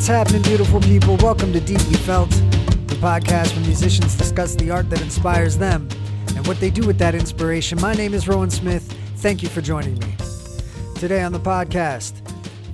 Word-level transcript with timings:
What's 0.00 0.08
happening, 0.08 0.40
beautiful 0.40 0.80
people? 0.80 1.18
Welcome 1.18 1.52
to 1.52 1.60
Deeply 1.60 1.92
Felt, 1.92 2.30
the 2.30 2.96
podcast 3.02 3.54
where 3.54 3.66
musicians 3.66 4.16
discuss 4.16 4.54
the 4.54 4.70
art 4.70 4.88
that 4.88 5.02
inspires 5.02 5.58
them 5.58 5.90
and 6.34 6.46
what 6.46 6.58
they 6.58 6.70
do 6.70 6.86
with 6.86 6.96
that 7.00 7.14
inspiration. 7.14 7.78
My 7.82 7.92
name 7.92 8.14
is 8.14 8.26
Rowan 8.26 8.48
Smith. 8.48 8.90
Thank 9.16 9.42
you 9.42 9.50
for 9.50 9.60
joining 9.60 9.98
me. 9.98 10.14
Today 10.94 11.20
on 11.20 11.32
the 11.32 11.38
podcast, 11.38 12.14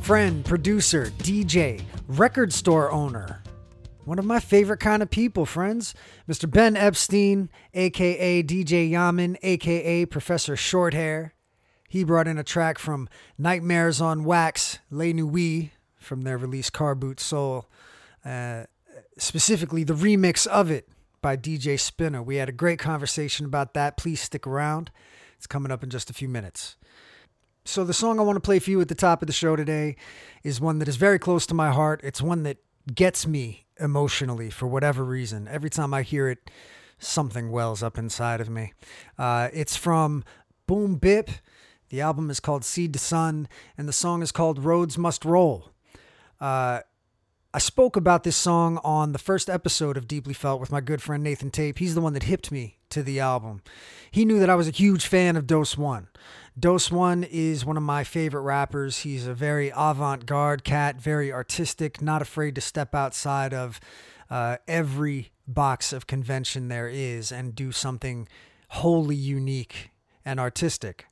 friend, 0.04 0.44
producer, 0.44 1.06
DJ, 1.18 1.82
record 2.06 2.52
store 2.52 2.92
owner, 2.92 3.42
one 4.04 4.20
of 4.20 4.24
my 4.24 4.38
favorite 4.38 4.78
kind 4.78 5.02
of 5.02 5.10
people, 5.10 5.44
friends, 5.44 5.96
Mr. 6.28 6.48
Ben 6.48 6.76
Epstein, 6.76 7.50
aka 7.74 8.40
DJ 8.44 8.88
Yamin, 8.88 9.36
aka 9.42 10.06
Professor 10.06 10.54
Shorthair. 10.54 11.32
He 11.88 12.04
brought 12.04 12.28
in 12.28 12.38
a 12.38 12.44
track 12.44 12.78
from 12.78 13.08
Nightmares 13.36 14.00
on 14.00 14.22
Wax, 14.22 14.78
Les 14.92 15.12
Nuits, 15.12 15.70
from 16.06 16.22
their 16.22 16.38
release 16.38 16.70
Car 16.70 16.94
Boot 16.94 17.20
Soul. 17.20 17.66
Uh, 18.24 18.64
specifically, 19.18 19.84
the 19.84 19.94
remix 19.94 20.46
of 20.46 20.70
it 20.70 20.88
by 21.20 21.36
DJ 21.36 21.74
Spinna. 21.78 22.24
We 22.24 22.36
had 22.36 22.48
a 22.48 22.52
great 22.52 22.78
conversation 22.78 23.44
about 23.44 23.74
that. 23.74 23.96
Please 23.96 24.20
stick 24.20 24.46
around. 24.46 24.90
It's 25.36 25.46
coming 25.46 25.72
up 25.72 25.82
in 25.82 25.90
just 25.90 26.08
a 26.08 26.14
few 26.14 26.28
minutes. 26.28 26.76
So, 27.64 27.84
the 27.84 27.92
song 27.92 28.20
I 28.20 28.22
want 28.22 28.36
to 28.36 28.40
play 28.40 28.60
for 28.60 28.70
you 28.70 28.80
at 28.80 28.88
the 28.88 28.94
top 28.94 29.22
of 29.22 29.26
the 29.26 29.32
show 29.32 29.56
today 29.56 29.96
is 30.44 30.60
one 30.60 30.78
that 30.78 30.88
is 30.88 30.96
very 30.96 31.18
close 31.18 31.46
to 31.46 31.54
my 31.54 31.72
heart. 31.72 32.00
It's 32.04 32.22
one 32.22 32.44
that 32.44 32.58
gets 32.94 33.26
me 33.26 33.66
emotionally 33.80 34.50
for 34.50 34.66
whatever 34.66 35.04
reason. 35.04 35.48
Every 35.48 35.68
time 35.68 35.92
I 35.92 36.02
hear 36.02 36.28
it, 36.28 36.48
something 36.98 37.50
wells 37.50 37.82
up 37.82 37.98
inside 37.98 38.40
of 38.40 38.48
me. 38.48 38.72
Uh, 39.18 39.48
it's 39.52 39.76
from 39.76 40.24
Boom 40.66 40.94
Bip. 40.94 41.30
The 41.88 42.00
album 42.00 42.30
is 42.30 42.40
called 42.40 42.64
Seed 42.64 42.92
to 42.94 42.98
Sun, 42.98 43.48
and 43.76 43.88
the 43.88 43.92
song 43.92 44.22
is 44.22 44.32
called 44.32 44.64
Roads 44.64 44.96
Must 44.96 45.24
Roll. 45.24 45.70
Uh, 46.40 46.80
I 47.54 47.58
spoke 47.58 47.96
about 47.96 48.22
this 48.22 48.36
song 48.36 48.78
on 48.84 49.12
the 49.12 49.18
first 49.18 49.48
episode 49.48 49.96
of 49.96 50.06
Deeply 50.06 50.34
Felt 50.34 50.60
with 50.60 50.70
my 50.70 50.82
good 50.82 51.00
friend 51.00 51.22
Nathan 51.22 51.50
Tape. 51.50 51.78
He's 51.78 51.94
the 51.94 52.02
one 52.02 52.12
that 52.12 52.24
hipped 52.24 52.52
me 52.52 52.76
to 52.90 53.02
the 53.02 53.18
album. 53.18 53.62
He 54.10 54.26
knew 54.26 54.38
that 54.40 54.50
I 54.50 54.54
was 54.54 54.68
a 54.68 54.72
huge 54.72 55.06
fan 55.06 55.36
of 55.36 55.46
Dose 55.46 55.78
One. 55.78 56.08
Dose 56.58 56.90
One 56.90 57.24
is 57.24 57.64
one 57.64 57.78
of 57.78 57.82
my 57.82 58.04
favorite 58.04 58.42
rappers. 58.42 58.98
He's 58.98 59.26
a 59.26 59.32
very 59.32 59.72
avant 59.74 60.26
garde 60.26 60.64
cat, 60.64 61.00
very 61.00 61.32
artistic, 61.32 62.02
not 62.02 62.20
afraid 62.20 62.54
to 62.56 62.60
step 62.60 62.94
outside 62.94 63.54
of 63.54 63.80
uh, 64.28 64.58
every 64.68 65.32
box 65.48 65.92
of 65.92 66.06
convention 66.06 66.68
there 66.68 66.88
is 66.88 67.32
and 67.32 67.54
do 67.54 67.72
something 67.72 68.28
wholly 68.68 69.16
unique 69.16 69.90
and 70.24 70.38
artistic. 70.38 71.06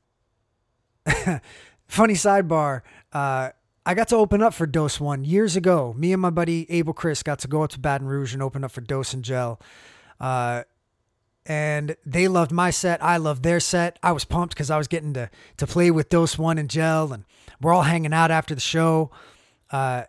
Funny 1.86 2.14
sidebar. 2.14 2.82
Uh, 3.12 3.50
I 3.86 3.94
got 3.94 4.08
to 4.08 4.16
open 4.16 4.42
up 4.42 4.54
for 4.54 4.66
Dose 4.66 4.98
One 4.98 5.24
years 5.24 5.56
ago. 5.56 5.94
Me 5.96 6.12
and 6.12 6.22
my 6.22 6.30
buddy 6.30 6.70
Abel 6.70 6.94
Chris 6.94 7.22
got 7.22 7.38
to 7.40 7.48
go 7.48 7.62
up 7.62 7.70
to 7.70 7.78
Baton 7.78 8.06
Rouge 8.06 8.32
and 8.32 8.42
open 8.42 8.64
up 8.64 8.70
for 8.70 8.80
Dose 8.80 9.12
and 9.12 9.22
Jel. 9.22 9.60
Uh, 10.18 10.62
and 11.44 11.94
they 12.06 12.26
loved 12.26 12.50
my 12.50 12.70
set. 12.70 13.02
I 13.04 13.18
loved 13.18 13.42
their 13.42 13.60
set. 13.60 13.98
I 14.02 14.12
was 14.12 14.24
pumped 14.24 14.54
because 14.54 14.70
I 14.70 14.78
was 14.78 14.88
getting 14.88 15.12
to 15.14 15.28
to 15.58 15.66
play 15.66 15.90
with 15.90 16.08
Dose 16.08 16.38
One 16.38 16.56
and 16.56 16.70
Jel, 16.70 17.12
and 17.12 17.24
we're 17.60 17.74
all 17.74 17.82
hanging 17.82 18.14
out 18.14 18.30
after 18.30 18.54
the 18.54 18.60
show. 18.60 19.10
Uh, 19.70 20.04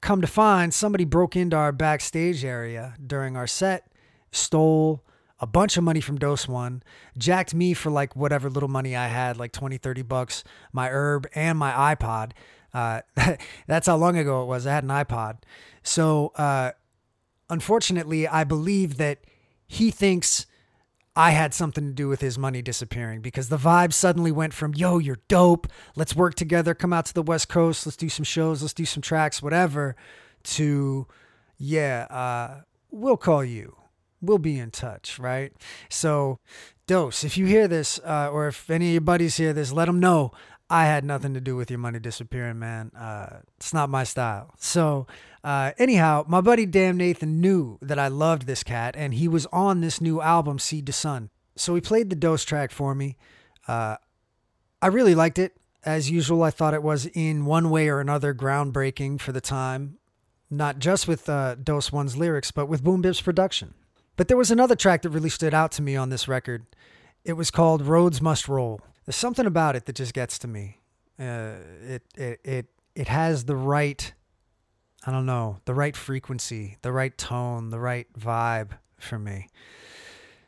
come 0.00 0.20
to 0.20 0.26
find, 0.26 0.72
somebody 0.72 1.04
broke 1.04 1.34
into 1.34 1.56
our 1.56 1.72
backstage 1.72 2.44
area 2.44 2.94
during 3.04 3.36
our 3.36 3.46
set, 3.46 3.90
stole 4.30 5.02
a 5.40 5.46
bunch 5.46 5.76
of 5.76 5.82
money 5.82 6.00
from 6.00 6.18
Dose 6.18 6.46
One, 6.46 6.82
jacked 7.18 7.54
me 7.54 7.74
for 7.74 7.90
like 7.90 8.14
whatever 8.14 8.48
little 8.48 8.68
money 8.68 8.94
I 8.94 9.08
had, 9.08 9.36
like 9.36 9.50
20, 9.50 9.78
30 9.78 10.02
bucks, 10.02 10.44
my 10.72 10.88
herb 10.88 11.26
and 11.34 11.58
my 11.58 11.94
iPod. 11.94 12.32
Uh, 12.74 13.02
that's 13.66 13.86
how 13.86 13.96
long 13.96 14.18
ago 14.18 14.42
it 14.42 14.46
was. 14.46 14.66
I 14.66 14.72
had 14.72 14.84
an 14.84 14.90
iPod. 14.90 15.38
So, 15.82 16.32
uh, 16.36 16.72
unfortunately, 17.48 18.26
I 18.26 18.44
believe 18.44 18.96
that 18.96 19.20
he 19.66 19.90
thinks 19.90 20.46
I 21.16 21.30
had 21.30 21.54
something 21.54 21.86
to 21.86 21.92
do 21.92 22.08
with 22.08 22.20
his 22.20 22.36
money 22.36 22.60
disappearing 22.60 23.20
because 23.20 23.48
the 23.48 23.56
vibe 23.56 23.92
suddenly 23.92 24.32
went 24.32 24.52
from, 24.52 24.74
yo, 24.74 24.98
you're 24.98 25.20
dope. 25.28 25.68
Let's 25.94 26.16
work 26.16 26.34
together. 26.34 26.74
Come 26.74 26.92
out 26.92 27.06
to 27.06 27.14
the 27.14 27.22
West 27.22 27.48
Coast. 27.48 27.86
Let's 27.86 27.96
do 27.96 28.08
some 28.08 28.24
shows. 28.24 28.62
Let's 28.62 28.74
do 28.74 28.84
some 28.84 29.00
tracks, 29.00 29.40
whatever, 29.40 29.94
to, 30.44 31.06
yeah, 31.56 32.06
uh, 32.10 32.62
we'll 32.90 33.16
call 33.16 33.44
you. 33.44 33.76
We'll 34.20 34.38
be 34.38 34.58
in 34.58 34.70
touch, 34.70 35.18
right? 35.18 35.52
So, 35.88 36.40
Dose, 36.86 37.24
if 37.24 37.36
you 37.36 37.46
hear 37.46 37.68
this, 37.68 38.00
uh, 38.00 38.30
or 38.32 38.48
if 38.48 38.68
any 38.68 38.88
of 38.88 38.92
your 38.92 39.00
buddies 39.02 39.36
hear 39.36 39.52
this, 39.52 39.70
let 39.70 39.84
them 39.84 40.00
know 40.00 40.32
I 40.70 40.86
had 40.86 41.04
nothing 41.04 41.34
to 41.34 41.40
do 41.40 41.56
with 41.56 41.70
your 41.70 41.78
money 41.78 41.98
disappearing, 41.98 42.58
man. 42.58 42.90
Uh, 42.98 43.40
it's 43.58 43.74
not 43.74 43.90
my 43.90 44.04
style. 44.04 44.54
So, 44.58 45.06
uh, 45.42 45.72
anyhow, 45.78 46.24
my 46.26 46.40
buddy 46.40 46.64
Damn 46.64 46.96
Nathan 46.96 47.40
knew 47.40 47.78
that 47.82 47.98
I 47.98 48.08
loved 48.08 48.46
this 48.46 48.62
cat, 48.62 48.94
and 48.96 49.14
he 49.14 49.28
was 49.28 49.46
on 49.46 49.82
this 49.82 50.00
new 50.00 50.22
album, 50.22 50.58
Seed 50.58 50.86
to 50.86 50.92
Sun. 50.92 51.30
So 51.56 51.74
he 51.74 51.80
played 51.80 52.08
the 52.08 52.16
Dose 52.16 52.44
track 52.44 52.70
for 52.70 52.94
me. 52.94 53.16
Uh, 53.68 53.96
I 54.80 54.86
really 54.88 55.14
liked 55.14 55.38
it. 55.38 55.56
As 55.84 56.10
usual, 56.10 56.42
I 56.42 56.50
thought 56.50 56.72
it 56.72 56.82
was 56.82 57.06
in 57.06 57.44
one 57.44 57.68
way 57.68 57.88
or 57.88 58.00
another 58.00 58.32
groundbreaking 58.32 59.20
for 59.20 59.32
the 59.32 59.40
time, 59.40 59.98
not 60.50 60.78
just 60.78 61.06
with 61.06 61.28
uh, 61.28 61.56
Dose 61.56 61.92
One's 61.92 62.16
lyrics, 62.16 62.50
but 62.50 62.66
with 62.66 62.82
Boom 62.82 63.02
Bip's 63.02 63.20
production. 63.20 63.74
But 64.16 64.28
there 64.28 64.36
was 64.36 64.50
another 64.50 64.76
track 64.76 65.02
that 65.02 65.10
really 65.10 65.28
stood 65.28 65.52
out 65.52 65.72
to 65.72 65.82
me 65.82 65.94
on 65.94 66.08
this 66.08 66.26
record. 66.26 66.64
It 67.22 67.34
was 67.34 67.50
called 67.50 67.82
Roads 67.82 68.22
Must 68.22 68.48
Roll. 68.48 68.80
There's 69.04 69.16
something 69.16 69.46
about 69.46 69.76
it 69.76 69.86
that 69.86 69.96
just 69.96 70.14
gets 70.14 70.38
to 70.40 70.48
me. 70.48 70.80
Uh, 71.18 71.54
it 71.86 72.02
it 72.16 72.40
it 72.44 72.66
it 72.94 73.08
has 73.08 73.44
the 73.44 73.56
right, 73.56 74.12
I 75.06 75.10
don't 75.10 75.26
know, 75.26 75.58
the 75.64 75.74
right 75.74 75.96
frequency, 75.96 76.78
the 76.82 76.92
right 76.92 77.16
tone, 77.16 77.70
the 77.70 77.78
right 77.78 78.06
vibe 78.18 78.70
for 78.98 79.18
me. 79.18 79.48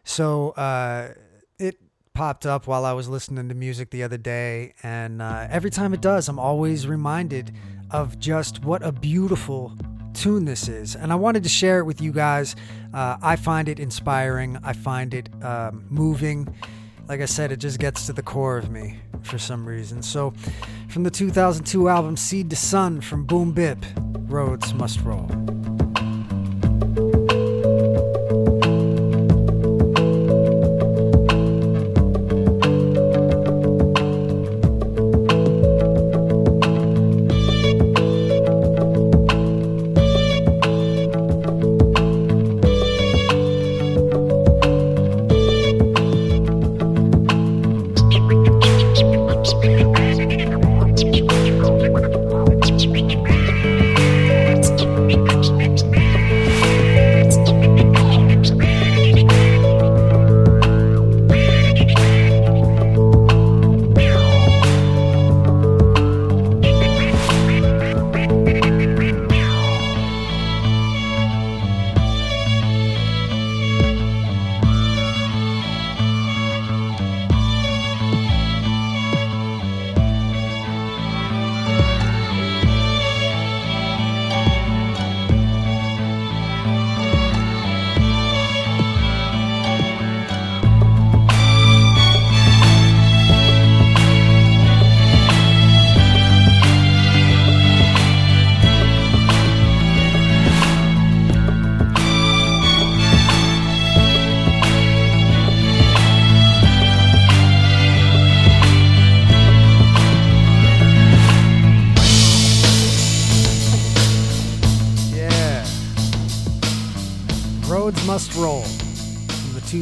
So 0.05 0.51
uh, 0.51 1.15
it 1.59 1.79
popped 2.15 2.47
up 2.47 2.67
while 2.67 2.85
I 2.85 2.93
was 2.93 3.09
listening 3.09 3.49
to 3.49 3.55
music 3.55 3.91
the 3.91 4.03
other 4.03 4.17
day, 4.17 4.75
and 4.83 5.21
uh, 5.21 5.47
every 5.51 5.71
time 5.71 5.93
it 5.93 6.01
does, 6.01 6.29
I'm 6.29 6.39
always 6.39 6.87
reminded 6.87 7.53
of 7.91 8.19
just 8.19 8.65
what 8.65 8.83
a 8.83 8.91
beautiful 8.91 9.77
tune 10.15 10.47
this 10.47 10.67
is. 10.67 10.97
And 10.97 11.13
I 11.13 11.17
wanted 11.17 11.43
to 11.43 11.49
share 11.49 11.79
it 11.79 11.85
with 11.85 12.01
you 12.01 12.11
guys. 12.11 12.57
Uh, 12.95 13.19
I 13.23 13.37
find 13.37 13.69
it 13.69 13.79
inspiring. 13.79 14.59
I 14.65 14.73
find 14.73 15.13
it 15.13 15.29
um, 15.45 15.85
moving 15.91 16.55
like 17.09 17.21
I 17.21 17.27
said, 17.27 17.53
it 17.53 17.59
just 17.59 17.79
gets 17.79 18.07
to 18.07 18.13
the 18.13 18.23
core 18.23 18.59
of 18.59 18.71
me 18.71 18.99
for 19.23 19.39
some 19.39 19.67
reason. 19.67 20.03
So, 20.03 20.33
from 20.89 21.05
the 21.05 21.11
2002 21.11 21.89
album 21.89 22.17
Seed 22.17 22.51
to 22.51 22.57
Sun 22.57 23.01
from 23.01 23.25
Boom 23.25 23.53
Bip, 23.53 23.79
Roads 24.29 24.75
Must 24.75 25.01
Roll. 25.03 25.27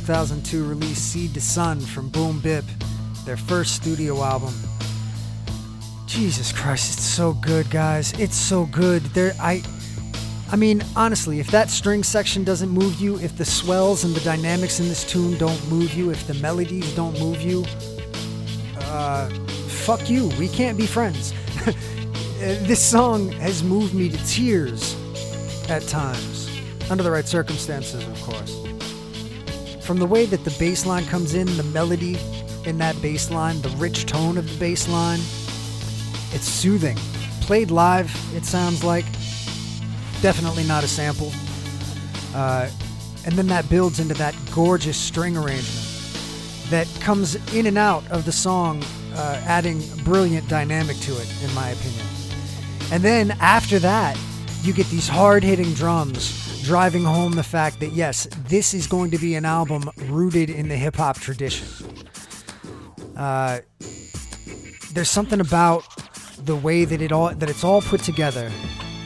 2002 0.05 0.69
release 0.69 0.99
Seed 0.99 1.33
to 1.33 1.41
Sun 1.41 1.81
from 1.81 2.11
Boom 2.11 2.39
Bip, 2.41 2.67
their 3.25 3.39
first 3.39 3.75
studio 3.75 4.23
album. 4.23 4.53
Jesus 6.05 6.53
Christ, 6.53 6.99
it's 6.99 7.07
so 7.07 7.33
good, 7.33 7.71
guys. 7.71 8.13
It's 8.21 8.37
so 8.37 8.67
good. 8.67 9.01
There 9.15 9.33
I 9.41 9.63
I 10.53 10.57
mean, 10.57 10.85
honestly, 10.95 11.41
if 11.41 11.51
that 11.53 11.71
string 11.71 12.03
section 12.03 12.45
doesn't 12.45 12.69
move 12.69 13.01
you, 13.01 13.19
if 13.19 13.39
the 13.39 13.47
swells 13.47 14.05
and 14.05 14.15
the 14.15 14.21
dynamics 14.21 14.79
in 14.79 14.89
this 14.89 15.11
tune 15.11 15.39
don't 15.39 15.71
move 15.71 15.95
you, 15.95 16.11
if 16.11 16.27
the 16.27 16.35
melodies 16.35 16.95
don't 16.95 17.19
move 17.19 17.41
you, 17.41 17.65
uh 18.81 19.31
fuck 19.87 20.11
you. 20.11 20.29
We 20.39 20.49
can't 20.49 20.77
be 20.77 20.87
friends. 20.87 21.33
this 22.67 22.83
song 22.83 23.31
has 23.33 23.63
moved 23.63 23.95
me 23.95 24.11
to 24.11 24.27
tears 24.27 24.97
at 25.71 25.83
times, 25.89 26.51
under 26.91 27.03
the 27.03 27.11
right 27.11 27.27
circumstances, 27.27 28.07
of 28.07 28.21
course. 28.21 28.64
From 29.85 29.99
the 29.99 30.07
way 30.07 30.25
that 30.25 30.45
the 30.45 30.51
bass 30.59 30.87
line 30.87 31.05
comes 31.05 31.35
in, 31.35 31.47
the 31.59 31.63
melody 31.63 32.17
in 32.65 32.79
that 32.79 33.01
bass 33.03 33.31
line, 33.31 33.61
the 33.61 33.69
rich 33.77 34.07
tone 34.07 34.39
of 34.39 34.51
the 34.51 34.59
bass 34.59 34.89
line, 34.89 35.19
it's 36.33 36.49
soothing. 36.49 36.97
Played 37.43 37.71
live, 37.71 38.11
it 38.35 38.47
sounds 38.47 38.83
like. 38.83 39.05
Definitely 40.23 40.65
not 40.65 40.85
a 40.85 40.89
sample. 40.89 41.31
Uh, 42.35 42.71
and 43.27 43.35
then 43.35 43.47
that 43.49 43.69
builds 43.69 44.01
into 44.01 44.15
that 44.15 44.35
gorgeous 44.55 44.97
string 44.97 45.37
arrangement 45.37 45.87
that 46.71 46.89
comes 47.01 47.35
in 47.55 47.67
and 47.67 47.77
out 47.77 48.11
of 48.11 48.25
the 48.25 48.33
song, 48.33 48.83
uh, 49.15 49.43
adding 49.45 49.83
brilliant 50.03 50.49
dynamic 50.49 50.97
to 51.01 51.13
it, 51.13 51.31
in 51.45 51.53
my 51.53 51.69
opinion. 51.69 52.07
And 52.91 53.03
then 53.03 53.33
after 53.33 53.79
that, 53.81 54.19
you 54.63 54.73
get 54.73 54.87
these 54.87 55.09
hard 55.09 55.45
hitting 55.45 55.75
drums 55.75 56.44
driving 56.65 57.05
home 57.05 57.33
the 57.33 57.43
fact 57.43 57.79
that, 57.81 57.93
yes, 57.93 58.27
this 58.49 58.75
is 58.75 58.87
going 58.87 59.11
to 59.11 59.19
be 59.19 59.35
an 59.35 59.45
album 59.45 59.89
rooted 60.09 60.51
in 60.51 60.69
the 60.69 60.77
hip 60.77 60.97
hop 60.97 61.19
tradition. 61.19 61.69
Uh, 63.17 63.61
there's 64.93 65.11
something 65.11 65.41
about 65.41 65.85
the 66.45 66.57
way 66.57 66.85
that 66.85 67.01
it 67.01 67.13
all 67.13 67.35
that 67.35 67.49
it's 67.49 67.65
all 67.65 67.83
put 67.83 68.01
together. 68.03 68.51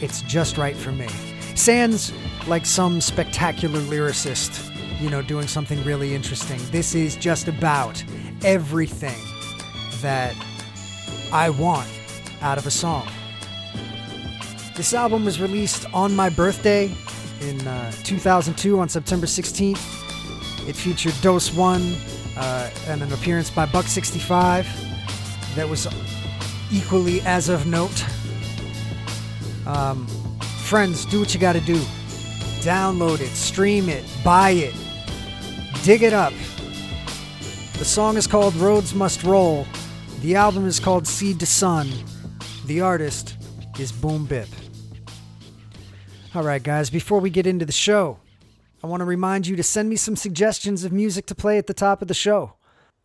It's 0.01 0.23
just 0.23 0.57
right 0.57 0.77
for 0.77 0.93
me. 0.93 1.09
Sans 1.55 2.13
like 2.47 2.65
some 2.65 3.01
spectacular 3.01 3.81
lyricist 3.81 4.65
you 5.01 5.11
know 5.11 5.23
doing 5.23 5.47
something 5.47 5.83
really 5.85 6.15
interesting. 6.15 6.61
This 6.71 6.95
is 6.95 7.17
just 7.17 7.49
about 7.49 8.03
everything 8.45 9.21
that 10.01 10.35
i 11.33 11.51
want 11.51 11.89
out 12.41 12.59
of 12.59 12.67
a 12.67 12.71
song. 12.71 13.09
This 14.77 14.95
album 14.95 15.25
was 15.25 15.41
released 15.41 15.87
on 15.93 16.15
my 16.15 16.31
birthday 16.31 16.95
in 17.43 17.67
uh, 17.67 17.93
2002 18.05 18.79
on 18.79 18.89
september 18.89 19.27
16th 19.27 20.69
it 20.69 20.75
featured 20.75 21.15
dose 21.23 21.53
one 21.55 21.95
uh, 22.37 22.71
and 22.87 23.03
an 23.03 23.13
appearance 23.13 23.51
by 23.51 23.67
buck 23.67 23.87
65 23.87 24.67
that 25.55 25.69
was 25.69 25.87
equally 26.71 27.21
as 27.23 27.49
of 27.49 27.67
note. 27.67 28.05
Um, 29.67 30.07
friends, 30.65 31.05
do 31.07 31.21
what 31.21 31.35
you 31.35 31.41
got 31.41 31.55
to 31.55 31.61
do. 31.61 31.77
Download 32.61 33.21
it, 33.21 33.29
stream 33.29 33.89
it, 33.89 34.05
buy 34.25 34.51
it, 34.51 34.75
dig 35.85 36.03
it 36.03 36.13
up. 36.13 36.33
The 37.79 37.85
song 37.85 38.17
is 38.17 38.27
called 38.27 38.55
Roads 38.57 38.95
Must 38.95 39.23
Roll. 39.23 39.67
The 40.21 40.35
album 40.35 40.67
is 40.67 40.81
called 40.81 41.07
Seed 41.07 41.39
to 41.41 41.47
Sun. 41.47 41.91
The 42.67 42.81
artist 42.81 43.37
is 43.79 43.93
Boom 43.93 44.27
Bip. 44.27 44.49
All 46.35 46.43
right, 46.43 46.63
guys, 46.63 46.91
before 46.91 47.21
we 47.21 47.31
get 47.31 47.47
into 47.47 47.65
the 47.65 47.73
show, 47.73 48.19
I 48.85 48.87
want 48.87 49.01
to 49.01 49.07
remind 49.07 49.47
you 49.47 49.57
to 49.57 49.63
send 49.63 49.89
me 49.89 49.97
some 49.97 50.15
suggestions 50.15 50.85
of 50.85 50.93
music 50.93 51.25
to 51.27 51.35
play 51.35 51.57
at 51.57 51.67
the 51.67 51.73
top 51.73 52.03
of 52.03 52.09
the 52.09 52.13
show. 52.13 52.53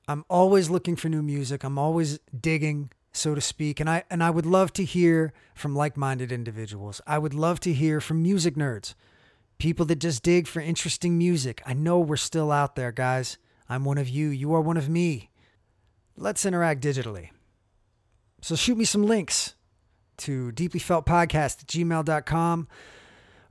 I'm 0.10 0.26
always 0.30 0.70
looking 0.70 0.98
for 0.98 1.08
new 1.08 1.22
music. 1.22 1.64
I'm 1.64 1.78
always 1.78 2.20
digging 2.38 2.92
so 3.14 3.34
to 3.34 3.40
speak. 3.40 3.80
And 3.80 3.90
I 3.90 4.04
and 4.10 4.22
I 4.22 4.30
would 4.30 4.46
love 4.46 4.74
to 4.74 4.84
hear 4.84 5.32
from 5.56 5.74
like-minded 5.74 6.34
individuals. 6.34 7.00
I 7.08 7.18
would 7.18 7.34
love 7.34 7.62
to 7.62 7.72
hear 7.72 8.02
from 8.02 8.22
music 8.22 8.56
nerds, 8.56 8.94
people 9.58 9.86
that 9.86 10.00
just 10.00 10.22
dig 10.22 10.46
for 10.46 10.60
interesting 10.60 11.18
music. 11.18 11.62
I 11.66 11.74
know 11.74 12.00
we're 12.00 12.18
still 12.18 12.52
out 12.52 12.76
there, 12.76 12.92
guys. 12.92 13.38
I'm 13.70 13.86
one 13.86 13.98
of 13.98 14.10
you. 14.10 14.30
You 14.30 14.54
are 14.54 14.62
one 14.62 14.78
of 14.78 14.90
me. 14.90 15.32
Let's 16.18 16.46
interact 16.46 16.84
digitally. 16.84 17.30
So 18.42 18.56
shoot 18.56 18.78
me 18.78 18.84
some 18.84 19.06
links 19.06 19.56
to 20.18 20.52
deeplyfeltpodcast 20.52 21.62
at 21.62 21.68
gmail.com 21.68 22.68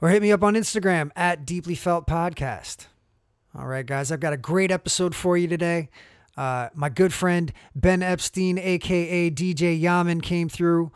or 0.02 0.08
hit 0.08 0.20
me 0.20 0.32
up 0.32 0.42
on 0.42 0.54
Instagram 0.54 1.10
at 1.14 1.46
Deeply 1.46 1.76
Felt 1.76 2.08
Podcast. 2.08 2.88
All 3.56 3.66
right, 3.66 3.86
guys, 3.86 4.10
I've 4.10 4.20
got 4.20 4.32
a 4.32 4.38
great 4.38 4.72
episode 4.72 5.14
for 5.14 5.36
you 5.36 5.46
today. 5.46 5.90
Uh, 6.36 6.70
my 6.74 6.88
good 6.88 7.12
friend 7.12 7.52
Ben 7.76 8.02
Epstein, 8.02 8.58
aka 8.58 9.30
DJ 9.30 9.80
Yaman, 9.80 10.20
came 10.20 10.48
through 10.48 10.90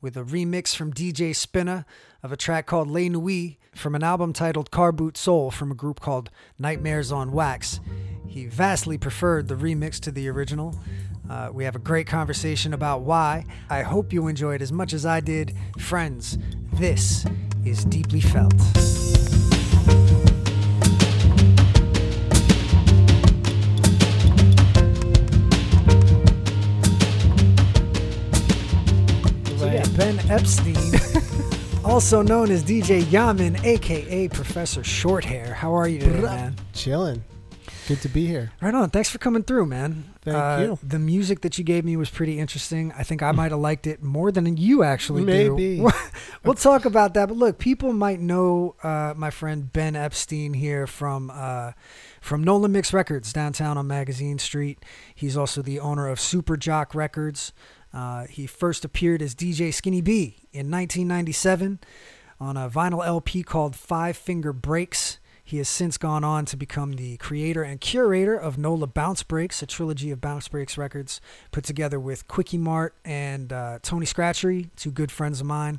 with 0.00 0.16
a 0.16 0.22
remix 0.22 0.74
from 0.74 0.92
DJ 0.92 1.30
Spinna 1.30 1.84
of 2.22 2.32
a 2.32 2.36
track 2.36 2.66
called 2.66 2.88
Les 2.88 3.10
Nuits 3.10 3.56
from 3.74 3.94
an 3.94 4.02
album 4.02 4.32
titled 4.32 4.70
Car 4.70 4.90
Boot 4.90 5.18
Soul 5.18 5.50
from 5.50 5.70
a 5.70 5.74
group 5.74 6.00
called 6.00 6.30
Nightmares 6.58 7.12
on 7.12 7.32
Wax. 7.32 7.80
He 8.26 8.46
vastly 8.46 8.96
preferred 8.96 9.48
the 9.48 9.54
remix 9.54 10.00
to 10.00 10.10
the 10.10 10.28
original. 10.28 10.74
Uh, 11.28 11.50
we 11.52 11.64
have 11.64 11.76
a 11.76 11.80
great 11.80 12.06
conversation 12.06 12.72
about 12.72 13.02
why. 13.02 13.44
I 13.68 13.82
hope 13.82 14.12
you 14.12 14.28
enjoyed 14.28 14.62
as 14.62 14.72
much 14.72 14.92
as 14.92 15.04
I 15.04 15.20
did. 15.20 15.54
Friends, 15.78 16.38
this 16.72 17.26
is 17.64 17.84
Deeply 17.84 18.20
Felt. 18.20 18.54
Ben 29.96 30.18
Epstein, 30.30 30.76
also 31.84 32.20
known 32.20 32.50
as 32.50 32.62
DJ 32.62 33.10
Yaman, 33.10 33.64
aka 33.64 34.28
Professor 34.28 34.82
Shorthair. 34.82 35.54
How 35.54 35.74
are 35.74 35.88
you 35.88 36.00
today, 36.00 36.20
man? 36.20 36.54
Chilling. 36.74 37.24
Good 37.86 38.00
to 38.02 38.08
be 38.08 38.26
here. 38.26 38.50
Right 38.60 38.74
on. 38.74 38.90
Thanks 38.90 39.08
for 39.10 39.18
coming 39.18 39.44
through, 39.44 39.66
man. 39.66 40.12
Thank 40.22 40.36
uh, 40.36 40.58
you. 40.60 40.78
The 40.82 40.98
music 40.98 41.42
that 41.42 41.56
you 41.56 41.62
gave 41.62 41.84
me 41.84 41.96
was 41.96 42.10
pretty 42.10 42.40
interesting. 42.40 42.92
I 42.98 43.04
think 43.04 43.22
I 43.22 43.30
might 43.30 43.52
have 43.52 43.60
liked 43.60 43.86
it 43.86 44.02
more 44.02 44.32
than 44.32 44.56
you 44.56 44.82
actually 44.82 45.24
Maybe. 45.24 45.76
do. 45.76 45.90
we'll 46.44 46.54
talk 46.54 46.84
about 46.84 47.14
that. 47.14 47.28
But 47.28 47.36
look, 47.36 47.58
people 47.58 47.92
might 47.92 48.18
know 48.18 48.74
uh, 48.82 49.14
my 49.16 49.30
friend 49.30 49.72
Ben 49.72 49.94
Epstein 49.94 50.54
here 50.54 50.88
from 50.88 51.30
uh, 51.32 51.72
from 52.20 52.42
Nola 52.42 52.68
Mix 52.68 52.92
Records 52.92 53.32
downtown 53.32 53.78
on 53.78 53.86
Magazine 53.86 54.38
Street. 54.40 54.84
He's 55.14 55.36
also 55.36 55.62
the 55.62 55.78
owner 55.78 56.08
of 56.08 56.18
Super 56.18 56.56
Jock 56.56 56.92
Records. 56.92 57.52
Uh, 57.94 58.26
he 58.26 58.48
first 58.48 58.84
appeared 58.84 59.22
as 59.22 59.32
DJ 59.32 59.72
Skinny 59.72 60.00
B 60.00 60.48
in 60.52 60.72
1997 60.72 61.78
on 62.40 62.56
a 62.56 62.68
vinyl 62.68 63.06
LP 63.06 63.44
called 63.44 63.76
Five 63.76 64.16
Finger 64.16 64.52
Breaks. 64.52 65.20
He 65.48 65.58
has 65.58 65.68
since 65.68 65.96
gone 65.96 66.24
on 66.24 66.44
to 66.46 66.56
become 66.56 66.94
the 66.94 67.18
creator 67.18 67.62
and 67.62 67.80
curator 67.80 68.34
of 68.34 68.58
NOLA 68.58 68.88
Bounce 68.88 69.22
Breaks, 69.22 69.62
a 69.62 69.66
trilogy 69.66 70.10
of 70.10 70.20
Bounce 70.20 70.48
Breaks 70.48 70.76
records 70.76 71.20
put 71.52 71.62
together 71.62 72.00
with 72.00 72.26
Quickie 72.26 72.58
Mart 72.58 72.96
and 73.04 73.52
uh, 73.52 73.78
Tony 73.80 74.06
Skratchere, 74.06 74.68
two 74.74 74.90
good 74.90 75.12
friends 75.12 75.40
of 75.40 75.46
mine. 75.46 75.78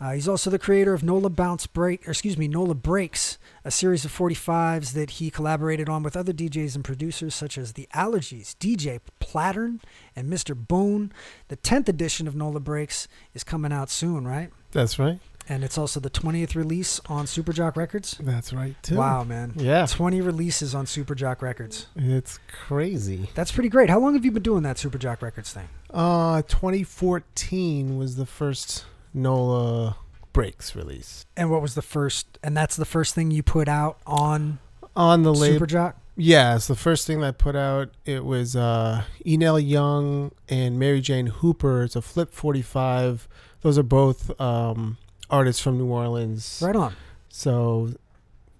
Uh, 0.00 0.12
he's 0.12 0.26
also 0.26 0.48
the 0.48 0.58
creator 0.58 0.94
of 0.94 1.02
NOLA 1.02 1.28
Bounce 1.28 1.66
Break, 1.66 2.08
or 2.08 2.12
excuse 2.12 2.38
me, 2.38 2.48
NOLA 2.48 2.76
Breaks, 2.76 3.36
a 3.62 3.70
series 3.70 4.06
of 4.06 4.10
45s 4.10 4.94
that 4.94 5.10
he 5.10 5.30
collaborated 5.30 5.90
on 5.90 6.02
with 6.02 6.16
other 6.16 6.32
DJs 6.32 6.74
and 6.74 6.82
producers 6.82 7.34
such 7.34 7.58
as 7.58 7.74
The 7.74 7.86
Allergies, 7.94 8.56
DJ 8.56 9.00
Platurn, 9.20 9.82
and 10.16 10.32
Mr. 10.32 10.56
Bone. 10.56 11.12
The 11.48 11.58
10th 11.58 11.90
edition 11.90 12.26
of 12.26 12.34
NOLA 12.34 12.60
Breaks 12.60 13.06
is 13.34 13.44
coming 13.44 13.70
out 13.70 13.90
soon, 13.90 14.26
right? 14.26 14.48
That's 14.72 14.98
right 14.98 15.20
and 15.48 15.64
it's 15.64 15.76
also 15.76 16.00
the 16.00 16.10
20th 16.10 16.54
release 16.54 17.00
on 17.06 17.26
Superjock 17.26 17.76
Records. 17.76 18.16
That's 18.20 18.52
right, 18.52 18.74
too. 18.82 18.96
Wow, 18.96 19.24
man. 19.24 19.52
Yeah. 19.56 19.86
20 19.86 20.20
releases 20.20 20.74
on 20.74 20.86
Superjock 20.86 21.42
Records. 21.42 21.86
It's 21.96 22.38
crazy. 22.48 23.30
That's 23.34 23.52
pretty 23.52 23.68
great. 23.68 23.90
How 23.90 24.00
long 24.00 24.14
have 24.14 24.24
you 24.24 24.30
been 24.30 24.42
doing 24.42 24.62
that 24.62 24.76
Superjock 24.76 25.22
Records 25.22 25.52
thing? 25.52 25.68
Uh, 25.90 26.42
2014 26.42 27.96
was 27.96 28.16
the 28.16 28.26
first 28.26 28.84
NOLA 29.12 29.96
Breaks 30.32 30.74
release. 30.74 31.26
And 31.36 31.50
what 31.50 31.62
was 31.62 31.74
the 31.74 31.82
first, 31.82 32.38
and 32.42 32.56
that's 32.56 32.76
the 32.76 32.84
first 32.84 33.14
thing 33.14 33.30
you 33.30 33.42
put 33.42 33.68
out 33.68 33.98
on 34.06 34.58
on 34.96 35.22
the 35.22 35.32
label? 35.32 35.64
Superjock? 35.64 35.94
Yeah, 36.16 36.54
it's 36.56 36.68
the 36.68 36.76
first 36.76 37.06
thing 37.06 37.20
that 37.20 37.26
I 37.26 37.30
put 37.32 37.56
out. 37.56 37.90
It 38.04 38.24
was 38.24 38.54
uh, 38.54 39.02
Enel 39.26 39.64
Young 39.64 40.30
and 40.48 40.78
Mary 40.78 41.00
Jane 41.00 41.26
Hooper. 41.26 41.82
It's 41.84 41.96
a 41.96 42.02
Flip 42.02 42.32
45. 42.32 43.28
Those 43.62 43.78
are 43.78 43.82
both 43.82 44.40
um, 44.40 44.98
artists 45.30 45.60
from 45.62 45.78
New 45.78 45.86
Orleans. 45.86 46.60
Right 46.62 46.76
on. 46.76 46.94
So 47.28 47.90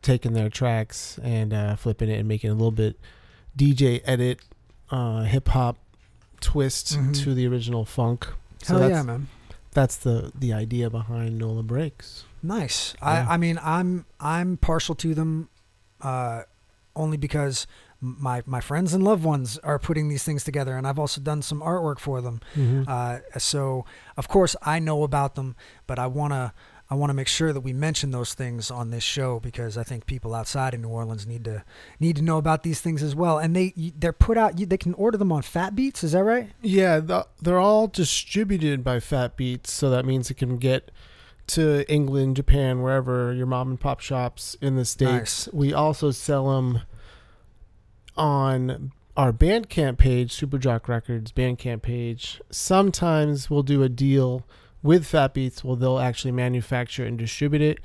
taking 0.03 0.35
their 0.35 0.51
tracks 0.51 1.19
and 1.23 1.53
uh, 1.53 1.77
flipping 1.77 2.11
it 2.11 2.19
and 2.19 2.29
making 2.29 2.51
a 2.51 2.55
little 2.55 2.71
bit 2.71 2.99
DJ 3.57 4.03
edit, 4.05 4.41
uh, 4.91 5.23
hip 5.23 5.49
hop 5.49 5.79
twist 6.41 6.97
mm-hmm. 6.97 7.13
to 7.13 7.35
the 7.35 7.47
original 7.47 7.85
funk. 7.85 8.27
So 8.63 8.79
Hell 8.79 8.91
yeah, 8.91 9.03
man. 9.03 9.29
That's 9.73 9.97
the 9.97 10.31
the 10.35 10.53
idea 10.53 10.89
behind 10.89 11.39
Nola 11.39 11.63
Breaks. 11.63 12.25
Nice. 12.43 12.95
Yeah. 13.03 13.09
I 13.09 13.35
I 13.35 13.37
mean 13.37 13.59
I'm 13.63 14.07
I'm 14.21 14.57
partial 14.57 14.95
to 14.97 15.15
them 15.15 15.49
uh, 16.01 16.43
only 16.95 17.17
because 17.17 17.67
my 18.05 18.43
my 18.47 18.61
friends 18.61 18.93
and 18.93 19.03
loved 19.03 19.25
ones 19.25 19.59
are 19.59 19.79
putting 19.79 20.09
these 20.09 20.25
things 20.25 20.45
together, 20.45 20.77
and 20.77 20.87
I've 20.87 20.99
also 20.99 21.21
done 21.21 21.43
some 21.43 21.61
artwork 21.61 21.99
for 21.99 22.21
them. 22.21 22.41
Mhm. 22.55 22.89
Uh, 22.89 23.39
so 23.39 23.85
of 24.17 24.29
course 24.29 24.55
I 24.63 24.79
know 24.79 25.03
about 25.03 25.35
them, 25.35 25.57
but 25.87 25.99
I 25.99 26.07
wanna 26.07 26.53
I 26.91 26.97
want 26.97 27.09
to 27.11 27.15
make 27.15 27.29
sure 27.29 27.53
that 27.55 27.63
we 27.63 27.73
mention 27.73 28.11
those 28.11 28.35
things 28.35 28.71
on 28.71 28.91
this 28.91 29.03
show 29.03 29.41
because 29.41 29.79
I 29.79 29.85
think 29.85 30.05
people 30.05 30.35
outside 30.35 30.75
of 30.75 30.81
New 30.81 30.89
Orleans 30.89 31.27
need 31.27 31.45
to 31.45 31.65
need 31.99 32.17
to 32.17 32.23
know 32.23 32.37
about 32.37 32.63
these 32.63 32.83
things 32.83 33.03
as 33.03 33.15
well. 33.15 33.39
And 33.39 33.57
they 33.57 33.73
they're 33.99 34.13
put 34.13 34.37
out. 34.37 34.57
They 34.57 34.77
can 34.77 34.93
order 34.95 35.17
them 35.17 35.33
on 35.33 35.41
Fat 35.43 35.75
Beats. 35.75 36.05
Is 36.05 36.13
that 36.13 36.23
right? 36.25 36.51
Yeah, 36.61 37.01
the, 37.01 37.27
they're 37.41 37.59
all 37.59 37.87
distributed 37.87 38.85
by 38.85 39.01
Fat 39.01 39.35
Beats, 39.37 39.73
so 39.73 39.89
that 39.89 40.05
means 40.05 40.31
it 40.31 40.35
can 40.37 40.57
get 40.59 40.91
to 41.47 41.91
England, 41.91 42.37
Japan, 42.37 42.83
wherever 42.83 43.33
your 43.33 43.47
mom 43.47 43.71
and 43.71 43.81
pop 43.81 44.01
shops 44.01 44.57
in 44.61 44.77
the 44.77 44.85
states. 44.85 45.49
We 45.53 45.73
also 45.73 46.11
sell 46.11 46.51
them 46.55 46.83
on 48.17 48.93
our 49.17 49.33
Bandcamp 49.33 49.99
page, 49.99 50.35
Superjock 50.35 50.89
Records 50.89 51.33
Bandcamp 51.33 51.83
page. 51.83 52.41
Sometimes 52.51 53.49
we'll 53.49 53.63
do 53.63 53.83
a 53.83 53.89
deal 53.89 54.45
with 54.83 55.07
Fat 55.07 55.33
Beats 55.35 55.63
where 55.65 55.77
they'll 55.77 55.99
actually 55.99 56.33
manufacture 56.33 57.05
and 57.05 57.17
distribute 57.19 57.63
it. 57.63 57.79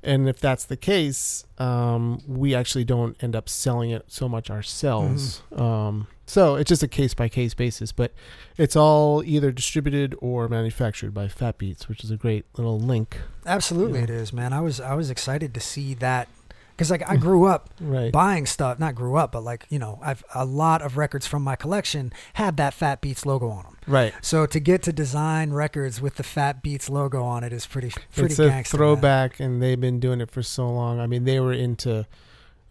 And 0.00 0.28
if 0.28 0.38
that's 0.38 0.64
the 0.64 0.76
case, 0.76 1.44
um, 1.58 2.22
we 2.28 2.54
actually 2.54 2.84
don't 2.84 3.20
end 3.22 3.34
up 3.34 3.48
selling 3.48 3.90
it 3.90 4.04
so 4.06 4.28
much 4.28 4.48
ourselves. 4.48 5.42
Um, 5.56 6.06
so 6.24 6.54
it's 6.54 6.68
just 6.68 6.84
a 6.84 6.88
case 6.88 7.14
by 7.14 7.28
case 7.28 7.52
basis, 7.54 7.90
but 7.90 8.12
it's 8.56 8.76
all 8.76 9.24
either 9.24 9.50
distributed 9.50 10.14
or 10.20 10.46
manufactured 10.48 11.12
by 11.12 11.26
Fat 11.26 11.58
Beats, 11.58 11.88
which 11.88 12.04
is 12.04 12.12
a 12.12 12.16
great 12.16 12.44
little 12.56 12.78
link. 12.78 13.16
Absolutely, 13.44 13.98
Yeah. 13.98 14.04
it 14.04 14.10
is, 14.10 14.32
man. 14.32 14.52
I 14.52 14.60
was 14.60 14.80
I 14.80 14.94
was 14.94 15.10
excited 15.10 15.52
to 15.54 15.60
see 15.60 15.94
that 15.94 16.28
because 16.78 16.90
like 16.92 17.02
I 17.10 17.16
grew 17.16 17.44
up 17.44 17.70
Right. 17.80 18.12
buying 18.12 18.46
stuff. 18.46 18.78
Not 18.78 18.94
grew 18.94 19.16
up, 19.16 19.32
but 19.32 19.42
like 19.42 19.66
you 19.68 19.78
know, 19.80 19.98
I've 20.02 20.24
a 20.34 20.44
lot 20.44 20.80
of 20.80 20.96
records 20.96 21.26
from 21.26 21.42
my 21.42 21.56
collection 21.56 22.12
have 22.34 22.54
that 22.56 22.72
Fat 22.72 23.00
Beats 23.00 23.26
logo 23.26 23.48
on 23.50 23.64
them. 23.64 23.76
Right. 23.88 24.14
So 24.22 24.46
to 24.46 24.60
get 24.60 24.82
to 24.84 24.92
design 24.92 25.50
records 25.52 26.00
with 26.00 26.14
the 26.14 26.22
Fat 26.22 26.62
Beats 26.62 26.88
logo 26.88 27.22
on 27.24 27.42
it 27.42 27.52
is 27.52 27.66
pretty 27.66 27.90
pretty 28.14 28.32
it's 28.32 28.38
a 28.38 28.62
throwback, 28.62 29.40
and 29.40 29.60
they've 29.60 29.80
been 29.80 29.98
doing 29.98 30.20
it 30.20 30.30
for 30.30 30.42
so 30.42 30.70
long. 30.70 31.00
I 31.00 31.06
mean, 31.08 31.24
they 31.24 31.40
were 31.40 31.52
into 31.52 32.06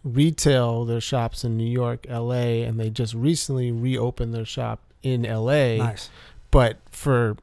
retail, 0.04 0.84
their 0.84 1.00
shops 1.00 1.44
in 1.44 1.56
New 1.56 1.68
York, 1.68 2.06
L.A., 2.08 2.62
and 2.62 2.78
they 2.78 2.88
just 2.90 3.14
recently 3.14 3.72
reopened 3.72 4.32
their 4.32 4.44
shop 4.44 4.80
in 5.02 5.26
L.A. 5.26 5.78
Nice. 5.78 6.08
But 6.50 6.78
for 6.90 7.36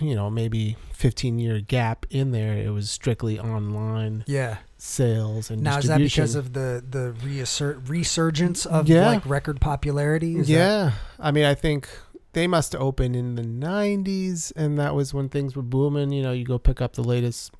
you 0.00 0.14
know 0.14 0.30
maybe 0.30 0.76
15 0.92 1.38
year 1.38 1.60
gap 1.60 2.06
in 2.10 2.32
there, 2.32 2.54
it 2.56 2.70
was 2.70 2.90
strictly 2.90 3.38
online 3.38 4.24
Yeah. 4.26 4.58
Sales 4.82 5.50
and 5.50 5.62
Now 5.62 5.78
is 5.78 5.86
that 5.86 5.98
because 5.98 6.34
of 6.34 6.52
the 6.52 6.82
the 6.88 7.12
reassert, 7.24 7.88
resurgence 7.88 8.64
of 8.66 8.88
Yeah. 8.88 9.06
like 9.06 9.26
record 9.26 9.60
popularity? 9.60 10.36
Is 10.38 10.46
that- 10.48 10.52
yeah, 10.52 10.92
I 11.18 11.30
mean, 11.30 11.44
I 11.44 11.54
think 11.54 11.88
they 12.32 12.46
must 12.46 12.72
have 12.72 12.80
opened 12.80 13.14
in 13.16 13.34
the 13.34 13.42
'90s, 13.42 14.52
and 14.56 14.78
that 14.78 14.94
was 14.94 15.12
when 15.12 15.28
things 15.28 15.54
were 15.56 15.62
booming. 15.62 16.12
You 16.12 16.22
know, 16.22 16.32
you 16.32 16.44
go 16.44 16.58
pick 16.58 16.80
up 16.80 16.94
the 16.94 17.02
latest, 17.04 17.52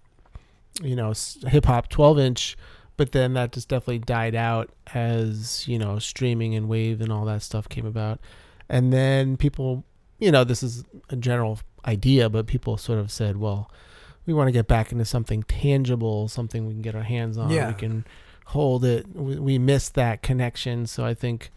you 0.82 0.96
know, 0.96 1.12
hip 1.46 1.66
hop 1.66 1.88
12 1.88 2.18
inch, 2.18 2.56
but 2.96 3.12
then 3.12 3.34
that 3.34 3.52
just 3.52 3.68
definitely 3.68 3.98
died 3.98 4.34
out 4.34 4.70
as 4.94 5.66
you 5.68 5.78
know 5.78 5.98
streaming 5.98 6.54
and 6.54 6.68
wave 6.68 7.00
and 7.00 7.12
all 7.12 7.24
that 7.26 7.42
stuff 7.42 7.68
came 7.68 7.84
about, 7.86 8.18
and 8.68 8.92
then 8.92 9.36
people, 9.36 9.84
you 10.18 10.30
know, 10.32 10.44
this 10.44 10.62
is 10.62 10.84
a 11.10 11.16
general 11.16 11.58
idea, 11.86 12.28
but 12.30 12.46
people 12.46 12.76
sort 12.76 12.98
of 12.98 13.10
said, 13.10 13.36
well, 13.38 13.70
we 14.30 14.34
want 14.38 14.46
to 14.48 14.52
get 14.52 14.68
back 14.68 14.92
into 14.92 15.04
something 15.04 15.42
tangible, 15.44 16.28
something 16.28 16.66
we 16.66 16.72
can 16.72 16.82
get 16.82 16.94
our 16.94 17.02
hands 17.02 17.36
on, 17.36 17.50
Yeah. 17.50 17.66
we 17.68 17.74
can 17.74 18.04
hold 18.46 18.84
it. 18.84 19.06
We, 19.14 19.38
we 19.38 19.58
missed 19.58 19.94
that 19.94 20.22
connection, 20.22 20.86
so 20.86 21.04
I 21.04 21.14
think 21.14 21.50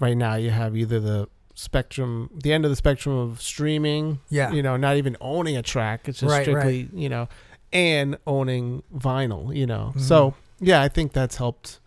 right 0.00 0.16
now 0.16 0.34
you 0.34 0.50
have 0.50 0.76
either 0.76 0.98
the 1.00 1.28
spectrum 1.54 2.30
the 2.42 2.52
end 2.52 2.64
of 2.64 2.70
the 2.70 2.76
spectrum 2.76 3.16
of 3.16 3.42
streaming 3.42 4.20
Yeah. 4.30 4.52
you 4.52 4.62
know 4.62 4.76
not 4.76 4.96
even 4.96 5.16
owning 5.20 5.56
a 5.56 5.62
track 5.62 6.08
it's 6.08 6.20
just 6.20 6.30
Right, 6.30 6.44
strictly 6.44 6.88
you 6.94 7.08
know 7.08 7.28
and 7.72 8.16
owning 8.28 8.84
vinyl 8.96 9.52
you 9.56 9.66
know 9.66 9.92
Mhm. 9.96 10.00
so 10.00 10.34
yeah 10.60 10.80
i 10.80 10.86
think 10.86 11.12
that's 11.12 11.34
helped 11.34 11.80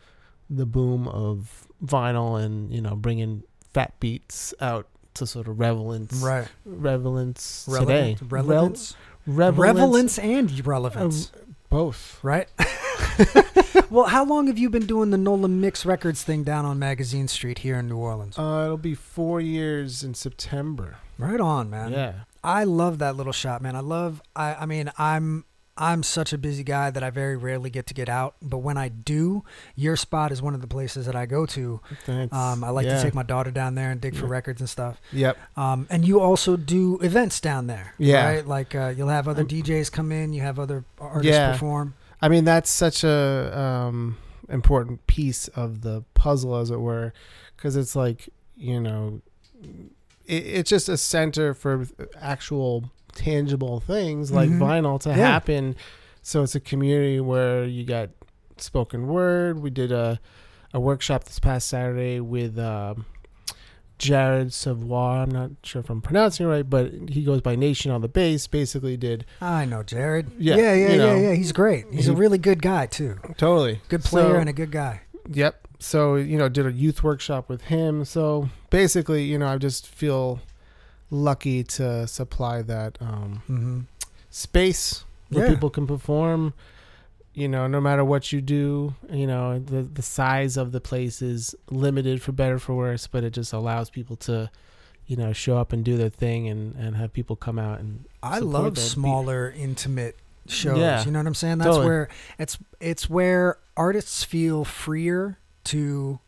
the 0.50 0.66
boom 0.66 1.08
of 1.08 1.68
vinyl 1.82 2.38
and 2.44 2.70
you 2.74 2.82
know 2.82 2.98
bringing 2.98 3.44
fat 3.74 3.94
beats 4.02 4.54
out 4.60 4.90
to 5.14 5.26
sort 5.26 5.48
of 5.48 5.58
relevance 5.58 6.16
Right. 6.22 6.50
relevance 6.66 7.66
Relevant, 7.70 8.18
today 8.18 8.28
relevance, 8.30 8.96
Rel- 9.25 9.51
relevance, 9.51 10.18
and 10.20 10.51
irrelevance. 10.51 11.32
both 11.70 12.20
right? 12.24 12.48
well, 13.90 14.06
how 14.06 14.25
long 14.25 14.48
have 14.48 14.58
you 14.58 14.70
been 14.70 14.86
doing 14.86 15.12
the 15.12 15.18
Nola 15.18 15.48
Mix 15.48 15.86
Records 15.86 16.24
thing 16.24 16.44
down 16.44 16.66
on 16.66 16.80
Magazine 16.80 17.28
Street 17.28 17.60
here 17.60 17.78
in 17.78 17.88
New 17.88 17.98
Orleans? 17.98 18.38
uh, 18.38 18.63
it'll 18.66 18.78
be 18.78 18.96
four 18.96 19.40
years 19.42 20.04
in 20.04 20.13
september 20.13 20.98
right 21.18 21.40
on, 21.40 21.70
man. 21.70 21.92
yeah 21.92 22.13
I 22.44 22.63
love 22.63 23.00
that 23.00 23.16
little 23.16 23.34
shop, 23.34 23.62
man. 23.62 23.75
I 23.75 23.82
love. 23.82 24.22
I. 24.36 24.56
I 24.56 24.66
mean, 24.66 24.92
I'm. 24.98 25.46
I'm 25.78 26.04
such 26.04 26.34
a 26.34 26.38
busy 26.38 26.63
guy 26.63 26.92
that 26.92 27.01
I 27.01 27.10
very 27.10 27.36
rarely 27.38 27.70
get 27.70 27.88
to 27.88 27.94
get 27.94 28.10
out. 28.10 28.36
But 28.42 28.58
when 28.60 28.78
I 28.78 28.90
do, 28.90 29.44
your 29.75 29.96
spot 29.96 30.32
is 30.32 30.42
one 30.42 30.54
of 30.54 30.62
the 30.62 30.68
places 30.68 31.06
that 31.06 31.16
I 31.16 31.25
go 31.25 31.46
to. 31.48 31.80
Thanks. 32.06 32.36
Um, 32.36 32.63
I 32.63 32.70
like 32.70 32.86
Yeah. 32.86 32.98
to 32.98 33.01
take 33.01 33.13
my 33.16 33.24
daughter 33.24 33.51
down 33.51 33.75
there 33.75 33.90
and 33.90 34.00
dig 34.01 34.16
for 34.16 34.25
Yeah. 34.25 34.32
records 34.32 34.62
and 34.62 34.70
stuff. 34.70 35.01
yep 35.12 35.38
Um, 35.58 35.88
and 35.90 36.06
you 36.06 36.20
also 36.20 36.58
do 36.58 37.00
events 37.00 37.40
down 37.40 37.68
there, 37.68 37.94
Yeah. 37.98 38.25
Right? 38.25 38.48
Like 38.48 38.75
uh, 38.75 38.94
you'll 38.96 39.08
have 39.10 39.28
other 39.28 39.44
DJs 39.46 39.92
come 39.92 40.12
in, 40.12 40.34
you 40.34 40.42
have 40.42 40.60
other 40.60 40.84
artists 41.00 41.28
Yeah. 41.38 41.51
perform. 41.54 41.94
I 42.22 42.28
mean, 42.30 42.44
that's 42.44 42.70
such 42.70 43.04
a 43.04 43.58
um, 43.60 44.18
important 44.50 45.08
piece 45.08 45.48
of 45.50 45.82
the 45.82 46.04
puzzle, 46.13 46.56
as 46.58 46.70
it 46.70 46.80
were, 46.80 47.13
because 47.56 47.75
it's 47.75 47.96
like 47.96 48.30
you 48.56 48.80
know, 48.80 49.22
it, 50.28 50.34
it's 50.46 50.70
just 50.70 50.88
a 50.90 50.98
center 50.98 51.54
for 51.56 51.88
actual 52.20 52.92
tangible 53.13 53.80
things 53.80 54.32
like 54.32 54.50
Mhm. 54.50 54.60
vinyl 54.60 55.00
to 55.01 55.10
Yeah. 55.10 55.15
happen. 55.15 55.75
So 56.22 56.44
it's 56.44 56.56
a 56.56 56.60
community 56.60 57.20
where 57.20 57.65
you 57.65 57.84
got 57.84 58.10
spoken 58.58 59.08
word. 59.08 59.60
We 59.60 59.70
did 59.70 59.91
a 59.91 60.20
a 60.74 60.80
workshop 60.80 61.25
this 61.25 61.39
past 61.39 61.68
Saturday 61.68 62.20
with. 62.20 62.58
Um, 62.58 63.06
Jared 63.98 64.51
Savoir, 64.51 65.22
I'm 65.22 65.30
not 65.30 65.51
sure 65.63 65.80
if 65.80 65.88
I'm 65.89 66.01
pronouncing 66.01 66.48
it 66.48 66.50
right, 66.50 66.68
but 66.68 66.91
he 67.10 67.24
goes 67.24 67.41
by 67.41 67.56
Nation 67.56 67.91
on 67.91 68.01
the 68.01 68.08
bass. 68.08 68.48
Basically, 68.48 68.98
did 68.98 69.25
I 69.39 69.65
know 69.65 69.84
Jared. 69.84 70.32
Yeah, 70.39 70.56
yeah, 70.56 70.74
yeah, 70.74 70.91
you 70.94 70.98
know. 70.98 71.15
yeah, 71.15 71.22
yeah. 71.30 71.34
He's 71.36 71.51
great. 71.51 71.86
He's 71.91 72.08
a 72.08 72.13
really 72.15 72.39
good 72.39 72.63
guy 72.63 72.88
too. 72.88 73.18
totally 73.38 73.80
Good 73.89 74.03
player 74.03 74.34
So- 74.34 74.39
and 74.39 74.50
a 74.50 74.53
good 74.53 74.72
guy. 74.72 75.01
Yep. 75.32 75.68
So, 75.77 76.15
you 76.15 76.36
know, 76.36 76.50
did 76.50 76.65
a 76.65 76.72
youth 76.72 77.03
workshop 77.03 77.48
with 77.48 77.62
him. 77.65 78.03
So 78.03 78.50
basically, 78.72 79.24
you 79.25 79.38
know, 79.38 79.48
I 79.48 79.58
just 79.60 79.86
feel 79.88 80.39
lucky 81.12 81.63
to 81.63 82.08
supply 82.08 82.62
that 82.63 82.98
um, 83.00 83.44
Mm-hmm. 83.50 83.80
space 84.32 85.03
where 85.30 85.46
Yeah. 85.46 85.53
people 85.53 85.70
can 85.70 85.86
perform. 85.86 86.53
You 87.34 87.48
know, 87.48 87.65
no 87.68 87.80
matter 87.80 88.03
what 88.03 88.34
you 88.34 88.41
do, 88.41 88.96
you 89.10 89.25
know, 89.27 89.58
the 89.60 89.84
the 89.84 90.01
size 90.01 90.58
of 90.58 90.72
the 90.74 90.82
place 90.82 91.22
is 91.22 91.56
limited 91.70 92.22
for 92.22 92.32
better 92.34 92.60
for 92.60 92.74
worse, 92.75 93.08
but 93.08 93.24
it 93.24 93.32
just 93.32 93.53
allows 93.53 93.89
people 93.89 94.18
to, 94.18 94.50
you 95.06 95.15
know, 95.15 95.32
show 95.32 95.58
up 95.58 95.72
and 95.72 95.86
do 95.86 95.96
their 95.96 96.10
thing 96.10 96.50
and, 96.50 96.75
and 96.75 96.98
have 96.98 97.13
people 97.13 97.38
come 97.38 97.58
out 97.58 97.80
and 97.80 98.03
I 98.22 98.39
love 98.39 98.63
that 98.65 98.72
beat. 98.75 98.82
smaller, 98.82 99.53
intimate 99.56 100.18
shows. 100.48 100.77
Yeah. 100.77 101.06
You 101.06 101.12
know 101.12 101.20
what 101.20 101.27
I'm 101.27 101.34
saying? 101.36 101.60
That's 101.60 101.68
Totally. 101.70 101.86
where 101.86 102.10
it's 102.38 102.58
it's 102.82 103.10
where 103.10 103.60
artists 103.77 104.25
feel 104.25 104.65
freer 104.65 105.38
to 105.65 106.20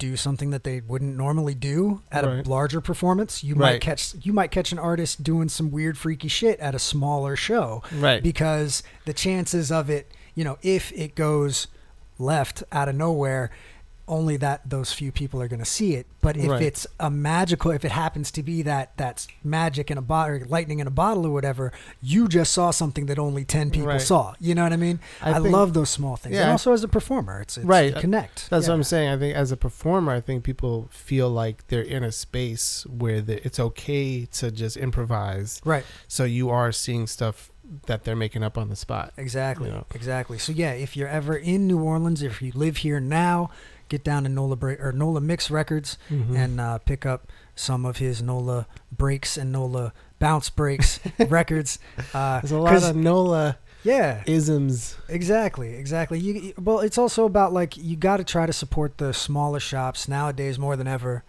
do 0.00 0.16
something 0.16 0.50
that 0.50 0.64
they 0.64 0.80
wouldn't 0.80 1.16
normally 1.16 1.54
do 1.54 2.02
at 2.10 2.24
Right. 2.24 2.44
a 2.44 2.50
larger 2.50 2.80
performance. 2.80 3.44
You 3.44 3.54
Right. 3.54 3.74
might 3.74 3.80
catch 3.80 4.14
you 4.22 4.32
might 4.32 4.50
catch 4.50 4.72
an 4.72 4.78
artist 4.80 5.22
doing 5.22 5.48
some 5.48 5.70
weird 5.70 5.96
freaky 5.96 6.26
shit 6.28 6.58
at 6.58 6.74
a 6.74 6.78
smaller 6.80 7.36
show 7.36 7.82
Right. 7.92 8.20
because 8.22 8.82
the 9.04 9.12
chances 9.12 9.70
of 9.70 9.88
it, 9.88 10.10
you 10.34 10.42
know, 10.42 10.58
if 10.62 10.90
it 10.92 11.14
goes 11.14 11.68
left 12.18 12.62
out 12.72 12.88
of 12.88 12.94
nowhere, 12.96 13.50
only 14.10 14.36
that 14.38 14.68
those 14.68 14.92
few 14.92 15.10
people 15.12 15.40
are 15.40 15.48
going 15.48 15.60
to 15.60 15.64
see 15.64 15.94
it. 15.94 16.06
But 16.20 16.36
if 16.36 16.48
Right. 16.50 16.60
it's 16.62 16.86
a 16.98 17.08
magical, 17.10 17.70
if 17.70 17.84
it 17.84 17.92
happens 17.92 18.30
to 18.32 18.42
be 18.42 18.60
that 18.62 18.92
that's 18.98 19.26
magic 19.42 19.90
in 19.90 19.96
a 19.96 20.02
bottle, 20.02 20.36
or 20.36 20.44
lightning 20.46 20.80
in 20.80 20.86
a 20.86 20.90
bottle, 20.90 21.24
or 21.26 21.30
whatever, 21.30 21.72
you 22.02 22.28
just 22.28 22.52
saw 22.52 22.70
something 22.72 23.06
that 23.06 23.18
only 23.18 23.44
ten 23.44 23.70
people 23.70 23.86
Right. 23.88 24.00
saw. 24.02 24.34
You 24.40 24.54
know 24.54 24.64
what 24.64 24.72
I 24.72 24.76
mean? 24.76 24.98
I, 25.22 25.34
think- 25.40 25.46
love 25.52 25.72
those 25.72 25.88
small 25.88 26.16
things, 26.16 26.36
and 26.36 26.44
Yeah. 26.46 26.50
also 26.50 26.72
as 26.72 26.84
a 26.84 26.88
performer, 26.88 27.40
it's, 27.40 27.56
it's 27.56 27.64
Right. 27.66 27.94
connect. 27.96 28.50
That's 28.50 28.66
Yeah. 28.66 28.72
what 28.72 28.76
I'm 28.76 28.84
saying. 28.84 29.08
I 29.08 29.16
think 29.16 29.34
as 29.36 29.52
a 29.52 29.56
performer, 29.56 30.12
I 30.12 30.20
think 30.20 30.44
people 30.44 30.88
feel 30.90 31.30
like 31.30 31.66
they're 31.68 31.80
in 31.80 32.04
a 32.04 32.12
space 32.12 32.84
where 32.86 33.20
the, 33.22 33.44
it's 33.46 33.58
okay 33.60 34.26
to 34.26 34.50
just 34.50 34.76
improvise. 34.76 35.60
Right. 35.64 35.84
So 36.08 36.24
you 36.24 36.50
are 36.50 36.72
seeing 36.72 37.06
stuff 37.06 37.50
that 37.86 38.02
they're 38.02 38.16
making 38.16 38.42
up 38.42 38.58
on 38.58 38.68
the 38.68 38.74
spot. 38.76 39.12
Exactly. 39.16 39.68
You 39.68 39.74
know. 39.76 39.86
Exactly. 39.94 40.38
So 40.38 40.50
yeah, 40.50 40.72
if 40.72 40.96
you're 40.96 41.06
ever 41.08 41.36
in 41.36 41.68
New 41.68 41.80
Orleans, 41.80 42.20
if 42.22 42.42
you 42.42 42.50
live 42.54 42.78
here 42.78 42.98
now, 42.98 43.50
get 43.90 44.02
down 44.02 44.22
to 44.22 44.30
Nola 44.30 44.56
Bra- 44.56 44.76
or 44.80 44.92
Nola 44.92 45.20
Mix 45.20 45.50
Records 45.50 45.98
Mhm. 46.10 46.34
and 46.36 46.60
uh, 46.60 46.78
pick 46.78 47.04
up 47.04 47.28
some 47.54 47.84
of 47.84 47.98
his 47.98 48.22
Nola 48.22 48.66
breaks 48.90 49.36
and 49.36 49.52
Nola 49.52 49.92
bounce 50.18 50.48
breaks 50.48 50.98
records. 51.28 51.78
Uh, 52.14 52.40
there's 52.40 52.52
a 52.52 52.58
lot 52.58 52.82
of 52.82 52.96
Nola 52.96 53.58
Yeah, 53.82 54.22
isms. 54.26 54.96
exactly, 55.08 55.74
exactly. 55.74 56.18
You, 56.18 56.32
you- 56.34 56.54
well, 56.58 56.80
it's 56.80 56.96
also 56.98 57.24
about 57.26 57.52
like 57.52 57.76
you 57.76 57.96
got 57.96 58.16
to 58.16 58.24
try 58.24 58.46
to 58.46 58.52
support 58.52 58.96
the 58.98 59.12
smaller 59.12 59.60
shops 59.60 60.08
nowadays 60.08 60.58
more 60.58 60.76
than 60.76 60.86
ever, 60.86 61.22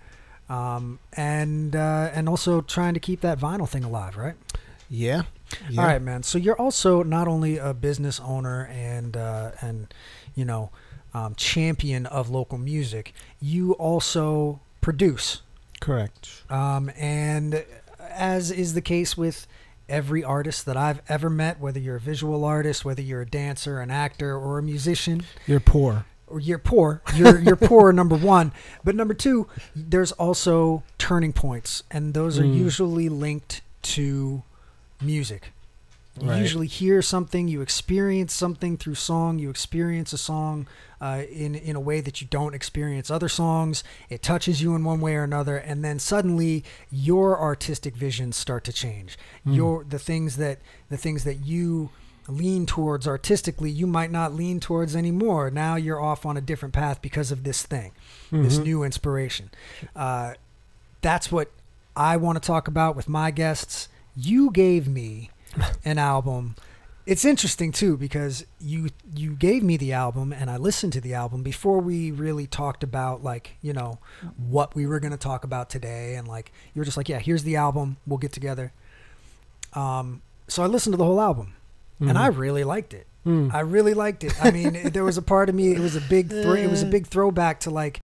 um, 0.50 1.00
and 1.14 1.76
uh, 1.76 2.10
and 2.14 2.28
also 2.30 2.62
trying 2.62 2.94
to 2.94 3.00
keep 3.00 3.22
that 3.22 3.40
vinyl 3.40 3.68
thing 3.68 3.84
alive, 3.84 4.18
right? 4.18 4.36
Yeah. 4.90 5.24
yeah. 5.70 5.82
All 5.82 5.88
right, 5.88 6.02
man. 6.02 6.24
So 6.24 6.38
you're 6.38 6.60
also 6.60 7.02
not 7.04 7.28
only 7.30 7.58
a 7.58 7.74
business 7.74 8.20
owner 8.20 8.68
and 8.72 9.16
uh, 9.16 9.52
and 9.62 9.94
you 10.36 10.44
know 10.44 10.70
um, 11.14 11.36
champion 11.36 12.06
of 12.06 12.30
local 12.30 12.58
music, 12.58 13.14
you 13.40 13.74
also 13.74 14.60
produce. 14.82 15.42
Correct. 15.80 16.44
Um, 16.50 16.92
and 16.98 17.66
as 18.10 18.52
is 18.52 18.74
the 18.74 18.82
case 18.82 19.18
with 19.18 19.48
every 19.90 20.24
artist 20.24 20.66
that 20.66 20.78
I've 20.78 21.02
ever 21.10 21.30
met, 21.30 21.60
whether 21.60 21.80
you're 21.80 21.98
a 21.98 22.00
visual 22.00 22.46
artist, 22.46 22.86
whether 22.86 23.02
you're 23.02 23.22
a 23.22 23.26
dancer, 23.26 23.80
an 23.80 23.92
actor, 23.92 24.36
or 24.38 24.58
a 24.58 24.64
musician, 24.64 25.24
You're 25.48 25.60
poor. 25.60 26.06
or 26.28 26.40
you're 26.40 26.60
poor, 26.60 27.02
you're 27.16 27.40
you're 27.40 27.56
poor. 27.58 27.92
Number 28.02 28.16
one, 28.16 28.54
but 28.86 28.96
number 28.96 29.14
two, 29.14 29.48
there's 29.76 30.14
also 30.14 30.84
turning 30.98 31.34
points, 31.34 31.84
and 31.92 32.14
those 32.14 32.40
are 32.40 32.44
Mm. 32.44 32.56
usually 32.58 33.10
linked 33.10 33.62
to 33.84 34.44
music. 35.02 35.52
You 36.20 36.28
Right. 36.30 36.40
usually 36.40 36.68
hear 36.68 37.02
something, 37.02 37.48
you 37.48 37.62
experience 37.62 38.34
something 38.34 38.76
through 38.78 38.96
song, 38.96 39.40
you 39.40 39.50
experience 39.50 40.12
a 40.12 40.18
song 40.18 40.68
uh, 41.00 41.24
in 41.32 41.56
in 41.56 41.76
a 41.76 41.80
way 41.80 42.02
that 42.02 42.22
you 42.22 42.28
don't 42.30 42.54
experience 42.54 43.10
other 43.10 43.30
songs. 43.30 43.84
It 44.10 44.22
touches 44.22 44.62
you 44.62 44.76
in 44.76 44.84
one 44.84 45.00
way 45.00 45.16
or 45.16 45.24
another, 45.24 45.58
and 45.58 45.84
then 45.86 46.00
suddenly 46.00 46.64
your 46.92 47.40
artistic 47.40 47.96
visions 47.96 48.36
start 48.36 48.64
to 48.66 48.74
change. 48.74 49.18
Mm. 49.48 49.56
Your 49.56 49.84
the 49.86 49.98
things 50.00 50.36
that 50.38 50.60
the 50.90 50.98
things 50.98 51.24
that 51.24 51.46
you 51.46 51.90
lean 52.28 52.66
towards 52.66 53.08
artistically, 53.08 53.72
you 53.72 53.88
might 53.88 54.12
not 54.12 54.34
lean 54.34 54.60
towards 54.60 54.96
anymore. 54.96 55.50
Now 55.50 55.76
you're 55.76 56.00
off 56.02 56.26
on 56.26 56.38
a 56.38 56.42
different 56.42 56.74
path 56.74 57.02
because 57.02 57.32
of 57.32 57.44
this 57.44 57.64
thing, 57.64 57.94
this 58.32 58.60
Mhm. 58.60 58.64
new 58.66 58.84
inspiration. 58.84 59.50
Uh, 59.96 60.34
that's 61.02 61.32
what 61.32 61.52
I 61.96 62.18
want 62.18 62.42
to 62.42 62.46
talk 62.46 62.68
about 62.68 62.96
with 62.96 63.10
my 63.10 63.32
guests. 63.32 63.88
You 64.16 64.52
gave 64.52 64.88
me 64.88 65.32
an 65.86 65.98
album. 65.98 66.56
It's 67.06 67.26
interesting 67.26 67.72
too 67.72 67.98
because 67.98 68.46
you 68.60 68.90
you 69.16 69.32
gave 69.32 69.64
me 69.64 69.76
the 69.76 69.92
album 69.92 70.32
and 70.32 70.50
I 70.52 70.58
listened 70.58 70.94
to 70.94 71.02
the 71.02 71.14
album 71.16 71.42
before 71.42 71.80
we 71.80 72.12
really 72.12 72.46
talked 72.46 72.84
about 72.84 73.24
like 73.24 73.58
you 73.62 73.74
know 73.74 73.98
what 74.38 74.76
we 74.76 74.86
were 74.86 75.00
going 75.00 75.12
to 75.12 75.18
talk 75.18 75.44
about 75.44 75.70
today 75.70 76.16
and 76.16 76.28
like 76.28 76.52
you 76.74 76.80
were 76.80 76.86
just 76.86 76.98
like 76.98 77.10
yeah 77.10 77.18
here's 77.18 77.44
the 77.44 77.56
album 77.56 77.98
we'll 78.06 78.20
get 78.20 78.32
together. 78.32 78.72
Um, 79.74 80.22
so 80.48 80.62
I 80.62 80.68
listened 80.68 80.94
to 80.94 80.98
the 80.98 81.06
whole 81.06 81.22
album 81.22 81.56
and 82.00 82.18
I 82.18 82.28
really 82.28 82.64
liked 82.64 82.94
it. 82.94 83.08
Mm. 83.26 83.54
I 83.54 83.60
really 83.60 83.94
liked 83.94 84.24
it. 84.24 84.34
I 84.44 84.52
mean, 84.52 84.90
there 84.94 85.04
was 85.04 85.18
a 85.18 85.22
part 85.22 85.50
of 85.50 85.56
me. 85.56 85.72
It 85.72 85.80
was 85.80 85.96
a 85.96 86.02
big. 86.02 86.30
Thro- 86.30 86.54
it 86.54 86.70
was 86.70 86.82
a 86.82 86.88
big 86.88 87.08
throwback 87.08 87.60
to 87.62 87.70
like 87.70 88.00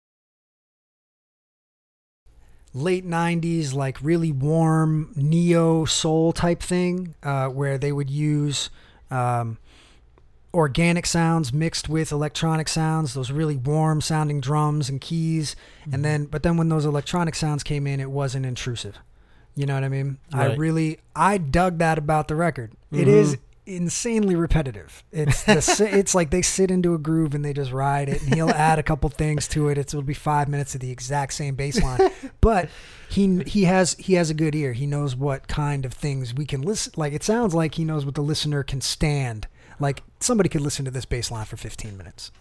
late 2.77 3.07
'90s, 3.07 3.75
like 3.75 3.97
really 4.03 4.31
warm 4.33 5.13
neo 5.17 5.85
soul 5.85 6.33
type 6.33 6.61
thing, 6.63 7.15
uh, 7.23 7.49
where 7.49 7.79
they 7.79 7.91
would 7.93 8.11
use 8.11 8.71
um, 9.11 9.59
organic 10.55 11.07
sounds 11.07 11.53
mixed 11.53 11.89
with 11.89 12.13
electronic 12.13 12.69
sounds. 12.69 13.15
Those 13.15 13.31
really 13.31 13.57
warm 13.57 14.01
sounding 14.01 14.41
drums 14.41 14.89
and 14.89 15.01
keys, 15.01 15.57
and 15.91 16.05
then 16.05 16.27
but 16.27 16.43
then 16.43 16.57
when 16.57 16.69
those 16.69 16.85
electronic 16.85 17.35
sounds 17.35 17.63
came 17.63 17.87
in, 17.87 18.01
it 18.01 18.11
wasn't 18.11 18.47
intrusive. 18.47 18.99
You 19.55 19.65
know 19.67 19.75
what 19.75 19.85
I 19.85 19.89
mean? 19.89 20.19
I 20.33 20.55
really 20.55 20.99
I 21.15 21.39
dug 21.39 21.79
that 21.79 21.97
about 21.99 22.29
the 22.29 22.35
record. 22.37 22.73
It 22.93 23.07
Mhm. 23.07 23.21
is 23.21 23.39
insanely 23.67 24.37
repetitive. 24.37 25.03
It's 25.13 25.43
the, 25.45 25.89
it's 25.93 26.15
like 26.15 26.31
they 26.31 26.43
sit 26.43 26.71
into 26.71 26.95
a 26.95 26.99
groove 26.99 27.35
and 27.35 27.45
they 27.45 27.53
just 27.53 27.73
ride 27.73 28.09
it, 28.09 28.23
and 28.23 28.35
he'll 28.35 28.51
add 28.69 28.79
a 28.79 28.83
couple 28.83 29.11
things 29.11 29.49
to 29.49 29.69
it. 29.69 29.79
It's, 29.79 29.93
it'll 29.93 30.03
be 30.03 30.15
five 30.15 30.49
minutes 30.49 30.75
of 30.75 30.81
the 30.81 30.91
exact 30.91 31.35
same 31.35 31.55
bass 31.55 31.83
line, 31.83 32.11
but 32.41 32.69
he 33.09 33.43
he 33.45 33.65
has 33.65 33.95
he 33.95 34.15
has 34.15 34.31
a 34.31 34.35
good 34.35 34.55
ear. 34.55 34.73
He 34.73 34.87
knows 34.87 35.15
what 35.15 35.49
kind 35.49 35.85
of 35.85 35.93
things 35.93 36.33
we 36.33 36.47
can 36.47 36.63
listen. 36.63 36.93
Like 36.97 37.13
it 37.13 37.23
sounds 37.23 37.55
like 37.55 37.75
he 37.75 37.85
knows 37.85 38.05
what 38.05 38.15
the 38.15 38.23
listener 38.23 38.63
can 38.63 38.81
stand. 38.81 39.47
Like 39.79 40.03
somebody 40.21 40.49
could 40.49 40.63
listen 40.63 40.87
to 40.87 40.91
this 40.91 41.05
bass 41.05 41.31
line 41.31 41.45
for 41.45 41.59
15 41.59 41.99
minutes. 41.99 42.33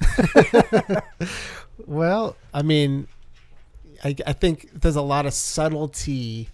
Well, 1.86 2.36
I 2.54 2.62
mean, 2.62 3.08
I, 4.04 4.16
I 4.26 4.34
think 4.34 4.70
there's 4.74 4.96
a 4.96 5.02
lot 5.02 5.26
of 5.26 5.34
subtlety 5.34 6.50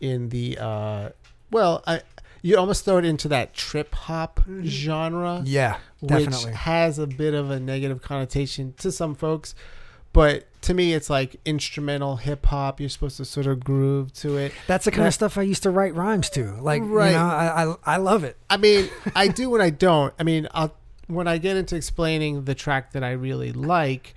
in 0.00 0.28
the. 0.28 0.58
Uh, 0.58 1.08
well, 1.50 1.82
I 1.86 2.02
you 2.46 2.56
almost 2.56 2.84
throw 2.84 2.98
it 2.98 3.04
into 3.04 3.26
that 3.26 3.54
trip 3.54 3.92
hop 3.92 4.38
mm-hmm. 4.40 4.62
genre, 4.64 5.42
Yeah, 5.44 5.78
definitely. 6.04 6.46
which 6.50 6.54
has 6.54 6.96
a 7.00 7.06
bit 7.08 7.34
of 7.34 7.50
a 7.50 7.58
negative 7.58 8.00
connotation 8.02 8.72
to 8.78 8.92
some 8.92 9.16
folks. 9.16 9.54
But 10.12 10.46
to 10.62 10.72
me, 10.72 10.94
it's 10.94 11.10
like 11.10 11.36
instrumental 11.44 12.16
hip 12.16 12.46
hop. 12.46 12.78
You're 12.80 12.88
supposed 12.88 13.16
to 13.16 13.24
sort 13.24 13.46
of 13.46 13.64
groove 13.64 14.12
to 14.14 14.36
it. 14.36 14.52
That's 14.68 14.84
the 14.84 14.92
kind 14.92 15.02
Right. 15.02 15.08
of 15.08 15.14
stuff 15.14 15.36
I 15.36 15.42
used 15.42 15.64
to 15.64 15.70
write 15.70 15.94
rhymes 15.96 16.30
to. 16.30 16.52
Like, 16.60 16.82
Right. 16.84 17.08
you 17.10 17.16
know, 17.16 17.24
I, 17.26 17.64
I 17.64 17.94
I 17.94 17.96
love 17.96 18.22
it. 18.22 18.36
I 18.48 18.56
mean, 18.58 18.88
I 19.16 19.26
do 19.26 19.50
when 19.50 19.60
I 19.60 19.70
don't. 19.70 20.14
I 20.18 20.22
mean, 20.22 20.46
I'll, 20.52 20.72
when 21.08 21.26
I 21.26 21.38
get 21.38 21.56
into 21.56 21.74
explaining 21.74 22.44
the 22.44 22.54
track 22.54 22.92
that 22.92 23.02
I 23.02 23.10
really 23.10 23.52
like, 23.52 24.14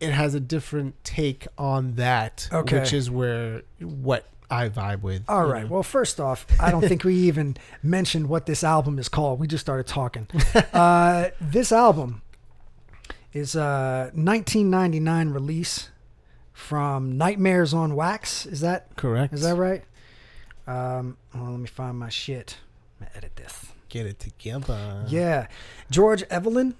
it 0.00 0.10
has 0.10 0.34
a 0.34 0.40
different 0.40 0.96
take 1.04 1.46
on 1.56 1.94
that, 1.94 2.48
Okay. 2.52 2.80
which 2.80 2.92
is 2.92 3.08
where 3.08 3.62
what 3.80 4.26
I 4.52 4.68
vibe 4.68 5.00
with. 5.00 5.24
All 5.28 5.46
right. 5.46 5.62
know. 5.64 5.70
Well, 5.74 5.82
first 5.82 6.20
off, 6.20 6.46
I 6.60 6.70
don't 6.70 6.82
think 6.86 7.04
we 7.04 7.14
even 7.14 7.56
mentioned 7.82 8.28
what 8.28 8.44
this 8.44 8.62
album 8.62 8.98
is 8.98 9.08
called. 9.08 9.40
We 9.40 9.46
just 9.46 9.62
started 9.62 9.86
talking. 9.86 10.28
Uh, 10.72 11.30
this 11.40 11.70
album 11.72 12.22
is 13.32 13.54
a 13.54 14.10
1999 14.14 15.30
release 15.30 15.90
from 16.52 17.16
Nightmares 17.16 17.72
on 17.74 17.94
Wax. 17.94 18.46
Is 18.46 18.60
that 18.60 18.94
correct. 18.96 19.32
is 19.34 19.42
that 19.42 19.56
right? 19.56 19.84
Um, 20.66 21.16
well, 21.34 21.50
let 21.50 21.60
me 21.60 21.66
find 21.66 21.98
my 21.98 22.08
shit. 22.08 22.56
I'm 23.00 23.06
gonna 23.06 23.16
edit 23.18 23.36
this. 23.36 23.66
Get 23.88 24.06
it 24.06 24.18
together. 24.18 25.04
Yeah, 25.08 25.48
George 25.90 26.22
Evelyn. 26.24 26.74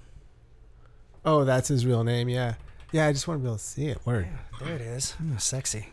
Oh, 1.25 1.43
that's 1.45 1.67
his 1.69 1.85
real 1.85 2.03
name. 2.03 2.29
Yeah. 2.29 2.55
Yeah. 2.91 3.07
I 3.07 3.13
just 3.13 3.27
want 3.27 3.39
to 3.39 3.43
be 3.43 3.47
able 3.47 3.57
to 3.57 3.63
see 3.63 3.87
it. 3.87 4.05
Word. 4.05 4.27
There 4.61 4.75
it 4.75 4.81
is. 4.81 5.15
Mm, 5.23 5.39
sexy. 5.39 5.89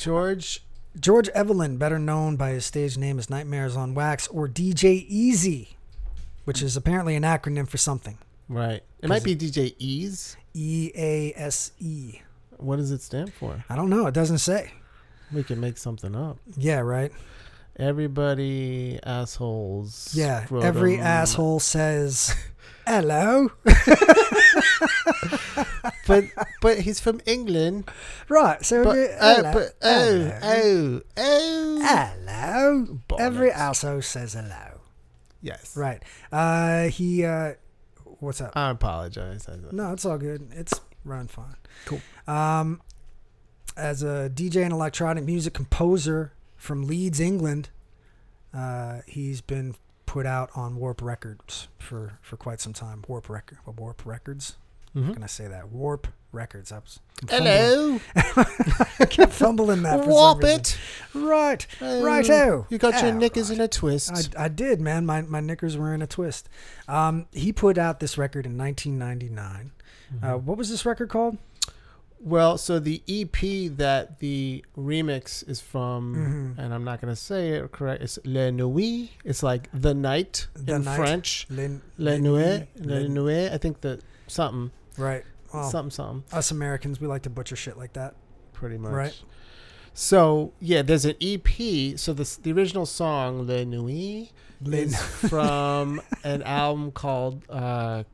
George. 0.00 0.62
George 0.98 1.28
Evelyn, 1.30 1.76
better 1.76 1.98
known 1.98 2.36
by 2.36 2.50
his 2.50 2.66
stage 2.66 2.96
name 2.96 3.18
as 3.18 3.30
Nightmares 3.30 3.76
on 3.76 3.94
Wax 3.94 4.26
or 4.28 4.48
DJ 4.48 5.04
Easy, 5.08 5.76
which 6.44 6.62
is 6.62 6.76
apparently 6.76 7.14
an 7.14 7.22
acronym 7.22 7.68
for 7.68 7.78
something. 7.78 8.18
Right. 8.48 8.82
It 9.00 9.08
might 9.08 9.22
be 9.24 9.36
DJ 9.36 9.74
Ease. 9.78 10.36
E 10.54 10.90
A 10.96 11.32
S 11.36 11.72
E. 11.78 12.20
What 12.56 12.76
does 12.76 12.90
it 12.90 13.02
stand 13.02 13.32
for? 13.32 13.64
I 13.68 13.76
don't 13.76 13.90
know. 13.90 14.06
It 14.06 14.14
doesn't 14.14 14.38
say. 14.38 14.72
We 15.32 15.44
can 15.44 15.60
make 15.60 15.76
something 15.78 16.16
up. 16.16 16.38
Yeah, 16.56 16.80
right. 16.80 17.12
Everybody 17.76 18.98
assholes. 19.04 20.12
Yeah. 20.14 20.46
Every 20.50 20.94
scrotum. 20.94 21.06
asshole 21.06 21.60
says, 21.60 22.34
hello. 22.86 23.50
But 26.08 26.24
but 26.60 26.80
he's 26.80 26.98
from 26.98 27.20
England. 27.26 27.88
Right. 28.28 28.64
So, 28.64 28.82
But, 28.82 28.98
uh, 29.20 29.34
hello. 29.36 29.52
but 29.52 29.74
oh 29.82 30.32
hello. 30.40 31.00
oh 31.00 31.02
oh. 31.16 31.78
Hello. 31.82 32.98
Every 33.18 33.52
asshole 33.52 34.02
says 34.02 34.32
hello. 34.32 34.80
Yes. 35.40 35.76
Right. 35.76 36.02
Uh, 36.32 36.84
he, 36.88 37.24
uh, 37.24 37.52
what's 38.18 38.40
up? 38.40 38.56
I 38.56 38.70
apologize. 38.70 39.46
No, 39.70 39.92
it's 39.92 40.04
all 40.04 40.18
good. 40.18 40.48
It's 40.52 40.80
run 41.04 41.28
fine. 41.28 41.54
Cool. 41.84 42.00
Um, 42.26 42.80
as 43.76 44.02
a 44.02 44.30
DJ 44.34 44.64
and 44.64 44.72
electronic 44.72 45.24
music 45.24 45.54
composer 45.54 46.32
from 46.56 46.86
Leeds, 46.86 47.20
England, 47.20 47.70
uh, 48.52 49.02
he's 49.06 49.40
been 49.40 49.76
put 50.06 50.26
out 50.26 50.50
on 50.56 50.76
Warp 50.76 51.00
Records 51.02 51.68
for, 51.78 52.18
for 52.20 52.36
quite 52.36 52.60
some 52.60 52.72
time. 52.72 53.04
Warp 53.06 53.28
Record, 53.28 53.58
Warp 53.66 54.04
Records. 54.04 54.56
Mhm. 54.98 55.14
Can 55.14 55.22
I 55.22 55.26
say 55.26 55.46
that? 55.48 55.68
Warp 55.70 56.08
Records. 56.32 56.72
I 56.72 56.78
was 56.78 57.00
I'm 57.22 57.42
Hello. 57.42 58.00
I 58.16 59.06
kept 59.10 59.32
fumbling 59.32 59.82
that. 59.82 60.04
For 60.04 60.10
Warp 60.10 60.42
some 60.42 60.50
reason. 60.50 60.60
it. 60.60 60.78
Right. 61.14 61.66
Oh, 61.80 62.02
Righto. 62.04 62.66
You 62.68 62.78
got 62.78 63.02
your 63.02 63.12
Ah, 63.12 63.16
knickers 63.16 63.50
in 63.50 63.60
a 63.60 63.68
twist. 63.68 64.12
I, 64.36 64.44
I 64.44 64.48
did, 64.48 64.80
man. 64.80 65.06
My 65.06 65.22
my 65.22 65.40
knickers 65.40 65.76
were 65.76 65.94
in 65.94 66.02
a 66.02 66.06
twist. 66.06 66.48
Um, 66.86 67.26
he 67.32 67.52
put 67.52 67.78
out 67.78 68.00
this 68.00 68.18
record 68.18 68.44
in 68.46 68.56
1999. 68.58 69.72
Mm-hmm. 70.14 70.24
Uh, 70.24 70.36
what 70.38 70.56
was 70.58 70.70
this 70.70 70.84
record 70.86 71.08
called? 71.08 71.38
Well, 72.20 72.58
so 72.58 72.78
the 72.80 73.00
EP 73.08 73.68
that 73.76 74.18
the 74.18 74.64
remix 74.76 75.48
is 75.48 75.60
from, 75.60 76.54
Mhm. 76.56 76.62
and 76.64 76.74
I'm 76.74 76.82
not 76.82 77.00
gonna 77.00 77.14
say 77.16 77.50
it 77.50 77.70
correct. 77.72 78.02
It's 78.02 78.18
Le 78.24 78.50
Nuit. 78.50 79.10
It's 79.24 79.42
like 79.42 79.68
the 79.72 79.94
night 79.94 80.48
The 80.54 80.74
in 80.76 80.84
Night. 80.84 80.96
French. 80.96 81.46
Lin, 81.48 81.80
Le 81.96 82.18
Nuit. 82.18 82.66
Le 82.80 83.08
Nuit. 83.08 83.52
I 83.52 83.56
think 83.58 83.80
the 83.82 84.00
something, 84.26 84.72
Right. 84.98 85.24
Well, 85.52 85.70
something, 85.70 85.90
something. 85.90 86.36
us 86.36 86.50
Americans, 86.50 87.00
we 87.00 87.06
like 87.06 87.22
to 87.22 87.30
butcher 87.30 87.56
shit 87.56 87.78
like 87.78 87.94
that. 87.94 88.14
Pretty 88.52 88.76
much. 88.76 88.92
Right. 88.92 89.22
So 89.94 90.52
yeah, 90.60 90.82
there's 90.82 91.04
an 91.04 91.16
EP. 91.20 91.98
So 91.98 92.12
the 92.12 92.38
the 92.42 92.52
original 92.52 92.86
song 92.86 93.46
"Le 93.46 93.64
Nuit" 93.64 94.30
is 94.64 94.96
from 95.28 96.00
an 96.24 96.42
album 96.42 96.92
called 96.92 97.42
uh, 97.48 98.04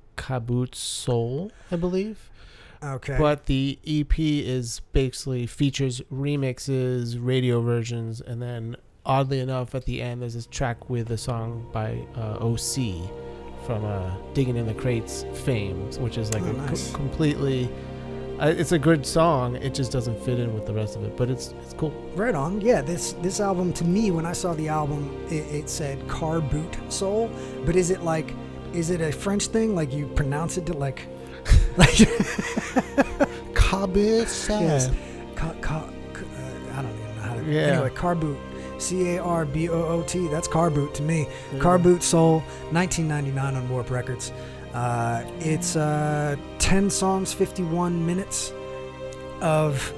Soul, 0.73 1.53
I 1.71 1.77
believe. 1.77 2.31
Okay. 2.83 3.17
But 3.19 3.47
the 3.47 3.79
EP 3.87 4.19
is 4.19 4.81
basically 4.93 5.47
features 5.47 6.03
remixes, 6.13 7.17
radio 7.19 7.61
versions, 7.61 8.21
and 8.21 8.43
then 8.43 8.77
oddly 9.07 9.41
enough, 9.41 9.75
at 9.75 9.85
the 9.85 10.03
end 10.03 10.23
there's 10.23 10.35
this 10.35 10.47
track 10.47 10.89
with 10.91 11.11
a 11.11 11.19
song 11.19 11.69
by 11.73 12.07
uh, 12.15 12.39
OC 12.41 13.11
from 13.67 13.85
uh, 13.85 14.11
Digging 14.35 14.57
in 14.57 14.67
the 14.67 14.75
Crates 14.75 15.25
fame, 15.33 15.91
which 16.01 16.19
is 16.19 16.33
like 16.35 16.43
Oh, 16.43 16.51
a 16.51 16.55
co- 16.55 16.61
nice. 16.67 16.93
completely. 16.93 17.69
Uh, 18.41 18.47
it's 18.57 18.73
a 18.73 18.79
good 18.79 19.07
song. 19.07 19.55
It 19.57 19.75
just 19.75 19.93
doesn't 19.93 20.21
fit 20.25 20.41
in 20.41 20.55
with 20.55 20.67
the 20.67 20.75
rest 20.75 20.97
of 20.97 21.05
it, 21.05 21.17
but 21.17 21.31
it's 21.31 21.55
it's 21.63 21.73
cool. 21.75 21.91
Right 22.17 22.35
on. 22.35 22.61
Yeah, 22.61 22.81
this 22.83 23.13
this 23.23 23.39
album 23.41 23.73
to 23.75 23.85
me, 23.85 24.11
when 24.11 24.27
I 24.27 24.33
saw 24.33 24.55
the 24.55 24.69
album, 24.69 25.09
it, 25.31 25.47
it 25.55 25.69
said 25.71 26.07
car 26.09 26.41
boot 26.41 26.77
soul. 26.93 27.31
But 27.65 27.77
is 27.77 27.91
it 27.91 28.03
like, 28.03 28.35
is 28.73 28.91
it 28.91 29.01
a 29.01 29.13
French 29.13 29.47
thing? 29.47 29.75
Like 29.77 29.93
you 29.93 30.09
pronounce 30.09 30.57
it 30.59 30.67
to 30.67 30.73
like, 30.73 31.07
like 31.77 31.95
Kaboot 33.55 34.27
yes, 34.61 34.91
ca, 35.37 35.53
ca, 35.61 35.89
ca- 36.13 36.25
uh, 36.25 36.79
I 36.79 36.83
don't 36.83 36.93
even 36.93 37.17
know 37.17 37.23
how 37.23 37.35
to. 37.35 37.45
Yeah. 37.45 37.61
Anyway, 37.61 37.91
car 37.91 38.15
boot, 38.15 38.39
C 38.79 39.17
A 39.17 39.23
R 39.23 39.45
B 39.45 39.69
O 39.69 39.73
O 39.73 40.03
T. 40.03 40.29
That's 40.29 40.49
car 40.49 40.71
boot 40.71 40.95
to 40.95 41.03
me. 41.03 41.29
Car 41.59 41.79
boot 41.79 42.03
soul, 42.03 42.41
1999 42.71 43.55
on 43.55 43.69
Warp 43.69 43.91
Records. 43.91 44.33
Uh, 44.73 45.25
it's 45.39 45.77
uh, 45.77 46.37
10 46.59 46.91
songs, 46.91 47.33
51 47.33 48.05
minutes 48.05 48.53
of 49.41 49.93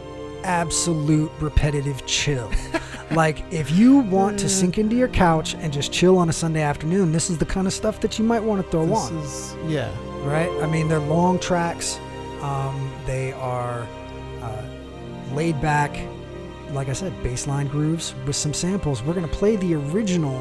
absolute 0.45 1.31
repetitive 1.41 2.05
chill. 2.07 2.51
like, 3.13 3.43
if 3.51 3.71
you 3.71 3.99
want 3.99 4.39
to 4.39 4.49
sink 4.49 4.77
into 4.77 4.95
your 4.95 5.09
couch 5.09 5.55
and 5.55 5.73
just 5.73 5.93
chill 5.93 6.19
on 6.19 6.29
a 6.29 6.33
Sunday 6.33 6.63
afternoon, 6.63 7.11
this 7.13 7.31
is 7.31 7.39
the 7.39 7.47
kind 7.47 7.67
of 7.67 7.73
stuff 7.73 8.01
that 8.01 8.19
you 8.19 8.25
might 8.25 8.43
want 8.43 8.63
to 8.63 8.71
throw 8.71 8.85
This 8.87 8.99
on, 8.99 9.17
is 9.19 9.57
yeah. 9.67 9.91
right? 10.29 10.51
I 10.63 10.67
mean, 10.67 10.89
they're 10.89 10.99
long 10.99 11.39
tracks. 11.39 11.99
Um, 12.43 12.93
they 13.07 13.33
are 13.33 13.87
uh, 14.43 14.63
laid 15.33 15.61
back, 15.63 15.97
like 16.73 16.89
I 16.89 16.93
said, 16.93 17.13
baseline 17.23 17.71
grooves 17.71 18.15
with 18.27 18.37
some 18.37 18.53
samples. 18.55 19.03
We're 19.03 19.15
going 19.15 19.29
to 19.29 19.35
play 19.35 19.57
the 19.57 19.75
original 19.75 20.41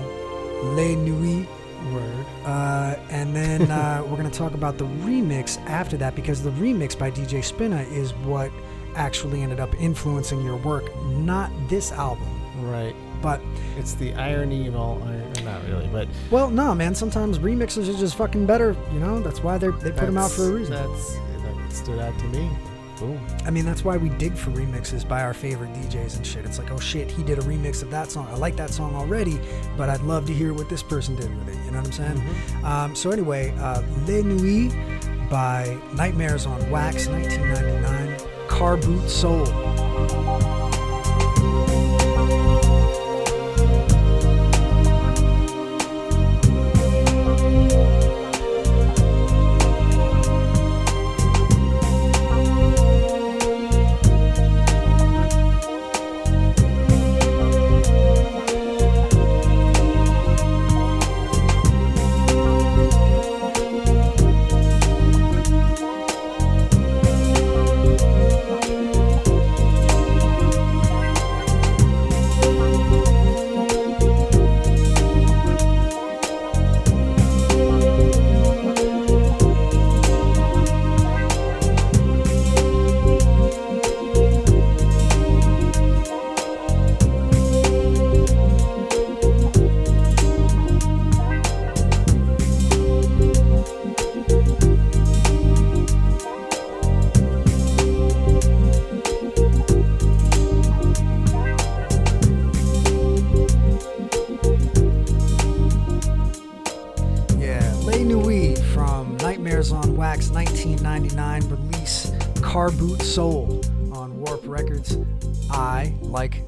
Les 0.76 0.96
Nuits 0.96 1.48
Word. 1.94 2.26
uh, 2.46 2.96
and 3.10 3.36
then 3.36 3.62
uh, 3.72 4.02
we're 4.06 4.18
going 4.18 4.30
to 4.30 4.38
talk 4.38 4.54
about 4.54 4.78
the 4.78 4.86
remix 4.86 5.60
after 5.66 5.98
that 5.98 6.16
because 6.16 6.42
the 6.42 6.52
remix 6.52 6.98
by 6.98 7.12
DJ 7.12 7.40
Spinna 7.44 7.90
is 7.92 8.14
what 8.16 8.52
actually 8.96 9.42
ended 9.44 9.60
up 9.60 9.74
influencing 9.80 10.42
your 10.44 10.56
work, 10.58 10.96
not 11.08 11.52
this 11.70 11.92
album. 11.92 12.28
Right. 12.62 12.96
But, 13.22 13.42
It's 13.78 13.94
the 13.96 14.14
irony 14.16 14.68
of 14.68 14.76
all. 14.76 15.00
Not 15.44 15.64
really, 15.66 15.88
but 15.88 16.08
well, 16.32 16.50
no, 16.50 16.74
man, 16.74 16.96
sometimes 16.96 17.40
remixes 17.40 17.88
are 17.94 17.98
just 17.98 18.16
fucking 18.16 18.46
better, 18.46 18.76
you 18.92 19.00
know? 19.00 19.20
That's 19.20 19.42
why 19.44 19.58
they 19.58 19.68
they 19.68 19.92
put 19.92 20.06
them 20.08 20.18
out 20.18 20.32
for 20.32 20.50
a 20.50 20.52
reason. 20.52 20.74
That's 20.74 21.16
that 21.16 21.72
stood 21.72 22.00
out 22.00 22.18
to 22.18 22.26
me. 22.26 22.50
Boom. 23.00 23.26
I 23.46 23.52
mean, 23.52 23.66
that's 23.66 23.84
why 23.84 23.98
we 23.98 24.10
dig 24.10 24.36
for 24.36 24.52
remixes 24.52 25.08
by 25.08 25.22
our 25.22 25.34
favorite 25.34 25.74
DJs 25.74 26.18
and 26.18 26.26
shit. 26.26 26.46
It's 26.46 26.58
like, 26.58 26.72
oh 26.72 26.80
shit, 26.80 27.12
he 27.12 27.24
did 27.24 27.40
a 27.40 27.42
remix 27.42 27.84
of 27.84 27.92
that 27.92 28.10
song. 28.10 28.28
I 28.30 28.36
like 28.38 28.56
that 28.56 28.70
song 28.70 28.96
already, 28.96 29.40
but 29.76 29.90
I'd 29.90 30.02
love 30.02 30.26
to 30.28 30.34
hear 30.34 30.54
what 30.54 30.70
this 30.70 30.82
person 30.82 31.16
did 31.16 31.36
with 31.38 31.50
it. 31.50 31.66
You 31.66 31.72
know 31.72 31.80
what 31.80 31.88
I'm 31.88 31.92
saying? 31.92 32.18
Mm-hmm. 32.18 32.66
Um, 32.66 32.96
so 32.96 33.12
anyway, 33.12 33.54
uh, 33.60 33.82
Les 34.06 34.24
Nuits 34.24 34.74
by 35.30 35.78
Nightmares 35.94 36.46
on 36.46 36.70
Wax, 36.70 37.08
1999. 37.08 38.48
Car 38.48 38.78
Boot 38.78 39.10
Soul. 39.10 39.46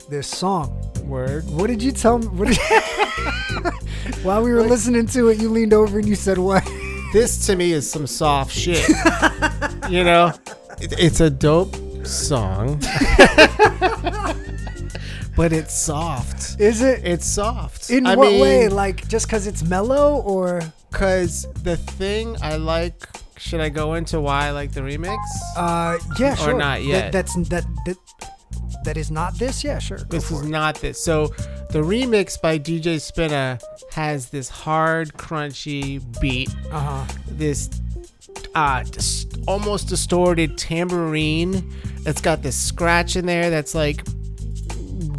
This 0.10 0.28
song. 0.28 0.74
Word. 1.06 1.46
What 1.50 1.68
did 1.68 1.82
you 1.82 1.92
tell 1.92 2.20
me? 2.20 2.28
What 2.28 2.48
did 2.50 2.58
While 4.24 4.44
we 4.44 4.52
were 4.54 4.64
listening 4.64 5.06
to 5.08 5.30
it, 5.30 5.40
you 5.40 5.50
leaned 5.50 5.74
over 5.74 6.00
and 6.00 6.08
you 6.08 6.16
said 6.16 6.38
what? 6.38 6.68
This 7.14 7.46
to 7.48 7.56
me 7.56 7.72
is 7.72 7.90
some 7.90 8.06
soft 8.06 8.52
shit. 8.52 8.86
you 9.90 10.04
know, 10.04 10.34
it, 10.78 10.92
it's 11.00 11.22
a 11.22 11.30
dope 11.30 11.74
song, 12.06 12.82
but 15.38 15.54
it's 15.54 15.74
soft. 15.74 16.60
Is 16.60 16.82
it? 16.82 17.06
It's 17.06 17.26
soft. 17.26 17.90
In 17.90 18.06
I 18.06 18.16
what 18.18 18.28
mean, 18.32 18.42
way? 18.42 18.68
Like 18.68 19.08
just 19.08 19.26
because 19.28 19.48
it's 19.48 19.64
mellow, 19.64 20.18
or 20.24 20.62
Because 20.92 21.48
the 21.64 21.78
thing 21.78 22.36
I 22.42 22.58
like. 22.58 23.08
Should 23.38 23.62
I 23.62 23.70
go 23.70 23.94
into 23.94 24.20
why 24.20 24.48
I 24.48 24.52
like 24.52 24.74
the 24.74 24.82
remix? 24.82 25.18
uh, 25.56 25.98
yeah, 26.20 26.34
Or 26.34 26.36
sure. 26.36 26.58
not 26.58 26.80
That- 26.80 26.84
yet. 26.84 27.12
that's 27.14 27.36
that 27.50 27.64
that 27.86 27.98
that 28.88 28.96
is 28.98 29.12
not 29.12 29.38
this. 29.38 29.64
Yeah, 29.66 29.80
sure. 29.80 29.98
This 30.10 30.32
is 30.32 30.42
it. 30.44 30.48
not 30.48 30.76
this. 30.76 30.98
So 31.04 31.28
the 31.72 31.80
remix 31.80 32.42
by 32.42 32.58
DJ 32.58 32.96
Spinna 32.96 33.62
has 33.92 34.30
this 34.30 34.48
hard, 34.50 35.14
crunchy 35.14 36.02
beat. 36.22 36.50
Uh-huh. 36.72 37.06
This 37.28 37.70
uh, 38.56 38.84
almost 39.46 39.90
distorted 39.90 40.58
tambourine 40.58 41.70
that's 42.04 42.22
got 42.22 42.42
this 42.44 42.56
scratch 42.56 43.18
in 43.18 43.26
there 43.26 43.50
that's 43.50 43.76
like 43.76 44.02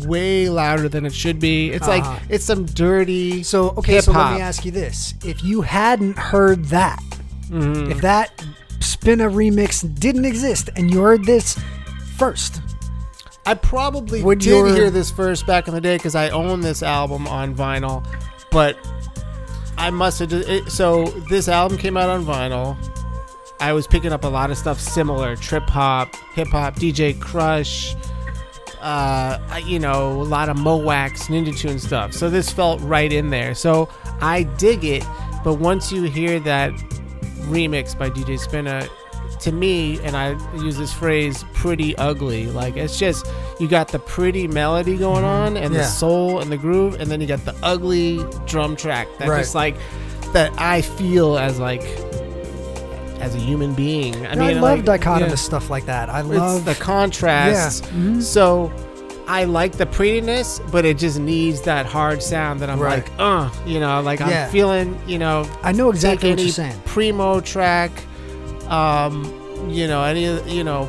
way 0.07 0.48
louder 0.48 0.88
than 0.88 1.04
it 1.04 1.12
should 1.12 1.38
be. 1.38 1.70
It's 1.70 1.87
Uh-huh. 1.87 2.11
like 2.12 2.22
it's 2.31 2.44
some 2.46 2.64
dirty. 2.64 3.42
So 3.42 3.74
okay, 3.76 4.00
so 4.00 4.12
let 4.12 4.35
me 4.35 4.40
ask 4.40 4.64
you 4.64 4.70
this: 4.70 5.12
If 5.24 5.44
you 5.44 5.61
hadn't 5.61 6.16
heard 6.18 6.64
that, 6.66 7.02
Mhm. 7.50 7.90
if 7.90 8.00
that 8.00 8.31
Spinna 8.81 9.28
remix 9.31 9.83
didn't 10.00 10.24
exist, 10.24 10.70
and 10.76 10.90
you 10.90 11.00
heard 11.02 11.24
this 11.26 11.59
first, 12.16 12.62
I 13.48 13.54
probably 13.54 14.22
Would 14.22 14.40
did 14.40 14.48
your- 14.50 14.68
hear 14.68 14.90
this 14.90 15.11
first 15.11 15.46
back 15.46 15.68
in 15.68 15.74
the 15.74 15.80
day 15.80 15.96
because 15.96 16.14
I 16.14 16.28
own 16.28 16.61
this 16.61 16.82
album 16.82 17.26
on 17.26 17.54
vinyl, 17.54 18.04
but 18.50 18.76
I 19.78 19.88
must 19.88 20.18
have. 20.18 20.30
It, 20.34 20.70
so 20.70 21.04
this 21.30 21.48
album 21.48 21.78
came 21.78 21.96
out 21.96 22.11
on 22.11 22.26
vinyl. 22.26 22.76
I 23.58 23.72
was 23.72 23.87
picking 23.87 24.12
up 24.12 24.24
a 24.24 24.28
lot 24.28 24.50
of 24.50 24.58
stuff 24.58 24.78
similar: 24.78 25.34
trip 25.34 25.62
hop, 25.62 26.14
hip 26.34 26.48
hop, 26.48 26.76
DJ 26.76 27.14
Krush, 27.14 27.96
uh, 28.82 29.38
you 29.64 29.78
know, 29.78 30.20
a 30.20 30.24
lot 30.24 30.50
of 30.50 30.58
Mo' 30.58 30.76
Wax, 30.76 31.28
Ninja 31.28 31.56
Tune 31.56 31.78
stuff. 31.78 32.12
So 32.12 32.28
this 32.28 32.50
felt 32.50 32.82
right 32.82 33.11
in 33.11 33.30
there. 33.30 33.54
So 33.54 33.88
I 34.20 34.42
dig 34.42 34.84
it, 34.84 35.04
but 35.42 35.54
once 35.54 35.90
you 35.90 36.02
hear 36.02 36.38
that 36.40 36.72
remix 37.48 37.98
by 37.98 38.11
DJ 38.11 38.38
Spinna, 38.38 38.87
to 39.40 39.53
me, 39.53 39.98
and 40.03 40.16
I 40.16 40.31
use 40.57 40.77
this 40.77 40.92
phrase, 40.92 41.44
pretty 41.55 41.96
ugly. 41.96 42.46
Like 42.46 42.77
it's 42.77 42.98
just 42.98 43.27
you 43.61 43.68
got 43.68 43.88
the 43.88 43.98
pretty 43.98 44.46
melody 44.48 44.96
going 44.96 45.24
on 45.24 45.57
and 45.57 45.72
Yeah. 45.74 45.81
the 45.81 45.85
soul 45.87 46.40
and 46.40 46.51
the 46.51 46.57
groove, 46.57 46.94
and 47.01 47.11
then 47.11 47.20
you 47.20 47.27
got 47.27 47.44
the 47.44 47.55
ugly 47.62 48.24
drum 48.46 48.77
track 48.77 49.07
that 49.18 49.29
Right. 49.29 49.38
just 49.40 49.55
like 49.55 49.77
that 50.33 50.53
I 50.59 50.83
feel 50.83 51.38
as 51.38 51.59
like 51.59 51.83
as 53.20 53.35
a 53.35 53.38
human 53.38 53.74
being. 53.74 54.14
I 54.27 54.31
I, 54.33 54.35
mean, 54.37 54.42
I 54.59 54.61
love 54.61 54.85
like, 54.87 55.01
dichotomous 55.01 55.29
yeah. 55.31 55.35
stuff 55.35 55.70
like 55.70 55.87
that. 55.87 56.09
I 56.09 56.20
It's 56.20 56.29
love 56.29 56.64
the 56.64 56.74
contrast. 56.77 57.85
Yeah. 57.87 57.90
Mhm. 58.01 58.22
So 58.22 58.70
I 59.27 59.44
like 59.44 59.72
the 59.72 59.87
prettiness, 59.87 60.61
but 60.70 60.85
it 60.85 60.98
just 60.98 61.18
needs 61.18 61.61
that 61.62 61.85
hard 61.85 62.22
sound 62.22 62.61
that 62.61 62.70
I'm 62.70 62.79
Right. 62.79 63.05
like, 63.05 63.11
uh, 63.18 63.51
you 63.66 63.81
know, 63.81 64.01
like 64.03 64.20
Yeah. 64.20 64.44
I'm 64.44 64.51
feeling, 64.53 64.96
you 65.07 65.18
know, 65.18 65.46
I 65.64 65.72
know 65.72 65.90
exactly 65.90 66.31
what 66.31 66.38
you're 66.38 66.48
saying. 66.48 66.81
primo 66.87 67.40
track, 67.40 67.90
um, 68.70 69.24
you 69.68 69.87
know, 69.87 70.02
any, 70.04 70.24
you 70.52 70.64
know, 70.64 70.88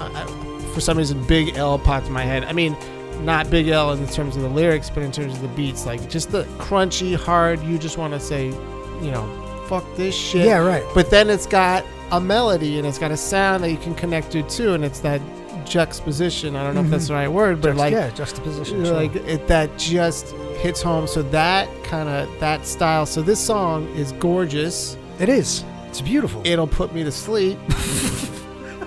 I, 0.00 0.26
for 0.74 0.80
some 0.80 0.98
reason, 0.98 1.24
Big 1.26 1.56
L 1.56 1.78
popped 1.78 2.06
in 2.06 2.12
my 2.12 2.22
head. 2.22 2.44
I 2.44 2.52
mean, 2.52 2.76
not 3.24 3.50
Big 3.50 3.68
L 3.68 3.92
in 3.92 4.06
terms 4.08 4.36
of 4.36 4.42
the 4.42 4.48
lyrics, 4.48 4.90
but 4.90 5.02
in 5.02 5.12
terms 5.12 5.34
of 5.34 5.42
the 5.42 5.48
beats, 5.48 5.86
like 5.86 6.08
just 6.08 6.30
the 6.30 6.44
crunchy, 6.58 7.16
hard. 7.16 7.62
You 7.62 7.78
just 7.78 7.98
want 7.98 8.14
to 8.14 8.20
say, 8.20 8.46
you 8.46 9.10
know, 9.10 9.64
fuck 9.68 9.84
this 9.96 10.14
shit. 10.14 10.46
Yeah, 10.46 10.58
right. 10.58 10.84
But 10.94 11.10
then 11.10 11.30
it's 11.30 11.46
got 11.46 11.84
a 12.10 12.20
melody 12.20 12.78
and 12.78 12.86
it's 12.86 12.98
got 12.98 13.10
a 13.10 13.16
sound 13.16 13.62
that 13.64 13.70
you 13.70 13.76
can 13.76 13.94
connect 13.94 14.30
to 14.32 14.42
too, 14.44 14.74
and 14.74 14.84
it's 14.84 15.00
that 15.00 15.20
juxtaposition. 15.64 16.56
I 16.56 16.64
don't 16.64 16.74
know 16.74 16.82
if 16.82 16.90
that's 16.90 17.08
the 17.08 17.14
right 17.14 17.28
word, 17.28 17.60
but 17.60 17.76
like 17.76 17.92
yeah, 17.92 18.10
juxtaposition. 18.10 18.84
sure. 18.84 18.94
like 18.94 19.14
it, 19.14 19.46
that 19.48 19.76
just 19.78 20.34
hits 20.58 20.82
home. 20.82 21.06
So 21.06 21.22
that 21.22 21.68
kind 21.84 22.08
of 22.08 22.40
that 22.40 22.66
style. 22.66 23.06
So 23.06 23.22
this 23.22 23.44
song 23.44 23.88
is 23.94 24.12
gorgeous. 24.12 24.96
it 25.18 25.28
is. 25.28 25.64
It's 25.88 26.00
beautiful. 26.00 26.42
It'll 26.44 26.66
put 26.66 26.94
me 26.94 27.02
to 27.04 27.12
sleep. 27.12 27.58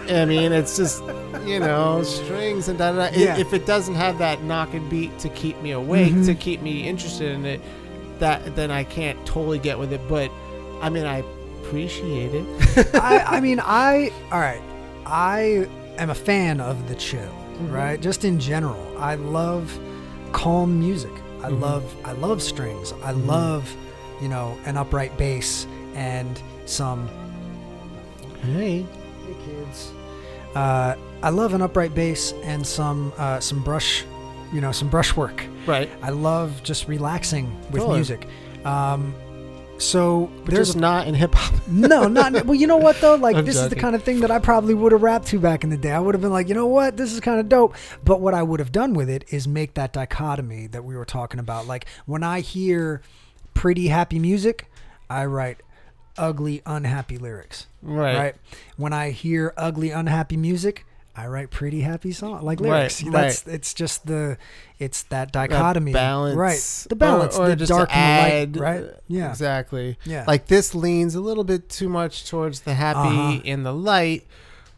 I 0.10 0.26
mean, 0.26 0.52
it's 0.52 0.76
just 0.78 1.04
you 1.46 1.60
know 1.60 2.04
strings 2.04 2.68
and 2.68 2.78
da 2.78 2.92
da. 2.92 3.10
da. 3.10 3.18
Yeah. 3.18 3.38
If 3.38 3.54
it 3.54 3.66
doesn't 3.66 3.96
have 3.96 4.18
that 4.20 4.44
knocking 4.44 4.88
beat 4.90 5.18
to 5.20 5.30
keep 5.30 5.60
me 5.62 5.72
awake, 5.72 6.14
Mhm. 6.14 6.26
to 6.26 6.36
keep 6.36 6.62
me 6.62 6.88
interested 6.88 7.32
in 7.32 7.46
it, 7.46 7.62
that 8.20 8.56
then 8.56 8.72
I 8.72 8.84
can't 8.84 9.24
totally 9.26 9.58
get 9.60 9.80
with 9.80 9.94
it. 9.94 10.02
But 10.10 10.30
I 10.82 10.90
mean, 10.90 11.06
I 11.06 11.24
appreciate 11.64 12.34
it. 12.34 12.96
I, 12.96 13.38
I 13.38 13.40
mean, 13.42 13.60
I 13.64 14.12
all 14.32 14.40
right. 14.40 14.62
I 15.06 15.68
am 15.98 16.10
a 16.10 16.16
fan 16.16 16.60
of 16.62 16.88
the 16.88 16.96
chill, 16.96 17.22
Mm-hmm. 17.22 17.72
right? 17.74 18.02
Just 18.02 18.26
in 18.26 18.40
general, 18.40 18.82
I 18.98 19.16
love 19.16 19.78
calm 20.34 20.80
music. 20.80 21.12
I 21.44 21.50
Mhm. 21.50 21.62
love 21.62 21.96
I 22.06 22.12
love 22.14 22.42
strings. 22.42 22.94
I 23.04 23.14
Mhm. 23.14 23.28
love 23.28 23.76
you 24.22 24.28
know 24.28 24.58
an 24.66 24.78
upright 24.78 25.18
bass 25.18 25.66
and 25.96 26.42
some 26.72 27.10
Hey. 28.42 28.86
hey 29.28 29.36
kids. 29.46 29.92
Uh, 30.56 30.96
I 31.22 31.30
love 31.30 31.54
an 31.54 31.62
upright 31.62 31.94
bass 31.94 32.34
and 32.44 32.66
some 32.66 33.14
uh, 33.18 33.40
some 33.40 33.64
brush, 33.64 34.04
you 34.52 34.62
know, 34.62 34.72
some 34.72 34.90
brushwork. 34.90 35.46
Right. 35.68 35.90
I 36.02 36.10
love 36.10 36.62
just 36.64 36.88
relaxing 36.88 37.56
with 37.70 37.82
Totally. 37.82 37.98
music. 37.98 38.28
Um, 38.66 39.14
so 39.78 40.30
But 40.46 40.54
there's 40.54 40.76
not 40.76 41.08
in 41.08 41.14
hip 41.16 41.34
hop. 41.34 41.54
no, 41.68 42.08
not 42.08 42.46
well. 42.46 42.56
You 42.56 42.68
know 42.68 42.78
what 42.78 43.00
though? 43.02 43.16
Like 43.16 43.36
I'm 43.36 43.46
this 43.46 43.58
is 43.58 43.70
the 43.70 43.76
kind 43.76 43.96
of 43.96 44.04
thing 44.04 44.22
that 44.22 44.32
I 44.32 44.40
probably 44.40 44.74
would 44.74 44.92
have 44.92 45.02
rapped 45.04 45.28
to 45.28 45.40
back 45.40 45.64
in 45.64 45.70
the 45.70 45.78
day. 45.78 45.92
I 45.92 46.00
would 46.00 46.16
have 46.16 46.22
been 46.22 46.32
like, 46.32 46.48
you 46.50 46.56
know 46.56 46.68
what, 46.68 46.98
this 46.98 47.14
is 47.14 47.20
kind 47.20 47.40
of 47.40 47.50
dope. 47.50 47.76
But 48.04 48.22
what 48.22 48.34
I 48.34 48.44
would 48.44 48.60
have 48.60 48.72
done 48.72 48.94
with 48.94 49.10
it 49.10 49.26
is 49.30 49.48
make 49.48 49.76
that 49.76 49.94
dichotomy 49.94 50.68
that 50.68 50.84
we 50.84 50.96
were 50.96 51.06
talking 51.06 51.40
about. 51.40 51.68
Like 51.68 51.86
when 52.06 52.24
I 52.24 52.42
hear 52.42 53.02
pretty 53.54 53.88
happy 53.88 54.20
music, 54.20 54.70
I 55.10 55.26
write 55.26 55.62
ugly 56.18 56.62
unhappy 56.66 57.18
lyrics. 57.18 57.68
Right. 57.82 58.18
Right. 58.18 58.36
When 58.78 58.94
I 58.94 59.12
hear 59.12 59.54
ugly 59.58 59.92
unhappy 59.92 60.38
music, 60.38 60.86
I 61.16 61.28
write 61.28 61.50
pretty 61.50 61.82
happy 61.82 62.12
song 62.14 62.42
like 62.44 62.60
lyrics. 62.62 63.04
right. 63.04 63.12
That's 63.12 63.46
it's 63.48 63.74
just 63.74 64.08
the 64.08 64.38
it's 64.80 65.04
that 65.04 65.32
That 65.34 65.50
dichotomy. 65.50 65.92
balance. 65.94 66.36
Right. 66.38 66.86
The 66.90 66.96
balance, 66.96 67.38
Or, 67.38 67.48
or 67.52 67.56
the 67.56 67.66
dark 67.66 67.96
and 67.96 68.54
the 68.54 68.60
light. 68.62 68.82
Right. 68.82 68.90
Yeah. 69.08 69.30
Exactly. 69.30 69.98
Yeah. 70.06 70.24
Like 70.28 70.48
this 70.48 70.74
leans 70.74 71.14
a 71.16 71.22
little 71.22 71.44
bit 71.44 71.70
too 71.70 71.90
much 71.90 72.30
towards 72.30 72.62
the 72.62 72.74
happy 72.76 73.00
Uh-huh. 73.00 73.42
and 73.46 73.66
the 73.66 73.74
light, 73.74 74.26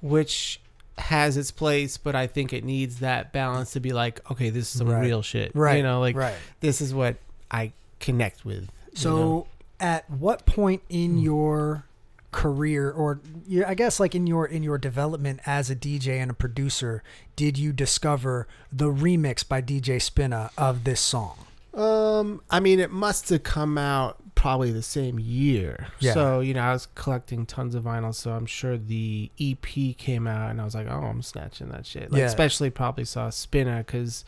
which 0.02 0.60
has 0.98 1.38
its 1.38 1.52
place, 1.52 1.98
but 1.98 2.16
I 2.16 2.28
think 2.28 2.54
it 2.54 2.64
needs 2.64 3.00
that 3.00 3.32
balance 3.34 3.72
to 3.74 3.80
be 3.80 3.94
like, 3.94 4.20
okay, 4.32 4.50
this 4.50 4.72
is 4.74 4.78
some 4.80 4.90
Right. 4.90 5.02
real 5.02 5.22
shit. 5.22 5.52
right. 5.56 5.78
You 5.78 5.84
know, 5.84 6.00
like 6.00 6.16
right. 6.16 6.36
this 6.60 6.82
is 6.82 6.94
what 6.94 7.16
I 7.50 7.72
connect 8.00 8.44
with. 8.46 8.64
you 8.92 8.98
So, 8.98 9.16
know? 9.16 9.48
At 9.80 10.10
what 10.10 10.46
point 10.46 10.82
in 10.90 11.14
Hmm. 11.18 11.20
your 11.20 11.86
career, 12.32 12.90
or 12.90 13.20
I 13.68 13.76
guess 13.76 14.00
like 14.00 14.16
in 14.16 14.26
your 14.26 14.46
in 14.46 14.64
your 14.64 14.78
development 14.80 15.40
as 15.46 15.70
a 15.70 15.76
DJ 15.76 16.20
and 16.20 16.32
a 16.32 16.34
producer, 16.34 17.04
did 17.36 17.58
you 17.58 17.72
discover 17.74 18.48
the 18.72 18.86
remix 18.92 19.48
by 19.48 19.62
DJ 19.62 19.98
Spinna 20.00 20.50
of 20.58 20.84
this 20.84 21.00
song? 21.02 21.38
Um, 21.76 22.42
I 22.50 22.60
mean, 22.60 22.80
it 22.80 22.92
must 22.92 23.30
have 23.30 23.44
come 23.44 23.78
out 23.78 24.18
probably 24.36 24.72
the 24.72 24.82
same 24.84 25.20
year. 25.20 25.88
Yeah. 26.00 26.14
So 26.14 26.40
you 26.40 26.54
know, 26.54 26.62
I 26.62 26.74
was 26.74 26.88
collecting 26.96 27.46
tons 27.46 27.76
of 27.76 27.84
vinyl, 27.84 28.14
so 28.16 28.32
I'm 28.32 28.46
sure 28.48 28.78
the 28.78 29.30
EP 29.40 29.94
came 29.98 30.26
out, 30.28 30.50
and 30.52 30.60
I 30.62 30.66
was 30.66 30.74
like, 30.76 30.88
oh, 30.88 31.02
I'm 31.04 31.22
snatching 31.22 31.70
that 31.70 31.86
shit. 31.86 32.12
Like, 32.12 32.20
Yeah. 32.20 32.26
especially 32.26 32.70
probably 32.70 33.06
saw 33.06 33.30
Spinna 33.30 33.80
because 33.86 34.24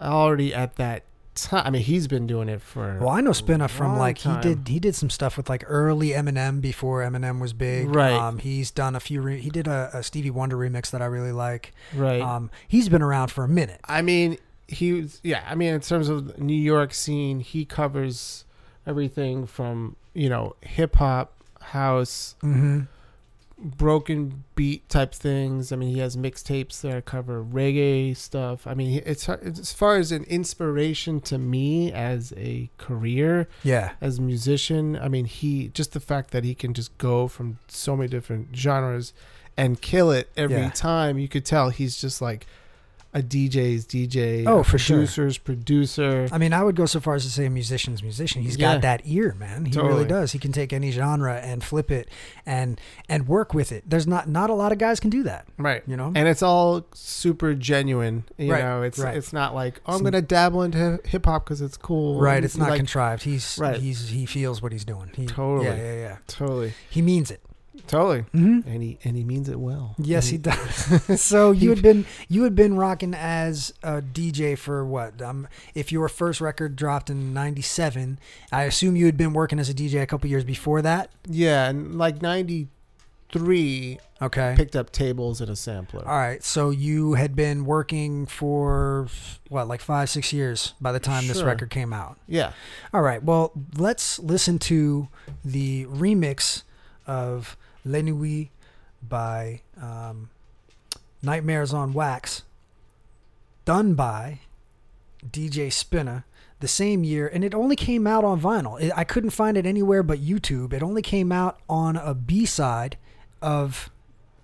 already 0.00 0.52
at 0.54 0.76
that 0.76 1.04
time, 1.36 1.66
I 1.66 1.70
mean, 1.70 1.82
he's 1.82 2.08
been 2.08 2.26
doing 2.26 2.48
it 2.48 2.60
for. 2.60 2.98
Well, 3.00 3.10
I 3.10 3.20
know 3.20 3.30
Spinna 3.30 3.68
from 3.70 3.98
like 3.98 4.18
time. 4.18 4.42
he 4.42 4.48
did 4.54 4.68
he 4.68 4.80
did 4.80 4.94
some 4.94 5.10
stuff 5.10 5.36
with 5.36 5.48
like 5.48 5.64
early 5.66 6.08
Eminem 6.08 6.60
before 6.60 7.02
Eminem 7.02 7.40
was 7.40 7.52
big. 7.52 7.94
Right. 7.94 8.12
Um, 8.12 8.38
he's 8.38 8.70
done 8.70 8.96
a 8.96 9.00
few. 9.00 9.20
Re- 9.20 9.40
he 9.40 9.50
did 9.50 9.66
a, 9.68 9.90
a 9.92 10.02
Stevie 10.02 10.30
Wonder 10.30 10.56
remix 10.56 10.90
that 10.90 11.00
I 11.02 11.06
really 11.06 11.32
like. 11.32 11.72
right. 11.94 12.20
Um, 12.20 12.50
he's 12.66 12.88
been 12.88 13.02
around 13.02 13.28
for 13.28 13.44
a 13.44 13.48
minute. 13.48 13.80
I 13.84 14.02
mean, 14.02 14.38
he 14.68 14.92
was 14.94 15.20
yeah. 15.22 15.44
I 15.48 15.54
mean, 15.54 15.74
in 15.74 15.80
terms 15.80 16.08
of 16.08 16.38
New 16.38 16.54
York 16.54 16.92
scene, 16.92 17.40
he 17.40 17.64
covers 17.64 18.44
everything 18.86 19.46
from 19.46 19.96
you 20.14 20.28
know 20.28 20.56
hip 20.62 20.96
hop, 20.96 21.32
house, 21.60 22.34
Mm-hmm. 22.42 22.80
Broken 23.58 24.44
beat 24.54 24.88
type 24.88 25.14
things. 25.14 25.72
I 25.72 25.76
mean, 25.76 25.94
he 25.94 26.00
has 26.00 26.16
mixtapes 26.16 26.80
that 26.82 27.04
cover 27.06 27.42
reggae 27.42 28.14
stuff. 28.16 28.66
I 28.66 28.74
mean, 28.74 28.90
he- 28.90 28.98
it's 28.98 29.28
as 29.28 29.72
far 29.72 29.96
as 29.96 30.12
an 30.12 30.24
inspiration 30.24 31.20
to 31.22 31.38
me 31.38 31.90
as 31.92 32.34
a 32.36 32.68
career 32.76 33.48
Yeah. 33.62 33.92
as 34.00 34.18
a 34.18 34.22
musician. 34.22 34.96
I 34.96 35.08
mean, 35.08 35.24
he 35.24 35.68
just 35.68 35.92
the 35.92 36.00
fact 36.00 36.32
that 36.32 36.44
he 36.44 36.54
can 36.54 36.74
just 36.74 36.96
go 36.98 37.28
from 37.28 37.58
so 37.68 37.96
many 37.96 38.08
different 38.08 38.54
genres 38.54 39.14
and 39.56 39.80
kill 39.80 40.10
it 40.10 40.28
every 40.36 40.56
Yeah. 40.58 40.70
time. 40.70 41.18
You 41.18 41.28
could 41.28 41.46
tell 41.46 41.70
he's 41.70 41.98
just 41.98 42.20
like 42.20 42.46
a 43.16 43.22
DJ's 43.22 43.86
DJ. 43.86 44.46
Oh, 44.46 44.62
for 44.62 44.76
sure. 44.78 44.98
producer's 44.98 45.38
producer. 45.38 46.28
I 46.30 46.38
mean, 46.38 46.52
I 46.52 46.62
would 46.62 46.76
go 46.76 46.84
so 46.86 47.00
far 47.00 47.14
as 47.14 47.24
to 47.24 47.30
say 47.30 47.46
a 47.46 47.50
musician's 47.50 48.02
musician. 48.02 48.42
He's 48.42 48.58
Yeah. 48.58 48.74
got 48.74 48.82
that 48.82 49.00
ear, 49.06 49.34
man. 49.38 49.64
He 49.64 49.78
really 49.80 50.04
does. 50.04 50.32
He 50.32 50.38
can 50.38 50.52
take 50.52 50.72
any 50.72 50.90
genre 50.90 51.34
and 51.36 51.64
flip 51.64 51.90
it 51.90 52.08
and 52.44 52.78
and 53.08 53.26
work 53.26 53.54
with 53.54 53.72
it. 53.72 53.84
There's 53.88 54.06
not 54.06 54.28
not 54.28 54.50
a 54.50 54.54
lot 54.54 54.70
of 54.72 54.78
guys 54.78 55.00
can 55.00 55.08
do 55.10 55.22
that. 55.22 55.46
Right. 55.56 55.82
You 55.86 55.96
know. 55.96 56.12
And 56.14 56.28
it's 56.28 56.42
all 56.42 56.86
super 56.92 57.54
genuine. 57.54 58.24
You 58.36 58.52
Right, 58.52 58.62
know, 58.62 58.82
it's 58.82 58.98
right. 58.98 59.16
it's 59.16 59.32
not 59.32 59.54
like 59.54 59.80
oh, 59.86 59.94
I'm 59.96 60.02
gonna 60.04 60.20
dabble 60.22 60.62
into 60.62 61.00
hip 61.06 61.24
hop 61.24 61.44
because 61.46 61.62
it's 61.62 61.76
cool. 61.78 62.20
right. 62.20 62.44
It's 62.44 62.56
not 62.58 62.68
like 62.70 62.76
contrived. 62.78 63.22
He's 63.22 63.56
Right. 63.58 63.80
he's 63.80 64.10
he 64.10 64.26
feels 64.26 64.60
what 64.60 64.72
he's 64.72 64.84
doing. 64.84 65.10
He, 65.14 65.24
Totally. 65.26 65.66
Yeah, 65.66 65.76
yeah, 65.76 65.94
yeah. 65.94 66.16
totally, 66.26 66.74
He 66.90 67.00
means 67.00 67.30
it. 67.30 67.40
Totally, 67.86 68.22
Mm-hmm. 68.34 68.68
and 68.68 68.82
he 68.82 68.98
and 69.04 69.16
he 69.16 69.24
means 69.24 69.48
it 69.48 69.58
well. 69.60 69.94
Yes, 69.98 70.28
he 70.28 70.36
And 70.36 70.44
does. 70.44 71.20
so 71.22 71.50
you 71.52 71.70
had 71.70 71.82
been 71.82 72.04
you 72.28 72.42
had 72.44 72.54
been 72.54 72.76
rocking 72.76 73.14
as 73.14 73.72
a 73.82 74.02
DJ 74.02 74.56
for 74.58 74.84
what? 74.84 75.20
Um, 75.22 75.48
if 75.74 75.90
your 75.92 76.08
first 76.08 76.40
record 76.40 76.76
dropped 76.76 77.10
in 77.10 77.32
'97, 77.34 78.18
I 78.52 78.64
assume 78.64 78.96
you 78.96 79.06
had 79.06 79.16
been 79.16 79.32
working 79.32 79.58
as 79.58 79.68
a 79.68 79.74
DJ 79.74 80.02
a 80.02 80.06
couple 80.06 80.28
years 80.30 80.44
before 80.44 80.82
that. 80.82 81.10
Yeah, 81.28 81.68
and 81.68 81.96
like 81.98 82.20
'93, 82.22 83.98
Okay. 84.22 84.54
picked 84.56 84.74
up 84.74 84.90
tables 84.92 85.40
and 85.42 85.50
a 85.50 85.56
sampler. 85.56 86.00
All 86.08 86.16
right. 86.16 86.42
So 86.42 86.70
you 86.70 87.14
had 87.14 87.36
been 87.36 87.66
working 87.66 88.24
for 88.24 89.08
what, 89.48 89.68
like 89.68 89.82
five, 89.82 90.08
six 90.08 90.32
years 90.32 90.72
by 90.80 90.90
the 90.92 91.00
time 91.00 91.26
this 91.28 91.42
record 91.42 91.68
came 91.70 91.92
out. 91.92 92.18
Yeah, 92.26 92.52
All 92.94 93.02
right. 93.02 93.22
Well, 93.22 93.52
let's 93.76 94.18
listen 94.18 94.58
to 94.60 95.08
the 95.44 95.84
remix 95.86 96.62
of 97.06 97.56
Les 97.86 98.02
Nuits 98.02 98.50
by 99.02 99.62
um, 99.80 100.28
Nightmares 101.22 101.72
on 101.72 101.92
Wax, 101.92 102.42
done 103.64 103.94
by 103.94 104.40
DJ 105.24 105.68
Spinna 105.68 106.24
the 106.60 106.68
same 106.68 107.04
year, 107.04 107.28
and 107.28 107.44
it 107.44 107.54
only 107.54 107.76
came 107.76 108.06
out 108.06 108.24
on 108.24 108.40
vinyl. 108.40 108.80
It, 108.80 108.92
I 108.96 109.04
couldn't 109.04 109.30
find 109.30 109.56
it 109.56 109.66
anywhere 109.66 110.02
but 110.02 110.18
YouTube. 110.18 110.72
It 110.72 110.82
only 110.82 111.02
came 111.02 111.30
out 111.30 111.58
on 111.68 111.96
a 111.96 112.14
B 112.14 112.44
side 112.46 112.96
of 113.42 113.90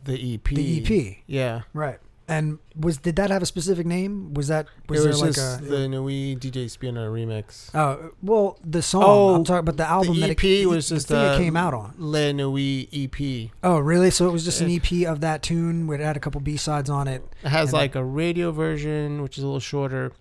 the 0.04 0.34
EP. 0.34 0.44
the 0.44 0.82
EP. 0.82 1.16
Yeah, 1.26 1.62
Right. 1.72 1.98
And 2.32 2.60
was 2.74 2.96
did 2.96 3.16
that 3.16 3.28
have 3.28 3.42
a 3.42 3.46
specific 3.46 3.86
name? 3.86 4.32
Was 4.32 4.48
that 4.48 4.66
was 4.88 5.00
it 5.00 5.02
there 5.02 5.10
was 5.10 5.20
like 5.20 5.34
just 5.34 5.60
a 5.60 5.64
the 5.64 5.86
Nui 5.86 6.34
DJ 6.34 6.64
Spinna 6.64 7.06
remix. 7.10 7.68
Oh 7.74 8.12
well, 8.22 8.58
the 8.64 8.80
song. 8.80 9.02
Oh, 9.04 9.34
I'm 9.34 9.44
talking 9.44 9.60
about 9.60 9.76
the 9.76 9.86
album. 9.86 10.14
the 10.14 10.22
that 10.22 10.30
EP 10.30 10.44
it, 10.44 10.66
was 10.66 10.88
the 10.88 10.94
just 10.94 11.08
thing 11.08 11.18
a 11.18 11.34
it 11.34 11.36
came 11.36 11.58
out 11.58 11.74
on. 11.74 11.92
Le 11.98 12.32
Nui 12.32 12.88
EP. 12.90 13.50
Oh 13.62 13.78
really? 13.78 14.10
So 14.10 14.26
it 14.28 14.32
was 14.32 14.46
just 14.46 14.62
an 14.62 14.70
EP 14.70 15.06
of 15.06 15.20
that 15.20 15.42
tune. 15.42 15.86
Where 15.86 16.00
it 16.00 16.04
had 16.04 16.16
a 16.16 16.20
couple 16.20 16.40
B 16.40 16.56
sides 16.56 16.88
on 16.88 17.06
it. 17.06 17.22
It 17.44 17.50
has 17.50 17.70
like 17.70 17.94
a 17.94 18.02
radio 18.02 18.50
version, 18.50 19.20
which 19.20 19.36
is 19.36 19.44
a 19.44 19.46
little 19.46 19.60
shorter. 19.60 20.12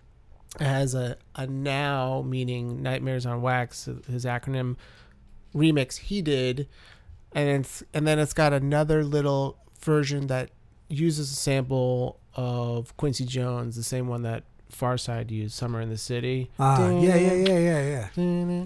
It 0.60 0.66
has 0.66 0.94
a, 0.94 1.16
a 1.38 1.48
now 1.48 2.26
meaning 2.28 2.82
Nightmares 2.84 3.26
on 3.26 3.42
Wax, 3.42 3.88
his 4.10 4.26
acronym 4.26 4.76
remix 5.56 5.98
he 5.98 6.22
did, 6.22 6.68
and 7.32 7.48
it's 7.48 7.84
and 7.94 8.06
then 8.06 8.20
it's 8.20 8.34
got 8.34 8.52
another 8.52 9.06
little 9.06 9.58
version 9.80 10.28
that 10.28 10.50
uses 10.92 11.32
a 11.32 11.36
sample 11.36 12.20
of 12.36 12.96
Quincy 12.98 13.26
Jones, 13.26 13.76
the 13.76 13.84
same 13.84 14.08
one 14.08 14.22
that 14.24 14.44
Pharcyde 14.72 15.32
used, 15.32 15.54
"Summer 15.54 15.82
in 15.82 15.90
the 15.90 15.98
City." 15.98 16.50
Ah, 16.60 16.90
yeah, 16.92 17.16
yeah, 17.16 17.34
yeah, 17.34 17.60
yeah, 17.60 18.08
yeah. 18.18 18.66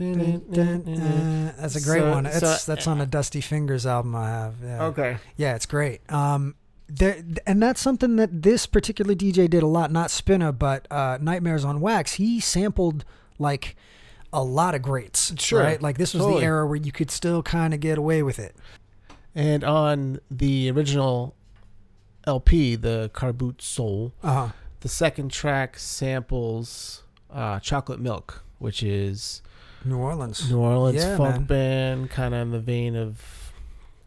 Uh, 0.00 1.52
that's 1.60 1.76
a 1.76 1.80
great 1.80 2.00
So- 2.00 2.10
one. 2.10 2.24
That's 2.24 2.40
so- 2.62 2.72
that's 2.72 2.86
on 2.86 3.00
a 3.00 3.06
Dusty 3.06 3.40
Fingers 3.40 3.86
album 3.86 4.14
I 4.16 4.28
have. 4.28 4.54
Yeah. 4.62 4.84
Okay. 4.84 5.16
Yeah, 5.36 5.54
it's 5.54 5.66
great. 5.66 6.00
Um, 6.12 6.54
there, 6.88 7.22
and 7.46 7.62
that's 7.62 7.80
something 7.80 8.16
that 8.16 8.42
this 8.42 8.66
particular 8.66 9.14
DJ 9.14 9.48
did 9.48 9.62
a 9.62 9.66
lot. 9.66 9.90
Not 9.92 10.08
Spinna, 10.10 10.52
but 10.56 10.86
uh, 10.90 11.18
Nightmares 11.20 11.64
on 11.64 11.80
Wax. 11.80 12.14
He 12.14 12.40
sampled 12.40 13.04
like 13.38 13.76
a 14.32 14.42
lot 14.42 14.74
of 14.74 14.82
greats. 14.82 15.32
Sure, 15.38 15.62
right? 15.62 15.80
Like 15.80 15.98
this 15.98 16.14
was 16.14 16.22
totally. 16.22 16.40
the 16.40 16.46
era 16.46 16.66
where 16.66 16.76
you 16.76 16.92
could 16.92 17.10
still 17.10 17.42
kind 17.42 17.72
of 17.74 17.80
get 17.80 17.98
away 17.98 18.22
with 18.22 18.38
it. 18.38 18.56
And 19.34 19.64
on 19.64 20.20
the 20.30 20.70
original 20.70 21.34
LP, 22.26 22.76
the 22.76 23.10
Carboot 23.12 23.62
Soul, 23.62 24.12
Uh 24.22 24.32
huh. 24.48 24.52
the 24.80 24.88
second 24.88 25.30
track 25.30 25.78
samples 25.78 27.02
uh, 27.30 27.58
Chocolate 27.60 27.98
Milk, 28.00 28.42
which 28.58 28.82
is 28.82 29.40
New 29.84 29.96
Orleans. 29.96 30.50
New 30.50 30.58
Orleans 30.58 30.96
Yeah, 31.02 31.16
funk 31.16 31.34
man. 31.36 31.44
band, 31.44 32.10
kind 32.10 32.34
of 32.34 32.42
in 32.42 32.50
the 32.50 32.60
vein 32.60 32.94
of 32.94 33.52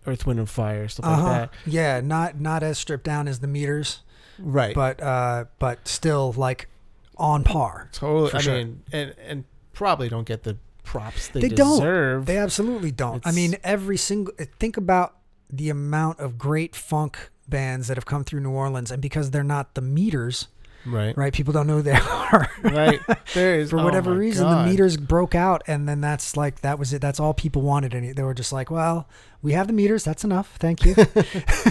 Earth, 0.08 0.26
Wind, 0.28 0.40
and 0.40 0.50
Fire, 0.50 0.88
stuff 0.88 1.06
Uh 1.06 1.10
like 1.10 1.26
that. 1.26 1.54
Yeah, 1.66 2.02
not 2.02 2.40
not 2.40 2.62
as 2.64 2.78
stripped 2.78 3.04
down 3.04 3.28
as 3.28 3.40
the 3.40 3.48
meters, 3.48 4.02
Right. 4.38 4.76
but 4.76 5.02
uh, 5.02 5.46
but 5.60 5.88
still 5.88 6.34
like 6.38 6.70
on 7.18 7.44
par. 7.44 7.90
totally. 7.92 8.32
I 8.34 8.42
sure. 8.42 8.54
mean, 8.56 8.84
and 8.92 9.16
and 9.26 9.44
probably 9.74 10.08
don't 10.08 10.28
get 10.28 10.44
the 10.44 10.58
props 10.86 11.28
they, 11.30 11.42
They 11.42 11.50
don't. 11.50 11.80
deserve. 11.80 12.26
They 12.26 12.38
absolutely 12.38 12.92
don't. 12.92 13.26
I 13.28 13.32
mean, 13.32 13.56
every 13.64 13.98
single 13.98 14.34
think 14.60 14.78
about 14.78 15.18
the 15.50 15.70
amount 15.70 16.20
of 16.20 16.38
great 16.38 16.76
funk 16.76 17.32
bands 17.48 17.88
that 17.88 17.98
have 17.98 18.06
come 18.06 18.24
through 18.24 18.40
New 18.42 18.52
Orleans, 18.52 18.92
and 18.92 19.02
because 19.02 19.32
they're 19.32 19.44
not 19.44 19.76
the 19.76 19.82
meters, 19.82 20.48
right. 20.86 21.16
right? 21.16 21.32
People 21.32 21.54
don't 21.54 21.68
know 21.68 21.76
who 21.78 21.82
they 21.84 21.92
are. 22.32 22.50
Right. 22.64 23.00
There 23.34 23.60
is 23.60 23.70
For 23.70 23.80
oh 23.80 23.84
whatever 23.84 24.12
my 24.12 24.16
reason, 24.18 24.46
God. 24.46 24.66
the 24.66 24.72
meters 24.72 24.98
broke 24.98 25.36
out, 25.36 25.62
and 25.68 25.88
then 25.88 26.02
that's 26.02 26.36
like 26.36 26.62
that 26.62 26.80
was 26.80 26.94
it. 26.94 27.02
That's 27.02 27.20
all 27.20 27.34
people 27.34 27.62
wanted, 27.62 27.94
and 27.94 28.16
they 28.16 28.24
were 28.24 28.34
just 28.34 28.52
like, 28.52 28.72
"Well, 28.72 29.08
we 29.44 29.52
have 29.54 29.68
the 29.68 29.74
meters. 29.74 30.04
That's 30.04 30.24
enough. 30.24 30.56
Thank 30.58 30.84
you." 30.86 30.96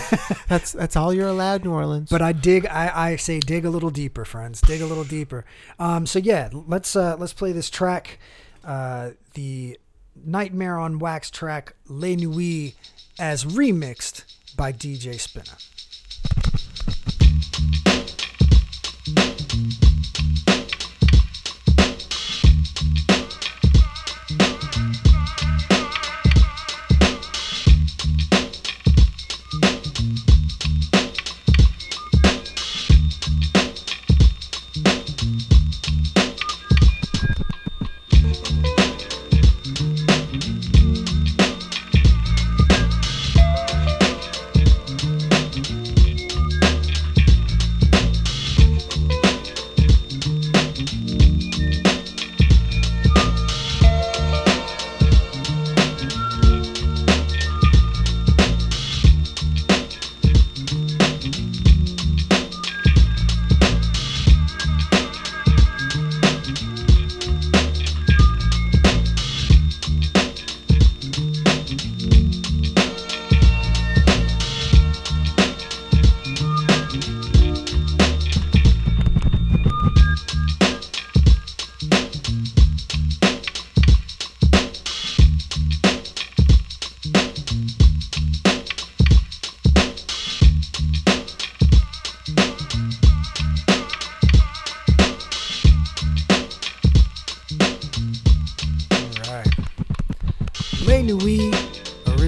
That's 0.48 0.72
that's 0.72 0.94
all 0.94 1.12
you're 1.12 1.26
allowed, 1.28 1.64
New 1.64 1.72
Orleans. 1.72 2.10
but 2.10 2.20
I 2.22 2.32
dig. 2.32 2.66
I, 2.66 3.12
I 3.12 3.16
say 3.16 3.40
dig 3.40 3.64
a 3.64 3.70
little 3.70 3.90
deeper, 3.90 4.24
friends. 4.24 4.60
Dig 4.60 4.80
a 4.80 4.86
little 4.86 5.04
deeper. 5.04 5.44
Um, 5.78 6.06
so 6.06 6.18
yeah, 6.18 6.50
let's 6.52 6.94
uh, 6.94 7.16
let's 7.18 7.32
play 7.32 7.50
this 7.52 7.70
track, 7.70 8.18
uh, 8.64 9.10
the 9.34 9.78
Nightmare 10.24 10.78
on 10.78 10.98
Wax 10.98 11.30
track 11.30 11.74
"Les 11.88 12.16
Nuits" 12.16 12.74
as 13.18 13.44
remixed 13.44 14.24
by 14.56 14.72
DJ 14.72 15.20
Spinna. 15.20 15.56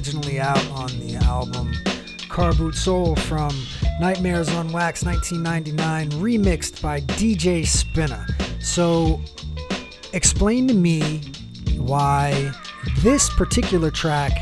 Originally 0.07 0.39
out 0.39 0.65
on 0.71 0.87
the 1.01 1.17
album 1.25 1.73
Car 2.29 2.53
Boot 2.53 2.77
Soul 2.77 3.17
from 3.17 3.53
Nightmares 4.01 4.49
on 4.51 4.71
Wax 4.71 5.05
1999, 5.05 6.11
remixed 6.23 6.81
by 6.81 7.01
DJ 7.01 7.63
Spinna. 7.63 8.25
So, 8.63 9.21
explain 10.13 10.69
to 10.69 10.75
me 10.75 11.23
why 11.77 12.53
this 12.99 13.31
particular 13.31 13.91
track, 13.91 14.33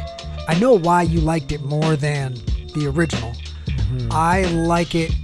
I 0.49 0.59
know 0.59 0.75
why 0.75 1.03
you 1.03 1.21
liked 1.21 1.51
it 1.53 1.63
more 1.63 1.97
than 1.97 2.35
the 2.75 2.87
original. 2.95 3.33
Mm-hmm. 3.67 4.09
I 4.11 4.43
like 4.43 4.95
it 4.95 5.15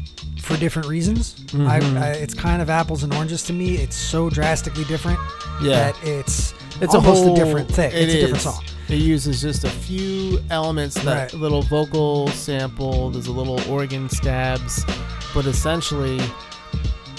for 0.41 0.57
different 0.57 0.89
reasons. 0.89 1.35
I, 1.53 1.81
mm-hmm. 1.81 1.99
I, 1.99 2.11
it's 2.13 2.33
kind 2.35 2.63
of 2.63 2.71
apples 2.71 3.03
and 3.03 3.13
oranges 3.13 3.43
to 3.45 3.53
me. 3.53 3.75
It's 3.77 3.97
so 3.97 4.31
drastically 4.31 4.85
different 4.85 5.19
Yeah. 5.61 5.93
that 5.93 6.03
it's 6.03 6.55
it's 6.81 6.95
almost 6.95 7.25
a 7.25 7.27
whole 7.27 7.37
different 7.37 7.71
thing. 7.71 7.93
It 7.93 8.05
it's 8.05 8.15
a 8.15 8.17
different 8.21 8.37
is. 8.39 8.43
song. 8.45 8.65
It 8.91 8.97
uses 8.99 9.41
just 9.41 9.63
a 9.65 9.71
few 9.71 10.41
elements, 10.51 10.95
that 10.97 11.33
Right. 11.33 11.35
little 11.41 11.63
vocal 11.63 12.27
sample. 12.29 13.11
There's 13.11 13.29
a 13.29 13.33
little 13.33 13.61
organ 13.71 14.09
stabs, 14.09 14.85
but 15.33 15.47
essentially, 15.47 16.21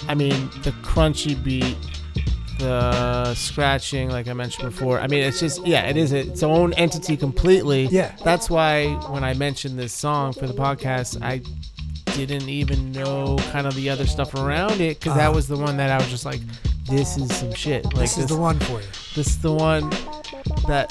I 0.10 0.16
mean, 0.16 0.50
the 0.64 0.72
crunchy 0.84 1.42
beat, 1.42 1.78
the 2.60 3.34
scratching, 3.36 4.10
like 4.10 4.28
I 4.28 4.34
mentioned 4.34 4.70
before. 4.70 5.00
I 5.00 5.08
mean, 5.08 5.24
it's 5.24 5.40
just 5.40 5.66
yeah, 5.66 5.84
it 5.84 5.96
is 5.98 6.12
its 6.12 6.44
own 6.44 6.74
entity 6.74 7.16
completely. 7.16 7.88
Yeah. 7.90 8.12
That's 8.24 8.50
why 8.50 8.88
when 9.10 9.24
I 9.24 9.34
mentioned 9.34 9.80
this 9.80 9.94
song 9.94 10.34
for 10.34 10.48
the 10.48 10.54
podcast, 10.54 11.22
I 11.24 11.42
didn't 12.18 12.50
even 12.50 12.92
know 12.92 13.38
kind 13.54 13.66
of 13.66 13.74
the 13.76 13.90
other 13.90 14.06
stuff 14.06 14.34
around 14.36 14.82
it 14.82 15.00
because 15.00 15.12
Uh-huh. 15.12 15.20
that 15.22 15.34
was 15.34 15.48
the 15.48 15.56
one 15.58 15.78
that 15.78 15.90
I 15.90 15.98
was 15.98 16.10
just 16.10 16.26
like, 16.26 16.42
this 16.90 17.18
is 17.18 17.34
some 17.34 17.54
shit. 17.54 17.86
Like 17.86 17.96
This 17.96 18.18
is 18.18 18.26
the 18.28 18.36
one 18.38 18.60
for 18.60 18.74
you. 18.82 18.88
this 19.16 19.28
is 19.28 19.38
the 19.40 19.54
one 19.54 19.90
that 20.68 20.90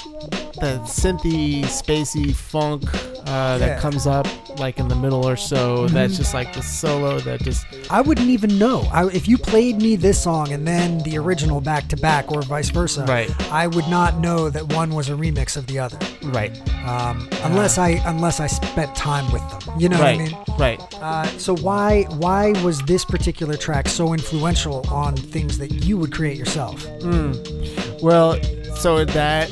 that 0.59 0.81
synthy, 0.85 1.63
spacey 1.63 2.33
funk 2.33 2.83
uh, 3.31 3.57
Yeah. 3.59 3.67
that 3.67 3.79
comes 3.79 4.05
up 4.07 4.27
like 4.59 4.77
in 4.79 4.87
the 4.87 4.95
middle 4.95 5.25
or 5.27 5.35
so. 5.37 5.85
Mhm. 5.87 5.91
That's 5.91 6.17
just 6.17 6.33
like 6.33 6.53
the 6.53 6.61
solo 6.61 7.19
that 7.21 7.41
just 7.41 7.65
I 7.89 8.01
wouldn't 8.01 8.29
even 8.29 8.57
know. 8.59 8.87
I, 8.91 9.07
if 9.07 9.27
you 9.27 9.37
played 9.37 9.81
me 9.81 9.95
this 9.95 10.21
song 10.21 10.51
and 10.51 10.67
then 10.67 10.99
the 11.03 11.17
original 11.17 11.61
back 11.61 11.87
to 11.89 11.97
back 11.97 12.31
or 12.31 12.41
vice 12.41 12.69
versa, 12.69 13.05
Right. 13.07 13.29
I 13.51 13.67
would 13.67 13.87
not 13.87 14.19
know 14.19 14.49
that 14.49 14.73
one 14.73 14.89
was 14.93 15.07
a 15.09 15.13
remix 15.13 15.55
of 15.57 15.65
the 15.67 15.79
other, 15.79 15.97
right, 16.25 16.51
um, 16.87 17.27
unless 17.43 17.77
I 17.77 17.89
unless 18.05 18.39
I 18.39 18.47
spent 18.47 18.93
time 18.95 19.31
with 19.31 19.41
them. 19.49 19.79
You 19.79 19.89
know 19.89 19.99
right, 19.99 20.17
what 20.17 20.21
I 20.21 20.31
mean? 20.31 20.37
right. 20.59 20.79
Uh, 21.01 21.25
so 21.37 21.55
why 21.55 22.03
why 22.25 22.51
was 22.63 22.79
this 22.81 23.03
particular 23.05 23.55
track 23.55 23.87
so 23.87 24.13
influential 24.13 24.85
on 24.89 25.15
things 25.15 25.57
that 25.59 25.71
you 25.85 25.97
would 25.97 26.11
create 26.11 26.37
yourself? 26.37 26.85
Well, 28.01 28.37
so 28.75 29.05
that 29.05 29.49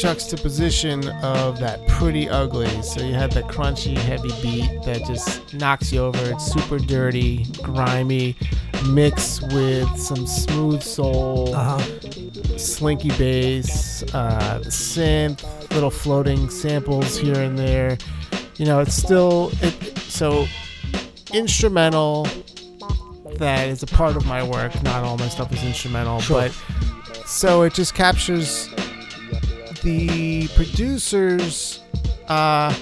juxtaposition 0.00 1.08
of 1.22 1.58
that 1.60 1.86
pretty 1.88 2.28
ugly. 2.28 2.82
So 2.82 3.00
you 3.02 3.14
had 3.14 3.32
the 3.32 3.42
crunchy, 3.42 3.96
heavy 3.96 4.30
beat 4.42 4.82
that 4.84 5.04
just 5.06 5.54
knocks 5.54 5.92
you 5.92 6.00
over. 6.02 6.30
It's 6.30 6.44
super 6.52 6.78
dirty, 6.78 7.44
grimy, 7.62 8.36
mixed 8.88 9.42
with 9.52 9.88
some 9.98 10.26
smooth 10.26 10.82
soul. 10.82 11.54
Uh 11.54 11.78
huh. 11.78 12.58
slinky 12.58 13.10
bass, 13.18 14.02
uh, 14.14 14.60
synth, 14.64 15.42
little 15.72 15.90
floating 15.90 16.48
samples 16.50 17.16
here 17.18 17.40
and 17.40 17.58
there. 17.58 17.96
You 18.56 18.66
know, 18.66 18.80
it's 18.80 18.94
still 18.94 19.50
it, 19.62 19.98
so 19.98 20.46
instrumental. 21.32 22.26
That 23.36 23.68
is 23.68 23.82
a 23.82 23.86
part 23.86 24.16
of 24.16 24.24
my 24.26 24.42
work. 24.42 24.82
Not 24.82 25.04
all 25.04 25.18
my 25.18 25.28
stuff 25.28 25.52
is 25.52 25.62
instrumental, 25.62 26.20
Sure. 26.20 26.48
but 26.48 27.26
so 27.26 27.62
it 27.62 27.74
just 27.74 27.94
captures 27.94 28.68
the 29.86 30.48
producers' 30.56 31.80
uh, 32.28 32.74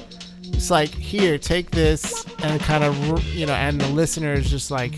it's 0.45 0.71
like 0.71 0.89
here, 0.89 1.37
take 1.37 1.71
this, 1.71 2.25
and 2.43 2.59
kind 2.61 2.83
of 2.83 3.25
you 3.35 3.45
know, 3.45 3.53
and 3.53 3.79
the 3.81 3.89
listeners 3.89 4.51
just 4.51 4.71
like, 4.71 4.95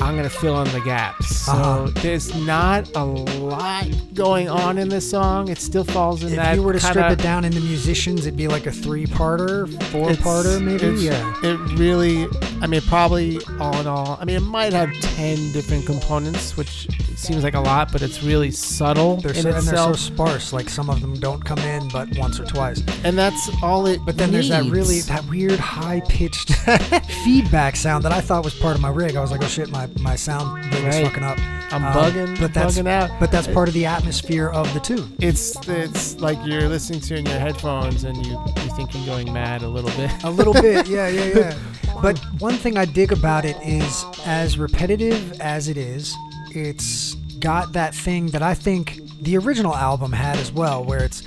I'm 0.00 0.16
gonna 0.16 0.30
fill 0.30 0.62
in 0.62 0.72
the 0.72 0.80
gaps. 0.80 1.36
So 1.44 1.52
Uh-huh. 1.52 1.90
there's 1.96 2.34
not 2.46 2.88
a 2.94 3.04
lot 3.04 3.86
going 4.14 4.48
on 4.48 4.78
in 4.78 4.88
this 4.88 5.10
song. 5.10 5.48
It 5.48 5.58
still 5.58 5.84
falls 5.84 6.22
in 6.22 6.34
that 6.36 6.52
If 6.52 6.56
you 6.56 6.62
were 6.62 6.72
to 6.72 6.80
strip 6.80 6.94
kinda- 6.94 7.12
it 7.12 7.18
down 7.22 7.44
into 7.44 7.60
musicians, 7.60 8.20
it'd 8.20 8.36
be 8.36 8.48
like 8.48 8.66
a 8.66 8.72
three-parter, 8.72 9.66
four-parter, 9.90 10.62
maybe. 10.62 11.00
Yeah. 11.02 11.34
It 11.42 11.56
really, 11.78 12.26
I 12.62 12.66
mean, 12.66 12.80
probably 12.82 13.38
all 13.60 13.78
in 13.80 13.86
all, 13.86 14.16
I 14.20 14.24
mean, 14.24 14.36
it 14.36 14.42
might 14.42 14.72
have 14.72 14.88
10 15.00 15.52
different 15.52 15.84
components, 15.84 16.56
which 16.56 16.86
seems 17.18 17.42
like 17.42 17.54
a 17.54 17.60
lot, 17.60 17.90
but 17.92 18.00
it's 18.02 18.22
really 18.22 18.50
subtle 18.50 19.16
They're 19.16 19.32
in 19.32 19.42
so, 19.42 19.48
and 19.50 19.66
they're 19.66 19.76
so 19.76 19.92
sparse. 19.92 20.52
Like 20.52 20.68
some 20.68 20.88
of 20.88 21.00
them 21.00 21.14
don't 21.14 21.44
come 21.44 21.58
in, 21.58 21.88
but 21.88 22.08
once 22.18 22.38
or 22.40 22.44
twice. 22.44 22.82
And 23.04 23.18
that's 23.18 23.50
all 23.62 23.86
it 23.86 24.00
But 24.06 24.16
then 24.16 24.30
there's 24.30 24.48
that 24.50 24.64
really 24.64 25.00
that 25.02 25.24
weird 25.28 25.58
high 25.58 26.00
pitched 26.08 26.52
feedback 27.24 27.76
sound 27.76 28.04
that 28.04 28.12
I 28.12 28.20
thought 28.20 28.44
was 28.44 28.54
part 28.54 28.76
of 28.76 28.80
my 28.82 28.90
rig. 28.90 29.16
I 29.16 29.20
was 29.20 29.30
like, 29.30 29.42
oh 29.42 29.48
shit, 29.48 29.70
my 29.70 29.88
my 30.00 30.16
sound 30.16 30.64
rig 30.74 30.84
is 30.84 31.00
fucking 31.00 31.22
up. 31.24 31.38
I'm 31.70 31.84
Um, 31.84 31.92
bugging, 31.92 32.40
but 32.40 32.54
that's 32.54 32.78
bugging 32.78 32.88
out. 32.88 33.10
but 33.20 33.30
that's 33.30 33.46
part 33.46 33.68
of 33.68 33.74
the 33.74 33.84
atmosphere 33.84 34.48
of 34.48 34.72
the 34.72 34.80
tune. 34.80 35.12
It's 35.20 35.56
it's 35.68 36.16
like 36.18 36.38
you're 36.44 36.68
listening 36.68 37.00
to 37.00 37.14
it 37.14 37.18
in 37.20 37.26
your 37.26 37.38
headphones 37.38 38.04
and 38.04 38.16
you 38.24 38.32
you 38.62 38.70
think 38.76 38.94
you're 38.94 39.04
going 39.06 39.32
mad 39.32 39.62
a 39.62 39.68
little 39.68 39.90
bit. 39.90 40.10
A 40.24 40.30
little 40.30 40.54
bit, 40.54 40.86
yeah, 40.88 41.08
yeah, 41.08 41.24
yeah. 41.36 41.58
But 42.00 42.16
one 42.38 42.54
thing 42.54 42.78
I 42.78 42.84
dig 42.84 43.10
about 43.12 43.44
it 43.44 43.56
is, 43.62 44.04
as 44.24 44.56
repetitive 44.58 45.40
as 45.40 45.68
it 45.68 45.76
is, 45.76 46.14
it's 46.54 47.14
got 47.40 47.72
that 47.72 47.94
thing 47.94 48.26
that 48.28 48.42
I 48.42 48.54
think 48.54 49.00
the 49.20 49.36
original 49.36 49.74
album 49.74 50.12
had 50.12 50.36
as 50.36 50.52
well, 50.52 50.84
where 50.84 51.04
it's 51.04 51.22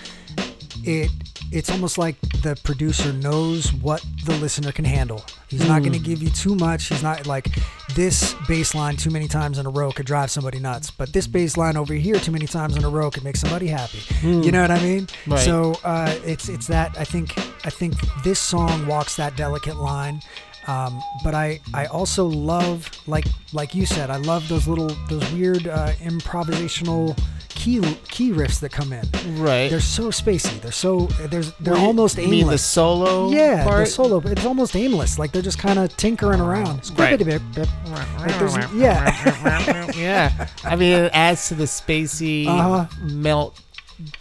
it 0.84 1.10
it's 1.52 1.70
almost 1.70 1.98
like 1.98 2.20
the 2.44 2.58
producer 2.64 3.12
knows 3.12 3.74
what 3.74 4.04
the 4.26 4.36
listener 4.38 4.72
can 4.72 4.86
handle. 4.86 5.24
He's 5.50 5.68
not 5.68 5.82
going 5.82 5.92
to 5.92 6.00
give 6.00 6.24
you 6.24 6.30
too 6.30 6.56
much. 6.56 6.86
He's 6.86 7.04
not 7.04 7.28
like 7.28 7.48
this 7.94 8.34
bass 8.48 8.74
line 8.74 8.96
too 8.96 9.10
many 9.10 9.28
times 9.28 9.58
in 9.58 9.66
a 9.66 9.70
row 9.70 9.92
could 9.92 10.06
drive 10.06 10.32
somebody 10.32 10.60
nuts, 10.60 10.92
but 10.92 11.12
this 11.12 11.28
bass 11.28 11.58
line 11.58 11.76
over 11.76 11.94
here 11.94 12.16
too 12.20 12.32
many 12.32 12.48
times 12.48 12.78
in 12.78 12.86
a 12.86 12.90
row 12.90 13.12
could 13.12 13.26
make 13.26 13.36
somebody 13.36 13.68
happy. 13.68 14.00
You 14.26 14.52
know 14.52 14.62
what 14.62 14.72
I 14.72 14.82
mean? 14.82 15.08
Right. 15.28 15.40
So 15.40 15.76
uh, 15.84 16.16
it's 16.24 16.48
it's 16.48 16.68
that 16.68 16.96
I 16.98 17.04
think 17.04 17.38
I 17.66 17.70
think 17.70 17.96
this 18.24 18.40
song 18.40 18.88
walks 18.88 19.18
that 19.18 19.36
delicate 19.36 19.76
line. 19.76 20.22
Um, 20.68 21.02
but 21.24 21.34
I, 21.34 21.60
I 21.74 21.86
also 21.86 22.26
love 22.26 22.90
like 23.08 23.26
like 23.54 23.74
you 23.74 23.86
said 23.86 24.10
I 24.12 24.18
love 24.18 24.48
those 24.48 24.68
little 24.68 24.90
those 25.10 25.32
weird 25.34 25.68
uh, 25.68 25.94
improvisational 25.94 27.18
key 27.50 27.80
key 28.10 28.32
riffs 28.32 28.60
that 28.62 28.72
come 28.72 28.94
in. 28.94 29.06
right. 29.42 29.70
They're 29.70 29.80
so 29.80 30.10
spacey. 30.10 30.60
They're 30.62 30.72
so 30.72 31.08
there's 31.30 31.52
they're 31.60 31.76
you- 31.76 31.82
almost 31.86 32.18
aimless. 32.20 32.32
mean 32.32 32.48
the 32.48 32.58
solo 32.58 33.32
yeah, 33.32 33.64
part? 33.64 33.86
the 33.86 33.92
solo. 33.92 34.20
It's 34.26 34.46
almost 34.46 34.76
aimless. 34.76 35.18
Like 35.20 35.32
they're 35.32 35.42
just 35.42 35.60
kind 35.60 35.80
of 35.80 35.96
tinkering 35.98 36.40
around. 36.40 36.92
Right. 36.98 37.20
Like 37.20 37.20
there's, 38.40 38.56
yeah. 38.74 39.92
yeah. 39.96 40.48
I 40.64 40.76
mean, 40.76 40.94
it 40.94 41.12
adds 41.14 41.48
to 41.50 41.56
the 41.56 41.66
spacey 41.66 42.48
Uh-huh. 42.48 42.86
melt 43.04 43.60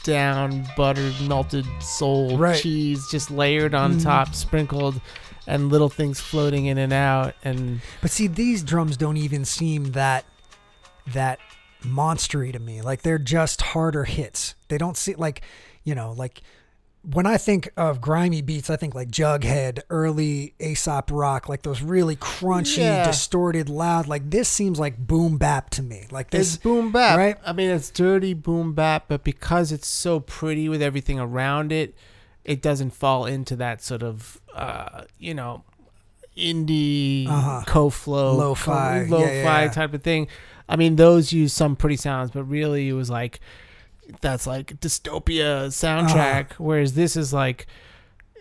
down 0.03 0.67
buttered 0.77 1.15
melted 1.27 1.65
soul 1.81 2.37
Right. 2.37 2.61
cheese 2.61 3.09
just 3.11 3.31
layered 3.31 3.75
on 3.75 3.95
Mhm. 3.95 4.03
top, 4.03 4.35
sprinkled, 4.35 5.01
and 5.47 5.71
little 5.71 5.89
things 5.89 6.21
floating 6.21 6.67
in 6.67 6.79
and 6.79 6.93
out. 6.93 7.35
And 7.45 7.81
But 8.03 8.11
see, 8.11 8.27
these 8.27 8.63
drums 8.63 8.97
don't 8.97 9.17
even 9.17 9.45
seem 9.45 9.93
that 9.93 10.25
that 11.13 11.39
monstery 11.83 12.53
to 12.53 12.59
me. 12.59 12.83
Like 12.83 13.03
they're 13.03 13.19
just 13.19 13.63
harder 13.63 14.05
hits. 14.05 14.55
They 14.69 14.79
don't 14.79 14.97
see 14.97 15.15
like, 15.15 15.43
you 15.85 15.95
know, 15.95 16.13
like 16.13 16.41
when 17.03 17.25
I 17.25 17.39
think 17.39 17.71
of 17.79 18.03
grimy 18.03 18.43
beats, 18.43 18.69
I 18.69 18.77
think 18.77 18.95
like 18.95 19.09
Jughead, 19.11 19.81
early 19.89 20.53
Aesop 20.61 21.11
rock, 21.11 21.49
like 21.49 21.63
those 21.63 21.81
really 21.81 22.15
crunchy, 22.17 22.77
Yeah. 22.79 23.07
distorted, 23.07 23.71
loud. 23.71 24.07
Like 24.07 24.29
this 24.29 24.51
seems 24.51 24.79
like 24.79 24.99
boom 24.99 25.39
bap 25.39 25.71
to 25.71 25.83
me. 25.83 26.07
Like 26.11 26.27
it's 26.27 26.51
this, 26.53 26.57
boom 26.59 26.93
bap. 26.93 27.17
right? 27.17 27.39
I 27.45 27.55
mean, 27.55 27.71
it's 27.71 27.91
dirty 27.91 28.35
boom 28.35 28.75
bap, 28.75 29.07
but 29.09 29.25
because 29.25 29.73
it's 29.73 29.89
so 29.89 30.21
pretty 30.21 30.69
with 30.69 30.83
everything 30.83 31.19
around 31.19 31.73
it, 31.73 31.95
it 32.45 32.63
doesn't 32.63 32.91
fall 32.91 33.27
into 33.27 33.57
that 33.57 33.83
sort 33.83 34.03
of, 34.03 34.41
uh, 34.55 35.03
you 35.19 35.35
know, 35.35 35.63
indie 36.37 37.27
Uh-huh. 37.29 37.63
co-flow, 37.67 38.37
Lo-fi, 38.37 39.07
co- 39.09 39.17
lo-fi 39.17 39.31
yeah, 39.33 39.63
yeah. 39.63 39.69
type 39.71 39.93
of 39.95 40.03
thing. 40.03 40.29
I 40.69 40.77
mean, 40.77 40.97
those 40.97 41.33
use 41.33 41.53
some 41.53 41.77
pretty 41.77 41.97
sounds, 41.97 42.31
but 42.31 42.45
really 42.45 42.89
it 42.89 42.93
was 42.95 43.11
like 43.11 43.41
that's 44.21 44.47
like 44.47 44.81
dystopia 44.81 45.67
soundtrack. 45.69 46.53
Uh-huh. 46.53 46.55
Whereas 46.65 46.95
this 46.95 47.17
is 47.17 47.33
like 47.33 47.67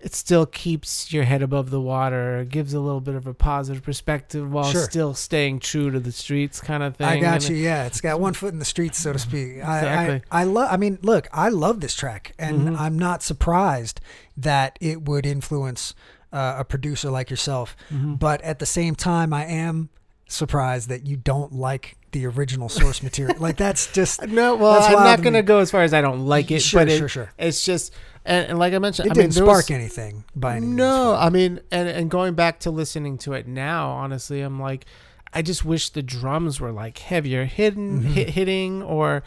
it 0.01 0.15
still 0.15 0.45
keeps 0.45 1.11
your 1.11 1.23
head 1.25 1.41
above 1.41 1.69
the 1.71 1.81
water, 1.81 2.45
gives 2.47 2.73
a 2.73 2.79
little 2.79 3.01
bit 3.01 3.15
of 3.15 3.27
a 3.27 3.33
positive 3.33 3.83
perspective 3.83 4.49
while 4.51 4.71
Sure. 4.71 4.83
still 4.83 5.13
staying 5.13 5.59
true 5.59 5.91
to 5.91 5.99
the 5.99 6.11
streets, 6.11 6.61
kind 6.61 6.83
of 6.83 6.95
thing. 6.95 7.07
I 7.07 7.19
got 7.19 7.35
And 7.45 7.49
you. 7.49 7.55
Yeah, 7.57 7.85
it's 7.85 7.99
got 8.01 8.19
one 8.19 8.33
foot 8.33 8.53
in 8.53 8.59
the 8.59 8.65
streets, 8.65 8.97
so 8.97 9.11
to 9.13 9.19
speak. 9.19 9.57
Exactly. 9.57 10.21
I, 10.31 10.39
I, 10.39 10.41
I 10.41 10.43
love. 10.45 10.69
I 10.71 10.77
mean, 10.77 10.99
look, 11.01 11.27
I 11.33 11.49
love 11.49 11.81
this 11.81 11.95
track, 11.95 12.33
and 12.39 12.69
Mhm. 12.69 12.79
I'm 12.79 12.97
not 12.97 13.21
surprised 13.23 13.99
that 14.37 14.77
it 14.81 15.03
would 15.03 15.25
influence 15.25 15.93
uh, 16.31 16.57
a 16.59 16.63
producer 16.63 17.09
like 17.09 17.29
yourself. 17.31 17.75
Mhm. 17.91 18.19
But 18.19 18.39
at 18.43 18.59
the 18.59 18.65
same 18.67 18.93
time, 18.95 19.33
I 19.33 19.45
am 19.45 19.89
surprised 20.27 20.87
that 20.89 21.07
you 21.07 21.17
don't 21.17 21.51
like 21.53 21.97
the 22.11 22.25
original 22.25 22.69
source 22.69 23.01
material. 23.03 23.35
Like 23.39 23.57
that's 23.57 23.91
just. 23.93 24.25
No, 24.27 24.55
well, 24.55 24.73
That's 24.79 24.87
I'm 24.93 25.03
not 25.03 25.21
going 25.21 25.33
to 25.33 25.41
go 25.43 25.59
as 25.59 25.71
far 25.71 25.83
as 25.83 25.93
I 25.93 26.01
don't 26.01 26.25
like 26.25 26.51
it, 26.51 26.61
Sure, 26.61 26.81
but 26.81 26.89
it, 26.89 26.97
sure, 26.97 27.07
sure. 27.07 27.31
it's 27.37 27.63
just, 27.65 27.93
and, 28.25 28.47
and 28.49 28.59
like 28.59 28.73
I 28.73 28.79
mentioned, 28.79 29.07
It 29.07 29.11
I 29.11 29.13
didn't 29.13 29.35
mean, 29.35 29.35
there 29.35 29.45
was- 29.45 29.65
spark 29.65 29.79
anything 29.79 30.23
by 30.35 30.57
any 30.57 30.65
means. 30.67 30.77
No, 30.77 31.15
I 31.15 31.29
mean, 31.29 31.59
and 31.71 31.87
and 31.89 32.09
going 32.11 32.33
back 32.35 32.59
to 32.61 32.71
listening 32.71 33.17
to 33.19 33.33
it 33.33 33.47
now, 33.47 33.89
honestly, 33.89 34.41
I'm 34.41 34.59
like, 34.59 34.85
I 35.33 35.41
just 35.41 35.63
wish 35.65 35.89
the 35.89 36.01
drums 36.03 36.59
were 36.61 36.71
like 36.71 36.97
heavier 36.99 37.45
hitting, 37.45 38.01
Mhm. 38.01 38.05
hit, 38.05 38.29
hitting, 38.31 38.81
or 38.83 39.23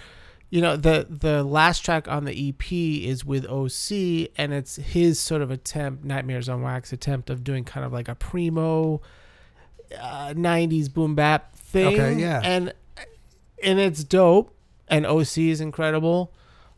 you 0.50 0.60
know, 0.60 0.76
the 0.76 1.06
the 1.08 1.42
last 1.44 1.80
track 1.84 2.06
on 2.08 2.24
the 2.24 2.48
EP 2.48 2.72
is 3.04 3.24
with 3.24 3.46
OC, 3.46 4.28
and 4.36 4.52
it's 4.52 4.76
his 4.76 5.18
sort 5.18 5.42
of 5.42 5.50
attempt, 5.50 6.04
Nightmares 6.04 6.48
on 6.48 6.62
Wax 6.62 6.92
attempt 6.92 7.30
of 7.30 7.42
doing 7.44 7.64
kind 7.64 7.84
of 7.86 7.92
like 7.92 8.08
a 8.08 8.14
primo 8.14 9.00
uh, 10.00 10.32
'90s 10.34 10.92
boom 10.92 11.14
bap 11.14 11.54
thing. 11.72 11.94
Okay, 11.94 12.20
yeah. 12.20 12.40
and 12.44 12.72
and 13.62 13.78
it's 13.78 14.04
dope, 14.04 14.54
and 14.88 15.06
OC 15.06 15.38
is 15.38 15.60
incredible. 15.60 16.32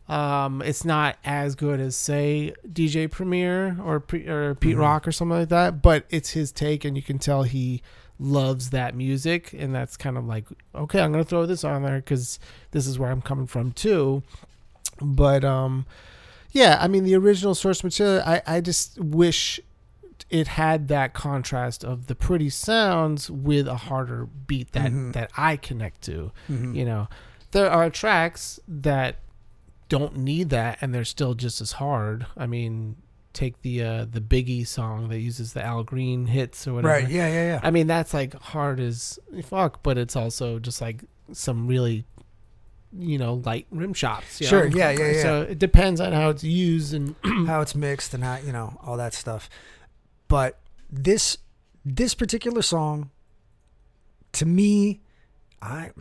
Um, 0.07 0.61
it's 0.61 0.85
not 0.85 1.17
as 1.25 1.55
good 1.55 1.79
as 1.79 1.95
say 1.95 2.53
DJ 2.71 3.09
Premier 3.09 3.75
or 3.83 3.95
or 4.27 4.55
Pete 4.55 4.75
Mhm. 4.75 4.79
Rock 4.79 5.07
or 5.07 5.11
something 5.11 5.37
like 5.39 5.49
that, 5.49 5.81
but 5.81 6.05
it's 6.09 6.31
his 6.31 6.51
take, 6.51 6.85
and 6.85 6.95
you 6.95 7.01
can 7.03 7.17
tell 7.17 7.43
he 7.43 7.81
loves 8.19 8.69
that 8.69 8.95
music, 8.95 9.51
and 9.57 9.73
that's 9.73 9.97
kind 9.97 10.17
of 10.17 10.25
like 10.25 10.45
okay, 10.75 11.01
I'm 11.01 11.11
gonna 11.11 11.23
throw 11.23 11.45
this 11.47 11.63
on 11.63 11.81
there 11.83 11.97
because 11.97 12.39
this 12.71 12.85
is 12.87 12.99
where 12.99 13.09
I'm 13.11 13.21
coming 13.21 13.47
from 13.47 13.71
too. 13.71 14.21
But 15.01 15.43
um, 15.43 15.85
yeah, 16.51 16.77
I 16.79 16.87
mean 16.87 17.03
the 17.03 17.15
original 17.15 17.55
source 17.55 17.83
material, 17.83 18.21
I 18.25 18.41
I 18.45 18.61
just 18.61 18.99
wish 18.99 19.59
it 20.29 20.47
had 20.47 20.87
that 20.87 21.13
contrast 21.13 21.83
of 21.83 22.07
the 22.07 22.15
pretty 22.15 22.49
sounds 22.49 23.29
with 23.29 23.67
a 23.67 23.75
harder 23.75 24.25
beat 24.47 24.71
that 24.71 24.91
Mhm. 24.91 25.13
that 25.13 25.29
I 25.37 25.55
connect 25.57 26.01
to 26.03 26.31
Mhm. 26.49 26.75
you 26.75 26.83
know 26.85 27.07
there 27.51 27.69
are 27.69 27.89
tracks 27.89 28.59
that 28.67 29.17
don't 29.87 30.17
need 30.17 30.49
that 30.49 30.77
and 30.81 30.93
they're 30.93 31.05
still 31.05 31.35
just 31.35 31.61
as 31.61 31.73
hard 31.73 32.25
i 32.35 32.45
mean 32.47 32.95
take 33.33 33.61
the 33.61 33.83
uh 33.83 34.05
the 34.09 34.19
biggie 34.19 34.65
song 34.65 35.09
that 35.09 35.19
uses 35.19 35.53
the 35.53 35.63
al 35.63 35.83
green 35.83 36.25
hits 36.25 36.67
or 36.67 36.73
whatever 36.73 36.93
Right. 36.95 37.07
Yeah. 37.09 37.27
Yeah. 37.27 37.45
Yeah. 37.53 37.59
i 37.61 37.69
mean 37.69 37.85
that's 37.85 38.13
like 38.13 38.33
hard 38.33 38.79
as 38.79 39.19
fuck 39.43 39.83
but 39.83 39.97
it's 39.97 40.15
also 40.15 40.57
just 40.57 40.81
like 40.81 41.03
some 41.33 41.67
really 41.67 42.03
you 42.97 43.17
know 43.17 43.35
light 43.35 43.67
rim 43.71 43.93
shots 43.93 44.43
Sure, 44.45 44.69
know? 44.69 44.75
yeah, 44.77 44.89
yeah, 44.91 45.11
yeah. 45.11 45.21
so 45.21 45.41
it 45.43 45.59
depends 45.59 45.99
on 46.01 46.13
how 46.13 46.29
it's 46.29 46.43
used 46.43 46.93
and 46.93 47.15
how 47.45 47.61
it's 47.61 47.75
mixed 47.75 48.13
and 48.13 48.23
how 48.23 48.37
you 48.37 48.51
know 48.53 48.79
all 48.83 48.97
that 48.97 49.13
stuff. 49.13 49.49
But 50.35 50.59
this 50.91 51.37
this 51.85 52.13
particular 52.13 52.61
song, 52.61 53.09
to 54.33 54.45
me, 54.45 54.99
I 55.61 55.91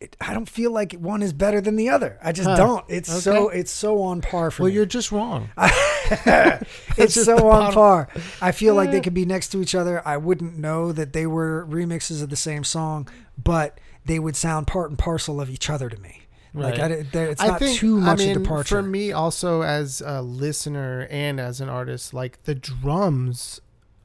it, 0.00 0.16
I 0.20 0.34
don't 0.34 0.48
feel 0.48 0.70
like 0.70 0.92
one 0.92 1.20
is 1.20 1.32
better 1.32 1.60
than 1.60 1.74
the 1.74 1.88
other. 1.88 2.16
I 2.22 2.30
just 2.30 2.48
Huh. 2.48 2.56
don't. 2.56 2.84
It's 2.88 3.10
so 3.24 3.48
it's 3.48 3.72
so 3.72 4.02
on 4.02 4.20
par 4.20 4.52
for 4.52 4.62
well 4.62 4.68
me. 4.70 4.76
you're 4.76 4.86
just 4.86 5.10
wrong 5.10 5.50
it's 5.58 7.14
just 7.14 7.24
so 7.24 7.50
on 7.50 7.72
par. 7.72 8.08
I 8.40 8.52
feel 8.52 8.76
like 8.76 8.92
they 8.92 9.00
could 9.00 9.14
be 9.14 9.24
next 9.26 9.48
to 9.48 9.60
each 9.60 9.74
other. 9.74 10.00
I 10.06 10.16
wouldn't 10.16 10.56
know 10.56 10.92
that 10.92 11.12
they 11.12 11.26
were 11.26 11.66
remixes 11.68 12.22
of 12.22 12.30
the 12.30 12.36
same 12.36 12.62
song, 12.62 13.08
but 13.42 13.80
they 14.04 14.20
would 14.20 14.36
sound 14.36 14.68
part 14.68 14.90
and 14.90 14.98
parcel 14.98 15.40
of 15.40 15.50
each 15.50 15.68
other 15.68 15.88
to 15.88 15.98
me. 16.00 16.19
Like 16.52 16.78
Right. 16.78 16.92
I, 16.92 17.02
there- 17.02 17.28
it's 17.28 17.40
I 17.42 17.46
not 17.48 17.58
think, 17.60 17.78
too 17.78 17.96
much 18.00 18.20
I 18.20 18.24
mean, 18.24 18.36
a 18.36 18.40
departure. 18.40 18.76
For 18.76 18.82
me, 18.82 19.12
also 19.12 19.62
as 19.62 20.00
a 20.04 20.20
listener 20.22 21.06
and 21.10 21.38
as 21.40 21.60
an 21.60 21.68
artist, 21.68 22.12
like 22.12 22.42
the 22.44 22.54
drums 22.54 23.60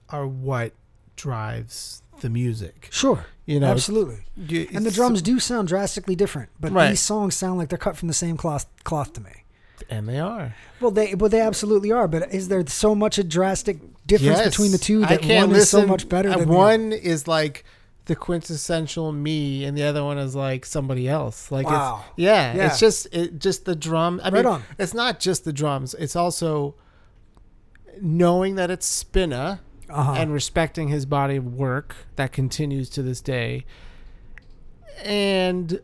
are 0.10 0.28
what 0.28 0.74
drives 1.16 2.02
the 2.22 2.30
music. 2.30 2.88
sure, 2.92 3.26
You 3.46 3.60
know, 3.60 3.68
absolutely. 3.72 4.20
you- 4.38 4.68
And 4.74 4.86
the 4.86 4.92
drums 4.92 5.22
do 5.22 5.40
sound 5.40 5.68
drastically 5.68 6.16
different, 6.16 6.50
but 6.60 6.72
Right. 6.72 6.90
these 6.92 7.02
songs 7.02 7.36
sound 7.36 7.58
like 7.58 7.70
they're 7.70 7.78
cut 7.78 7.98
from 7.98 8.08
the 8.08 8.14
same 8.14 8.38
cloth 8.38 8.66
cloth 8.84 9.14
to 9.14 9.22
me. 9.22 9.32
and 9.90 10.08
they 10.08 10.18
are. 10.20 10.56
Well, 10.80 10.90
they 10.90 11.14
well 11.16 11.30
they 11.30 11.42
absolutely 11.42 11.92
are. 11.92 12.08
But 12.08 12.34
is 12.34 12.48
there 12.48 12.66
so 12.66 12.96
much 12.96 13.18
a 13.20 13.24
drastic 13.24 13.78
difference 14.08 14.38
Yes. 14.40 14.50
between 14.52 14.72
the 14.72 14.78
two 14.78 15.04
I 15.04 15.18
that 15.18 15.26
one 15.26 15.52
is 15.54 15.70
so 15.70 15.86
much 15.86 16.08
better 16.08 16.30
than 16.30 16.40
the 16.40 16.48
one 16.48 16.92
is 16.94 17.28
like 17.28 17.66
the 18.06 18.16
quintessential 18.16 19.12
me, 19.12 19.64
and 19.66 19.78
the 19.78 19.84
other 19.84 20.04
one 20.04 20.18
is 20.18 20.36
like 20.36 20.66
somebody 20.66 21.08
else. 21.08 21.52
Like 21.52 21.68
Wow. 21.68 22.04
it's 22.10 22.14
yeah, 22.18 22.56
Yeah. 22.56 22.68
it's 22.68 22.80
just 22.80 23.08
it 23.12 23.40
just 23.40 23.66
the 23.66 23.76
drum. 23.76 24.20
I 24.24 24.26
Right 24.30 24.34
mean, 24.34 24.46
on. 24.46 24.64
it's 24.78 24.94
not 24.94 25.20
just 25.20 25.44
the 25.46 25.54
drums. 25.54 25.94
It's 25.96 26.16
also 26.16 26.76
knowing 28.02 28.56
that 28.56 28.70
it's 28.70 28.88
Spinna 28.88 29.60
uh-huh. 29.90 30.14
and 30.18 30.34
respecting 30.34 30.90
his 30.90 31.06
body 31.06 31.38
of 31.38 31.54
work 31.54 31.96
that 32.16 32.32
continues 32.32 32.90
to 32.92 33.02
this 33.02 33.22
day, 33.22 33.66
and 35.04 35.80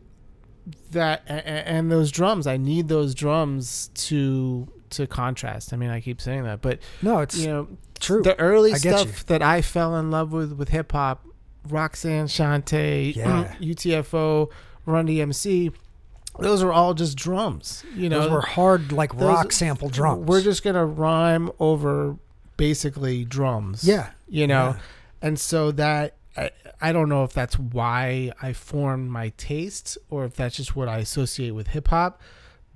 that 0.92 1.22
and 1.26 1.90
those 1.90 2.10
drums. 2.10 2.46
I 2.46 2.56
need 2.56 2.88
those 2.88 3.14
drums 3.14 3.90
to 3.94 4.68
to 4.90 5.06
contrast. 5.06 5.72
I 5.72 5.76
mean, 5.76 5.90
I 5.90 6.00
keep 6.00 6.20
saying 6.20 6.44
that, 6.44 6.60
but 6.62 6.78
no, 7.00 7.18
it's 7.20 7.36
you 7.38 7.48
know 7.48 7.68
true. 7.98 8.22
the 8.22 8.38
early 8.38 8.74
stuff 8.74 9.06
you. 9.06 9.12
that 9.26 9.42
I 9.42 9.62
fell 9.62 9.96
in 9.96 10.10
love 10.10 10.32
with 10.32 10.52
with 10.52 10.68
hip 10.68 10.92
hop, 10.92 11.24
Roxanne 11.68 12.26
Shante, 12.26 13.14
Yeah. 13.14 13.52
UTFO, 13.60 14.48
Run 14.86 15.06
DMC, 15.06 15.72
those 16.38 16.64
were 16.64 16.72
all 16.72 16.94
just 16.94 17.16
drums. 17.16 17.84
You 17.94 18.08
know, 18.08 18.20
Those 18.22 18.30
were 18.30 18.40
hard, 18.40 18.90
like 18.92 19.12
those- 19.12 19.22
rock 19.28 19.52
sample 19.52 19.88
drums. 19.88 20.26
We're 20.26 20.42
just 20.42 20.62
gonna 20.64 20.84
rhyme 20.86 21.50
over 21.60 22.16
basically 22.56 23.24
drums. 23.24 23.84
yeah, 23.84 24.10
you 24.28 24.46
know, 24.46 24.70
Yeah. 24.74 24.78
and 25.22 25.38
so 25.38 25.70
that. 25.72 26.14
I, 26.34 26.48
I 26.80 26.92
don't 26.92 27.10
know 27.10 27.24
if 27.24 27.34
that's 27.34 27.58
why 27.58 28.32
I 28.40 28.54
formed 28.54 29.10
my 29.10 29.34
taste 29.36 29.98
or 30.08 30.24
if 30.24 30.34
that's 30.34 30.56
just 30.56 30.74
what 30.74 30.88
I 30.88 30.96
associate 30.98 31.50
with 31.50 31.68
hip 31.68 31.88
hop, 31.88 32.22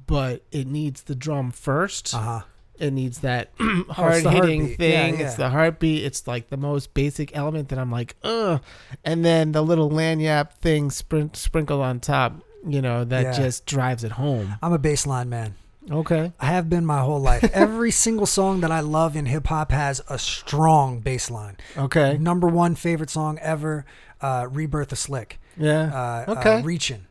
but 0.06 0.42
it 0.52 0.66
needs 0.66 1.04
the 1.04 1.14
drum 1.14 1.50
first 1.50 2.14
uh 2.14 2.18
huh. 2.18 2.40
It 2.78 2.92
needs 2.92 3.20
that 3.20 3.50
Oh, 3.60 3.84
hard 3.90 4.24
hitting 4.24 4.74
thing. 4.76 5.18
Yeah, 5.18 5.26
It's 5.26 5.34
the 5.36 5.48
heartbeat. 5.50 6.04
It's 6.04 6.26
like 6.26 6.48
the 6.50 6.56
most 6.56 6.94
basic 6.94 7.36
element 7.36 7.68
that 7.70 7.78
I'm 7.78 7.90
like, 7.90 8.16
ugh. 8.22 8.60
And 9.04 9.24
then 9.24 9.52
the 9.52 9.62
little 9.62 9.90
lagniappe 9.90 10.52
thing 10.54 10.90
sprin- 10.90 11.34
sprinkled 11.34 11.80
on 11.80 12.00
top, 12.00 12.34
you 12.66 12.82
know, 12.82 13.04
that 13.04 13.22
Yeah. 13.22 13.32
just 13.32 13.66
drives 13.66 14.04
it 14.04 14.12
home. 14.12 14.56
I'm 14.62 14.72
a 14.72 14.78
bassline 14.78 15.28
man. 15.28 15.54
Okay. 15.90 16.32
I 16.40 16.46
have 16.46 16.68
been 16.68 16.84
my 16.84 16.98
whole 17.00 17.20
life. 17.20 17.44
Every 17.52 17.90
single 18.06 18.26
song 18.26 18.60
that 18.62 18.72
I 18.72 18.80
love 18.80 19.14
in 19.14 19.26
hip 19.26 19.46
hop 19.46 19.70
has 19.70 20.02
a 20.08 20.18
strong 20.18 20.98
bass 21.00 21.30
line. 21.30 21.56
Okay. 21.76 22.18
Number 22.18 22.48
one 22.48 22.74
favorite 22.74 23.08
song 23.10 23.38
ever, 23.40 23.84
uh, 24.20 24.48
Rebirth 24.50 24.90
of 24.92 24.98
Slick. 24.98 25.38
Yeah. 25.56 26.24
Uh, 26.26 26.32
Okay. 26.38 26.58
Uh, 26.58 26.62
Reaching. 26.62 27.06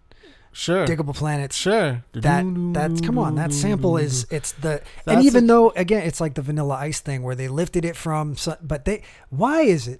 Sure. 0.57 0.87
Digable 0.87 1.13
Planets. 1.13 1.53
Sure. 1.55 2.01
That 2.13 2.45
that's 2.73 3.01
come 3.01 3.17
on. 3.17 3.35
That 3.35 3.51
sample 3.51 3.97
is 3.97 4.25
it's 4.31 4.53
the 4.53 4.81
and 5.05 5.21
even 5.23 5.43
a- 5.43 5.47
though 5.47 5.69
again 5.71 6.03
it's 6.03 6.21
like 6.21 6.35
the 6.35 6.41
Vanilla 6.41 6.75
Ice 6.75 7.01
thing 7.01 7.23
where 7.23 7.35
they 7.35 7.49
lifted 7.49 7.83
it 7.83 7.97
from 7.97 8.35
but 8.61 8.85
they 8.85 9.03
why 9.29 9.61
is 9.63 9.85
it 9.89 9.99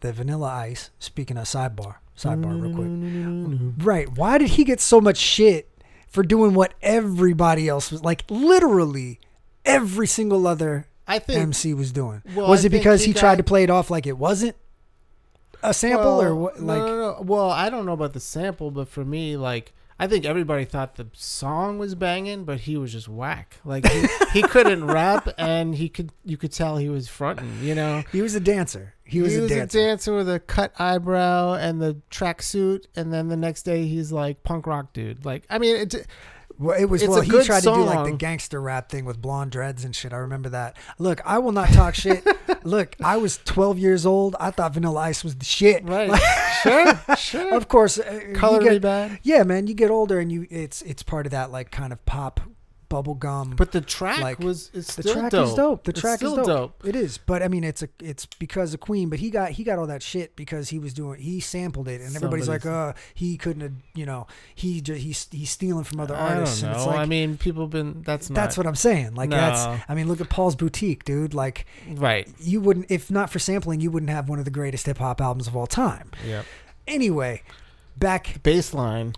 that 0.00 0.14
Vanilla 0.16 0.48
Ice 0.48 0.90
speaking 0.98 1.36
of 1.36 1.44
sidebar 1.44 1.96
sidebar 2.18 2.60
real 2.60 2.74
quick 2.74 3.86
right 3.86 4.08
why 4.10 4.38
did 4.38 4.48
he 4.48 4.64
get 4.64 4.80
so 4.80 5.00
much 5.00 5.18
shit 5.18 5.70
for 6.08 6.24
doing 6.24 6.52
what 6.54 6.74
everybody 6.82 7.68
else 7.68 7.92
was 7.92 8.02
like 8.02 8.24
literally 8.28 9.20
every 9.64 10.08
single 10.08 10.48
other 10.48 10.88
I 11.06 11.20
think 11.20 11.40
MC 11.40 11.74
was 11.74 11.92
doing 11.92 12.22
Well, 12.34 12.48
was 12.48 12.64
I 12.64 12.66
it 12.66 12.70
because 12.70 13.02
he 13.04 13.12
he 13.12 13.14
tried 13.14 13.36
to 13.38 13.44
play 13.44 13.62
it 13.62 13.70
off 13.70 13.88
like 13.88 14.06
it 14.08 14.18
wasn't 14.18 14.56
a 15.62 15.72
sample 15.72 16.20
or 16.20 16.34
Well, 16.34 16.42
what 16.44 16.60
no, 16.60 16.66
like 16.66 16.82
no, 16.82 16.96
no. 16.96 17.22
Well, 17.22 17.50
I 17.50 17.70
don't 17.70 17.86
know 17.86 17.92
about 17.92 18.12
the 18.14 18.20
sample, 18.20 18.70
but 18.70 18.88
for 18.88 19.04
me, 19.04 19.36
like, 19.36 19.72
I 19.98 20.06
think 20.06 20.24
everybody 20.24 20.64
thought 20.64 20.96
the 20.96 21.08
song 21.12 21.78
was 21.78 21.94
banging, 21.94 22.44
but 22.44 22.60
he 22.60 22.76
was 22.76 22.92
just 22.92 23.08
whack. 23.08 23.56
Like 23.64 23.86
he, 23.86 24.06
he 24.32 24.42
couldn't 24.42 24.86
rap, 24.86 25.28
and 25.38 25.74
he 25.74 25.88
could 25.88 26.10
you 26.24 26.36
could 26.36 26.52
tell 26.52 26.76
he 26.76 26.88
was 26.88 27.08
fronting. 27.08 27.50
You 27.62 27.74
know, 27.74 28.02
he 28.12 28.22
was 28.22 28.34
a 28.34 28.40
dancer 28.40 28.96
he 29.06 29.22
was, 29.22 29.36
a, 29.36 29.48
dancer. 29.48 29.78
dancer 29.78 30.14
with 30.14 30.28
a 30.28 30.40
cut 30.40 30.72
eyebrow 30.80 31.54
and 31.54 31.80
the 31.80 31.96
tracksuit, 32.10 32.86
and 32.96 33.12
then 33.12 33.28
the 33.28 33.36
next 33.36 33.62
day 33.62 33.86
he's 33.86 34.10
like 34.10 34.42
punk 34.42 34.66
rock 34.66 34.92
dude. 34.92 35.24
Like, 35.24 35.44
I 35.48 35.58
mean, 35.58 35.76
it, 35.76 36.06
Well, 36.58 36.78
it 36.78 36.86
was 36.86 37.02
It's 37.02 37.10
well. 37.10 37.20
He 37.20 37.30
tried 37.44 37.60
to 37.62 37.74
do 37.74 37.82
like 37.82 38.10
the 38.10 38.16
gangster 38.16 38.60
rap 38.60 38.88
thing 38.88 39.04
with 39.04 39.20
blonde 39.20 39.50
dreads 39.52 39.84
and 39.84 39.94
shit. 39.94 40.12
I 40.12 40.16
remember 40.16 40.48
that. 40.50 40.76
Look, 40.98 41.20
I 41.26 41.38
will 41.38 41.52
not 41.52 41.68
talk 41.68 41.94
shit. 41.94 42.26
Look, 42.64 42.96
I 43.02 43.18
was 43.18 43.38
12 43.44 43.78
years 43.78 44.06
old. 44.06 44.36
I 44.40 44.50
thought 44.50 44.74
Vanilla 44.74 45.00
Ice 45.00 45.22
was 45.22 45.36
the 45.36 45.44
shit. 45.44 45.84
right? 45.84 46.10
sure, 46.62 47.16
sure. 47.16 47.54
Of 47.54 47.68
course, 47.68 47.98
uh, 47.98 48.20
Color 48.34 48.60
get- 48.62 48.72
me 48.72 48.78
bad. 48.78 49.18
Yeah, 49.22 49.42
man, 49.42 49.66
you 49.66 49.74
get 49.74 49.90
older 49.90 50.18
and 50.18 50.32
you 50.32 50.46
it's 50.50 50.82
it's 50.82 51.02
part 51.02 51.26
of 51.26 51.32
that 51.32 51.50
like 51.52 51.70
kind 51.70 51.92
of 51.92 52.04
pop 52.06 52.40
bubble 52.88 53.14
gum. 53.14 53.54
But 53.56 53.72
the 53.72 53.80
track 53.80 54.20
Like, 54.20 54.38
was 54.38 54.70
it's 54.74 54.94
the 54.96 55.02
still 55.02 55.14
track 55.14 55.30
dope. 55.32 55.48
is 55.48 55.54
dope. 55.54 55.84
The 55.84 55.90
It's 55.90 56.00
track 56.00 56.22
is 56.22 56.30
still 56.32 56.44
dope. 56.44 56.86
It 56.86 56.96
is, 56.96 57.18
but 57.18 57.42
I 57.42 57.48
mean, 57.48 57.64
it's 57.64 57.82
a 57.82 57.88
it's 58.00 58.26
because 58.26 58.74
of 58.74 58.80
Queen. 58.80 59.08
But 59.08 59.18
he 59.18 59.30
got 59.30 59.50
he 59.50 59.64
got 59.64 59.78
all 59.78 59.86
that 59.86 60.02
shit 60.02 60.36
because 60.36 60.68
he 60.70 60.78
was 60.78 60.94
doing 60.94 61.20
he 61.20 61.40
sampled 61.40 61.88
it, 61.88 62.00
and 62.00 62.14
everybody's 62.16 62.48
like, 62.48 62.62
Somebody's- 62.62 62.94
uh, 62.96 63.00
he 63.14 63.36
couldn't 63.36 63.62
have, 63.62 63.72
you 63.94 64.06
know, 64.06 64.26
he 64.54 64.80
just 64.80 65.00
he's 65.00 65.28
he's 65.30 65.50
stealing 65.50 65.84
from 65.84 66.00
other 66.00 66.14
I 66.16 66.34
artists. 66.36 66.60
don't 66.60 66.70
And 66.70 66.78
know. 66.78 66.84
it's 66.84 66.86
like, 66.94 66.98
I 67.00 67.06
mean, 67.06 67.36
people 67.38 67.66
been 67.66 68.02
that's 68.02 68.30
not 68.30 68.34
that's 68.36 68.56
what 68.56 68.66
I'm 68.66 68.74
saying. 68.74 69.14
Like 69.14 69.30
that's 69.30 69.82
I 69.88 69.94
mean, 69.94 70.08
look 70.08 70.20
at 70.20 70.28
Paul's 70.28 70.56
Boutique, 70.56 71.04
dude. 71.04 71.34
Like 71.34 71.66
right. 71.88 72.28
you 72.40 72.60
wouldn't 72.60 72.90
if 72.90 73.10
not 73.10 73.30
for 73.30 73.38
sampling, 73.38 73.80
you 73.80 73.90
wouldn't 73.90 74.10
have 74.10 74.28
one 74.28 74.38
of 74.38 74.44
the 74.44 74.50
greatest 74.50 74.86
hip 74.86 74.98
hop 74.98 75.20
albums 75.20 75.46
of 75.46 75.56
all 75.56 75.66
time. 75.66 76.10
Yeah. 76.26 76.42
Anyway, 76.86 77.42
back 77.96 78.38
Bassline. 78.42 79.14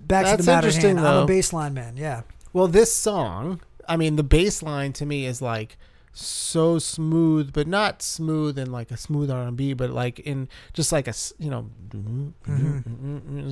back 0.00 0.24
to 0.24 0.30
That's 0.30 0.46
the 0.46 0.52
matter 0.52 0.68
at 0.68 0.74
interesting, 0.74 0.96
hand. 0.96 1.06
I'm 1.08 1.24
a 1.24 1.26
bassline 1.26 1.72
man. 1.74 1.96
Yeah. 1.96 2.22
Well, 2.52 2.66
this 2.66 2.94
song, 2.94 3.60
I 3.88 3.96
mean, 3.96 4.16
the 4.16 4.22
bass 4.22 4.62
line 4.62 4.92
to 4.94 5.06
me 5.06 5.26
is 5.26 5.40
like 5.40 5.76
so 6.12 6.78
smooth, 6.78 7.52
but 7.52 7.66
not 7.66 8.02
smooth 8.02 8.58
in 8.58 8.72
like 8.72 8.90
a 8.90 8.96
smooth 8.96 9.30
R 9.30 9.42
and 9.42 9.56
B, 9.56 9.72
but 9.72 9.90
like 9.90 10.18
in 10.20 10.48
just 10.72 10.90
like 10.92 11.06
a 11.08 11.14
you 11.38 11.50
know, 11.50 11.70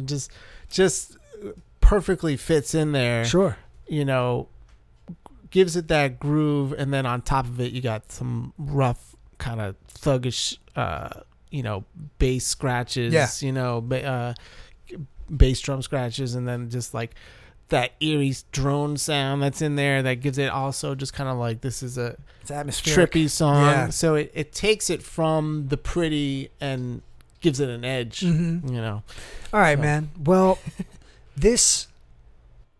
just 0.04 0.30
just 0.68 1.16
perfectly 1.80 2.36
fits 2.36 2.74
in 2.74 2.92
there. 2.92 3.24
Sure. 3.24 3.56
You 3.86 4.04
know, 4.04 4.48
gives 5.50 5.76
it 5.76 5.88
that 5.88 6.18
groove, 6.18 6.72
and 6.72 6.92
then 6.92 7.06
on 7.06 7.22
top 7.22 7.46
of 7.46 7.60
it, 7.60 7.72
you 7.72 7.80
got 7.80 8.10
some 8.12 8.52
rough 8.58 9.14
kind 9.38 9.60
of 9.60 9.76
thuggish, 9.94 10.58
uh, 10.76 11.20
you 11.50 11.62
know, 11.62 11.84
bass 12.18 12.46
scratches. 12.46 13.14
Yeah. 13.14 13.28
You 13.40 13.52
know, 13.52 13.80
ba- 13.80 14.04
uh, 14.04 14.34
bass 15.34 15.60
drum 15.60 15.80
scratches, 15.82 16.34
and 16.34 16.46
then 16.46 16.68
just 16.70 16.92
like 16.92 17.14
that 17.70 17.92
eerie 18.00 18.34
drone 18.52 18.96
sound 18.96 19.42
that's 19.42 19.60
in 19.60 19.76
there 19.76 20.02
that 20.02 20.16
gives 20.16 20.38
it 20.38 20.48
also 20.50 20.94
just 20.94 21.12
kind 21.12 21.28
of 21.28 21.36
like 21.36 21.60
this 21.60 21.82
is 21.82 21.98
a 21.98 22.16
It's 22.40 22.50
atmospheric. 22.50 23.10
trippy 23.12 23.28
song. 23.28 23.64
Yeah. 23.66 23.88
So 23.90 24.14
it, 24.14 24.30
it 24.34 24.52
takes 24.52 24.88
it 24.90 25.02
from 25.02 25.68
the 25.68 25.76
pretty 25.76 26.50
and 26.60 27.02
gives 27.40 27.60
it 27.60 27.68
an 27.68 27.84
edge. 27.84 28.20
Mhm. 28.20 28.66
You 28.70 28.76
know, 28.80 29.02
All 29.52 29.60
right, 29.60 29.76
So- 29.76 29.82
man. 29.82 30.10
Well, 30.18 30.58
this 31.36 31.88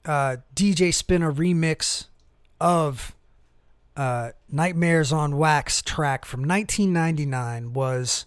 uh, 0.06 0.38
DJ 0.54 0.88
Spinna 0.88 1.30
remix 1.34 2.06
of 2.60 3.14
uh, 3.96 4.30
Nightmares 4.50 5.12
on 5.12 5.36
Wax 5.36 5.82
track 5.82 6.24
from 6.24 6.40
1999 6.48 7.72
was, 7.74 8.24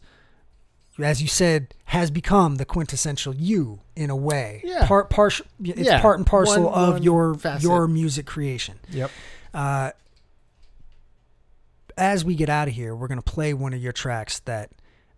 as 1.02 1.22
you 1.22 1.28
said, 1.28 1.74
has 1.86 2.12
become 2.12 2.56
the 2.58 2.66
quintessential 2.66 3.34
you 3.34 3.80
in 4.02 4.10
a 4.10 4.16
way. 4.16 4.62
Yeah. 4.64 4.88
Part 4.88 5.10
partial. 5.10 5.46
It's 5.64 5.80
Yeah. 5.80 6.02
part 6.02 6.18
and 6.18 6.26
parcel 6.26 6.64
One- 6.64 6.74
of 6.74 6.94
one 6.96 7.04
your 7.04 7.36
facet. 7.36 7.64
your 7.64 7.88
music 7.88 8.26
creation. 8.26 8.80
Yep. 8.90 9.12
Uh, 9.54 9.92
as 11.98 12.26
we 12.26 12.36
get 12.36 12.50
out 12.50 12.68
of 12.68 12.74
here, 12.74 12.96
we're 12.96 13.08
gonna 13.08 13.22
play 13.22 13.54
one 13.54 13.74
of 13.74 13.82
your 13.82 13.92
tracks 13.94 14.40
that 14.40 14.72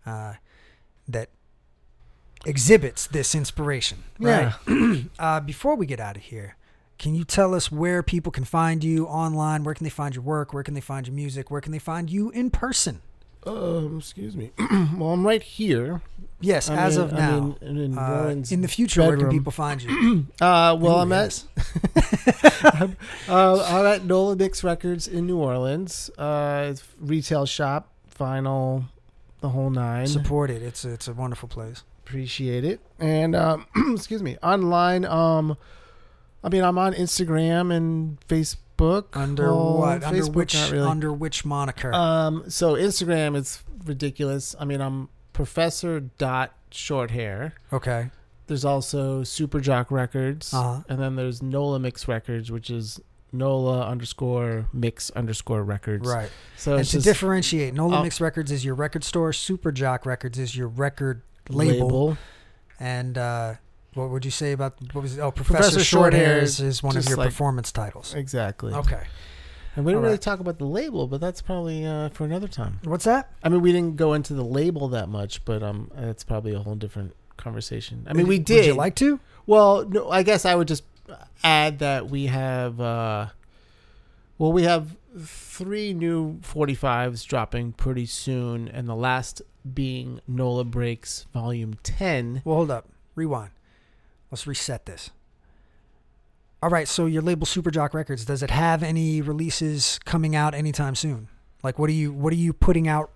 uh, 0.06 0.34
that 1.08 1.30
exhibits 2.44 3.06
this 3.06 3.34
inspiration. 3.34 4.04
Right. 4.18 4.52
uh, 5.18 5.40
before 5.40 5.76
we 5.76 5.86
get 5.86 5.98
out 5.98 6.16
of 6.16 6.22
here, 6.24 6.56
can 6.98 7.14
you 7.14 7.24
tell 7.24 7.54
us 7.54 7.72
where 7.72 8.02
people 8.02 8.30
can 8.30 8.44
find 8.44 8.84
you 8.84 9.06
online? 9.06 9.64
Where 9.64 9.74
can 9.74 9.84
they 9.84 9.90
find 9.90 10.14
your 10.14 10.22
work? 10.24 10.52
Where 10.52 10.62
can 10.62 10.74
they 10.74 10.82
find 10.82 11.06
your 11.06 11.14
music? 11.16 11.50
Where 11.50 11.60
can 11.62 11.72
they 11.72 11.78
find 11.78 12.10
you 12.10 12.30
in 12.30 12.50
person? 12.50 13.00
Um, 13.46 13.98
excuse 13.98 14.36
me. 14.36 14.50
well, 14.96 15.10
I'm 15.10 15.26
right 15.26 15.42
here. 15.42 16.00
Yes, 16.40 16.68
I 16.68 16.76
as 16.76 16.96
mean- 16.98 17.06
of 17.06 17.14
I 17.14 17.16
now. 17.18 17.56
in, 17.60 17.76
in 17.78 17.98
Uh, 17.98 18.34
in 18.50 18.60
the 18.60 18.68
future, 18.68 19.02
where 19.02 19.16
can 19.16 19.30
people 19.30 19.52
find 19.52 19.82
you? 19.82 20.26
Uh, 20.40 20.76
well, 20.78 20.96
Ooh, 20.96 21.00
I'm 21.00 21.10
yes. 21.10 21.46
at 21.96 22.74
I'm, 22.80 22.96
uh, 23.28 23.62
I'm 23.66 23.86
at 23.86 24.04
Nola 24.04 24.36
Mix 24.36 24.62
Records 24.64 25.06
in 25.08 25.26
New 25.26 25.38
Orleans. 25.38 26.10
Uh, 26.18 26.74
retail 27.00 27.46
shop, 27.46 27.88
vinyl, 28.18 28.84
the 29.40 29.50
whole 29.50 29.70
nine. 29.70 30.06
Support 30.06 30.50
it. 30.50 30.62
It's 30.62 30.84
a, 30.84 30.90
it's 30.92 31.08
a 31.08 31.12
wonderful 31.12 31.48
place. 31.48 31.82
Appreciate 32.04 32.64
it. 32.64 32.80
And 32.98 33.34
um, 33.34 33.66
excuse 33.94 34.22
me, 34.22 34.36
online. 34.42 35.04
Um, 35.04 35.56
I 36.42 36.48
mean, 36.50 36.62
I'm 36.62 36.76
on 36.78 36.92
Instagram 36.94 37.74
and 37.74 38.18
Facebook. 38.28 38.56
Under 39.12 39.44
Well, 39.52 39.78
what? 39.78 40.04
Under 40.04 40.26
which? 40.26 40.54
really. 40.70 40.86
Under 40.86 41.12
which 41.12 41.44
moniker? 41.44 41.92
Um, 41.94 42.48
so 42.50 42.74
Instagram 42.74 43.36
is 43.36 43.62
ridiculous. 43.84 44.54
I 44.58 44.64
mean, 44.64 44.80
I'm 44.80 45.08
Professor 45.32 46.00
Dot 46.00 46.52
Short 46.70 47.10
Hair. 47.10 47.54
okay. 47.72 48.10
There's 48.46 48.64
also 48.66 49.22
Super 49.22 49.58
Jock 49.58 49.90
Records, 49.90 50.52
Uh-huh. 50.52 50.82
and 50.88 51.00
then 51.00 51.16
there's 51.16 51.42
Nola 51.42 51.78
Mix 51.78 52.06
Records, 52.06 52.50
which 52.52 52.68
is 52.68 53.00
NOLA 53.32 53.86
underscore 53.86 54.66
mix 54.72 55.08
underscore 55.10 55.64
records. 55.64 56.06
Right. 56.06 56.30
So 56.58 56.76
and 56.76 56.84
to 56.84 56.92
just 56.92 57.04
differentiate, 57.06 57.72
Nola 57.72 58.02
Mix 58.02 58.20
Records 58.20 58.52
is 58.52 58.62
your 58.64 58.74
record 58.74 59.02
store, 59.02 59.32
Super 59.32 59.72
Jock 59.72 60.04
Records 60.04 60.38
is 60.38 60.54
your 60.56 60.68
record 60.68 61.22
label, 61.48 62.18
and 62.78 63.16
uh, 63.16 63.54
what 63.94 64.10
would 64.10 64.24
you 64.24 64.30
say 64.30 64.52
about 64.52 64.74
what 64.92 65.02
was 65.02 65.16
it? 65.16 65.20
oh 65.20 65.30
Professor, 65.30 65.72
Professor 65.74 65.96
Shorthairs 65.96 66.60
is 66.62 66.82
one 66.82 66.96
of 66.96 67.06
your 67.08 67.16
like- 67.16 67.28
performance 67.28 67.72
titles. 67.72 68.14
Exactly. 68.14 68.72
Okay, 68.72 69.02
And 69.76 69.84
we 69.84 69.90
didn't 69.92 69.98
All 69.98 70.02
really 70.02 70.12
right. 70.14 70.20
talk 70.20 70.40
about 70.40 70.58
the 70.58 70.64
label, 70.66 71.06
but 71.06 71.20
that's 71.20 71.40
probably 71.42 71.84
uh, 71.86 72.08
for 72.10 72.24
another 72.24 72.48
time. 72.48 72.80
what's 72.84 73.04
that? 73.04 73.30
I 73.42 73.48
mean, 73.48 73.60
we 73.62 73.72
didn't 73.72 73.96
go 73.96 74.12
into 74.14 74.34
the 74.34 74.44
label 74.44 74.88
that 74.88 75.08
much, 75.08 75.44
but 75.44 75.62
um, 75.62 75.90
it's 75.96 76.24
probably 76.24 76.54
a 76.54 76.58
whole 76.60 76.74
different 76.76 77.14
conversation. 77.36 78.06
I 78.08 78.12
mean, 78.12 78.26
we 78.26 78.38
did. 78.38 78.56
Would 78.58 78.66
you 78.66 78.74
like 78.74 78.94
to? 78.96 79.20
Well, 79.46 79.84
no, 79.88 80.10
I 80.10 80.22
guess 80.22 80.44
I 80.44 80.54
would 80.54 80.68
just 80.68 80.84
add 81.42 81.80
that 81.80 82.08
we 82.08 82.26
have, 82.26 82.80
uh, 82.80 83.26
well, 84.38 84.52
we 84.52 84.62
have 84.62 84.96
three 85.18 85.92
new 85.92 86.38
45s 86.40 87.26
dropping 87.26 87.72
pretty 87.72 88.06
soon, 88.06 88.68
and 88.68 88.88
the 88.88 88.94
last 88.96 89.42
being 89.74 90.20
Nola 90.26 90.64
Breaks 90.64 91.26
Volume 91.32 91.74
10. 91.82 92.42
Well, 92.44 92.56
hold 92.56 92.70
up, 92.70 92.88
rewind. 93.14 93.50
Let's 94.34 94.48
reset 94.48 94.84
this. 94.84 95.12
All 96.60 96.68
right, 96.68 96.88
so 96.88 97.06
your 97.06 97.22
label 97.22 97.46
Super 97.46 97.70
Jock 97.70 97.94
Records 97.94 98.24
does 98.24 98.42
it 98.42 98.50
have 98.50 98.82
any 98.82 99.22
releases 99.22 100.00
coming 100.04 100.34
out 100.34 100.56
anytime 100.56 100.96
soon? 100.96 101.28
Like, 101.62 101.78
what 101.78 101.88
are 101.88 101.92
you 101.92 102.12
what 102.12 102.32
are 102.32 102.36
you 102.36 102.52
putting 102.52 102.88
out? 102.88 103.10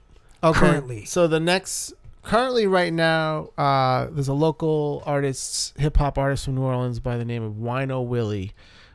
Currently. 0.45 1.07
So 1.07 1.27
the 1.27 1.41
next, 1.41 1.93
currently 2.23 2.69
right 2.69 2.93
now, 2.93 3.51
uh, 3.59 4.07
there's 4.13 4.29
a 4.29 4.33
local 4.33 5.03
artist, 5.07 5.77
hip 5.77 5.97
hop 5.97 6.19
artist 6.19 6.45
from 6.45 6.55
New 6.55 6.63
Orleans 6.63 7.01
by 7.01 7.17
the 7.17 7.25
name 7.25 7.43
of 7.43 7.55
Wino 7.55 8.07
Willie. 8.07 8.53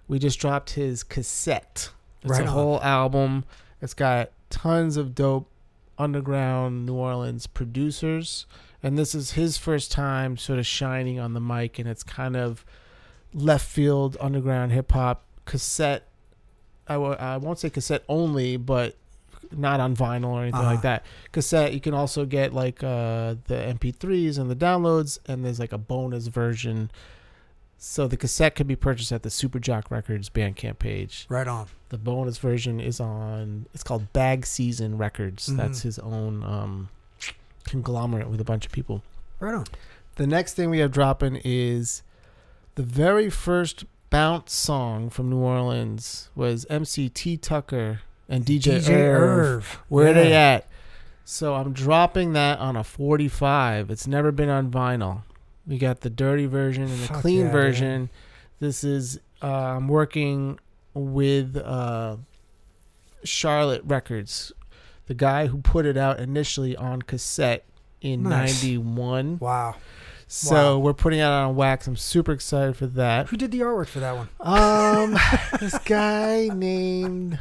We 0.08 0.18
just 0.18 0.40
dropped 0.40 0.70
his 0.70 1.04
cassette. 1.04 1.90
It's 2.22 2.32
Right 2.32 2.40
a 2.40 2.48
on. 2.48 2.54
whole 2.54 2.82
album. 2.84 3.44
It's 3.82 3.94
got 3.94 4.30
tons 4.50 4.96
of 4.96 5.14
dope 5.14 5.50
underground 5.98 6.86
New 6.86 6.96
Orleans 6.96 7.48
producers. 7.48 8.46
And 8.84 8.98
this 8.98 9.16
is 9.16 9.32
his 9.32 9.58
first 9.58 9.92
time 9.92 10.36
sort 10.38 10.60
of 10.60 10.66
shining 10.68 11.18
on 11.20 11.34
the 11.34 11.40
mic. 11.40 11.80
And 11.80 11.88
it's 11.88 12.04
kind 12.04 12.36
of 12.36 12.66
left 13.34 13.66
field 13.66 14.18
underground 14.20 14.72
hip 14.74 14.92
hop 14.92 15.24
cassette. 15.46 16.08
I 16.88 16.94
w- 16.96 17.14
I 17.16 17.38
won't 17.38 17.60
say 17.60 17.70
cassette 17.70 18.04
only, 18.10 18.58
but 18.58 18.96
not 19.56 19.80
on 19.80 19.96
vinyl 19.96 20.26
or 20.30 20.42
anything 20.42 20.60
Uh-huh. 20.60 20.72
like 20.72 20.82
that. 20.82 21.06
Cassette, 21.32 21.74
you 21.74 21.80
can 21.80 21.94
also 21.94 22.26
get 22.26 22.54
like 22.54 22.84
uh, 22.84 23.36
the 23.48 23.56
MP3s 23.56 24.38
and 24.38 24.50
the 24.52 24.56
downloads, 24.56 25.18
and 25.28 25.46
there's 25.46 25.60
like 25.60 25.72
a 25.72 25.78
bonus 25.78 26.28
version. 26.28 26.92
So 27.78 28.08
the 28.08 28.18
cassette 28.18 28.56
can 28.56 28.68
be 28.68 28.76
purchased 28.76 29.12
at 29.12 29.24
the 29.24 29.30
Super 29.30 29.60
Jock 29.60 29.92
Records 29.92 30.30
Bandcamp 30.30 30.80
page. 30.80 31.26
Right 31.30 31.48
on. 31.48 31.68
The 31.90 31.98
bonus 31.98 32.38
version 32.38 32.80
is 32.80 33.00
on. 33.00 33.68
It's 33.74 33.84
called 33.84 34.12
Bag 34.14 34.46
Season 34.46 34.98
Records. 34.98 35.50
Mhm. 35.50 35.58
That's 35.58 35.82
his 35.82 36.00
own 36.00 36.44
um, 36.44 36.90
conglomerate 37.64 38.30
with 38.30 38.42
a 38.42 38.44
bunch 38.44 38.66
of 38.66 38.72
people. 38.72 39.04
Right 39.40 39.54
on. 39.54 39.66
The 40.16 40.28
next 40.28 40.54
thing 40.54 40.70
we 40.70 40.80
have 40.80 40.92
dropping 40.92 41.42
is 41.44 42.04
the 42.76 42.84
very 42.84 43.30
first 43.30 43.86
bounce 44.10 44.54
song 44.54 45.10
from 45.10 45.30
New 45.30 45.40
Orleans 45.40 46.30
was 46.36 46.66
MC 46.70 47.10
T 47.10 47.36
Tucker 47.38 48.02
and 48.30 48.46
DJ, 48.46 48.80
DJ 48.80 48.90
Irv. 48.90 49.40
Irv. 49.40 49.80
Where 49.90 50.12
are 50.12 50.14
they 50.14 50.34
at? 50.34 50.68
So 51.26 51.56
I'm 51.56 51.74
dropping 51.74 52.34
that 52.34 52.60
on 52.60 52.76
a 52.76 52.84
45. 52.84 53.90
It's 53.90 54.08
never 54.08 54.32
been 54.32 54.50
on 54.50 54.70
vinyl. 54.70 55.22
We 55.66 55.78
got 55.78 56.02
the 56.02 56.10
dirty 56.10 56.46
version 56.46 56.84
and 56.84 56.92
the 56.92 57.08
Fuck 57.08 57.22
clean 57.22 57.46
yeah, 57.46 57.52
version. 57.52 58.10
This 58.60 58.84
is 58.84 59.20
uh, 59.42 59.48
I'm 59.48 59.88
working 59.88 60.60
with 60.94 61.58
uh, 61.58 62.18
Charlotte 63.24 63.82
Records, 63.86 64.52
the 65.08 65.14
guy 65.14 65.48
who 65.48 65.58
put 65.60 65.86
it 65.86 65.98
out 65.98 66.20
initially 66.20 66.76
on 66.76 67.02
cassette 67.02 67.66
in 68.02 68.24
Nice. 68.24 68.64
'91. 68.64 69.38
Wow. 69.40 69.76
So 70.28 70.78
Wow. 70.78 70.80
we're 70.80 70.94
putting 70.94 71.20
it 71.20 71.24
out 71.24 71.32
on 71.50 71.56
wax. 71.56 71.86
I'm 71.88 71.96
super 71.96 72.32
excited 72.32 72.76
for 72.76 72.88
that. 72.88 73.28
Who 73.30 73.38
did 73.38 73.52
the 73.52 73.60
artwork 73.60 73.88
for 73.88 74.00
that 74.00 74.16
one? 74.16 74.30
Um, 74.40 75.18
this 75.60 75.78
guy 75.80 76.50
named 76.54 77.40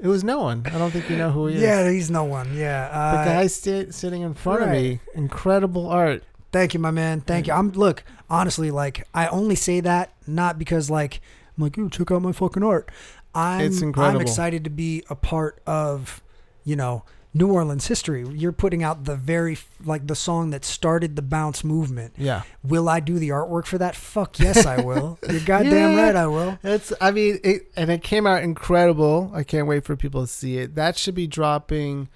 it 0.00 0.08
was 0.08 0.24
no 0.24 0.40
one. 0.40 0.64
I 0.66 0.78
don't 0.78 0.90
think 0.90 1.08
you 1.08 1.16
know 1.16 1.30
who 1.30 1.46
he 1.46 1.56
is. 1.56 1.62
Yeah, 1.62 1.88
he's 1.88 2.10
no 2.10 2.24
one. 2.24 2.56
Yeah. 2.56 2.88
uh, 2.92 3.18
The 3.24 3.30
guy 3.30 3.46
sti- 3.46 3.90
sitting 3.90 4.22
in 4.22 4.34
front 4.34 4.62
of 4.62 4.70
me, 4.70 4.98
incredible 5.14 5.88
art. 5.88 6.24
Thank 6.50 6.74
you, 6.74 6.80
my 6.80 6.90
man. 6.90 7.20
Thank 7.20 7.46
you. 7.46 7.52
I'm 7.52 7.70
look 7.72 8.02
honestly 8.28 8.70
like 8.70 9.06
I 9.14 9.28
only 9.28 9.54
say 9.54 9.80
that 9.80 10.12
not 10.26 10.58
because 10.58 10.90
like 10.90 11.20
I'm 11.56 11.62
like, 11.64 11.78
"Ooh, 11.78 11.88
check 11.88 12.10
out 12.10 12.20
my 12.22 12.32
fucking 12.32 12.62
art." 12.64 12.90
I'm 13.34 13.60
It's 13.62 13.80
incredible. 13.80 14.16
I'm 14.16 14.20
excited 14.22 14.64
to 14.64 14.70
be 14.70 15.04
a 15.08 15.14
part 15.14 15.62
of, 15.66 16.20
you 16.64 16.76
know, 16.76 17.04
New 17.34 17.50
Orleans 17.50 17.86
history. 17.86 18.26
You're 18.28 18.52
putting 18.52 18.82
out 18.82 19.04
the 19.04 19.16
very 19.16 19.56
like 19.84 20.06
the 20.06 20.14
song 20.14 20.50
that 20.50 20.64
started 20.64 21.16
the 21.16 21.22
bounce 21.22 21.64
movement. 21.64 22.12
Yeah, 22.18 22.42
Will 22.62 22.88
I 22.88 23.00
do 23.00 23.18
the 23.18 23.30
artwork 23.30 23.64
for 23.66 23.78
that? 23.78 23.96
Fuck 23.96 24.38
yes, 24.38 24.66
I 24.66 24.82
will. 24.82 25.18
You're 25.30 25.40
goddamn 25.40 25.96
Yeah. 25.96 26.02
right, 26.02 26.16
I 26.16 26.26
will. 26.26 26.58
it's. 26.62 26.92
I 27.00 27.10
mean, 27.10 27.38
it 27.42 27.70
and 27.74 27.90
it 27.90 28.02
came 28.02 28.26
out 28.26 28.42
incredible. 28.42 29.30
I 29.34 29.44
can't 29.44 29.66
wait 29.66 29.84
for 29.84 29.96
people 29.96 30.20
to 30.20 30.26
see 30.26 30.58
it. 30.58 30.74
That 30.74 30.98
should 30.98 31.14
be 31.14 31.26
dropping. 31.26 32.08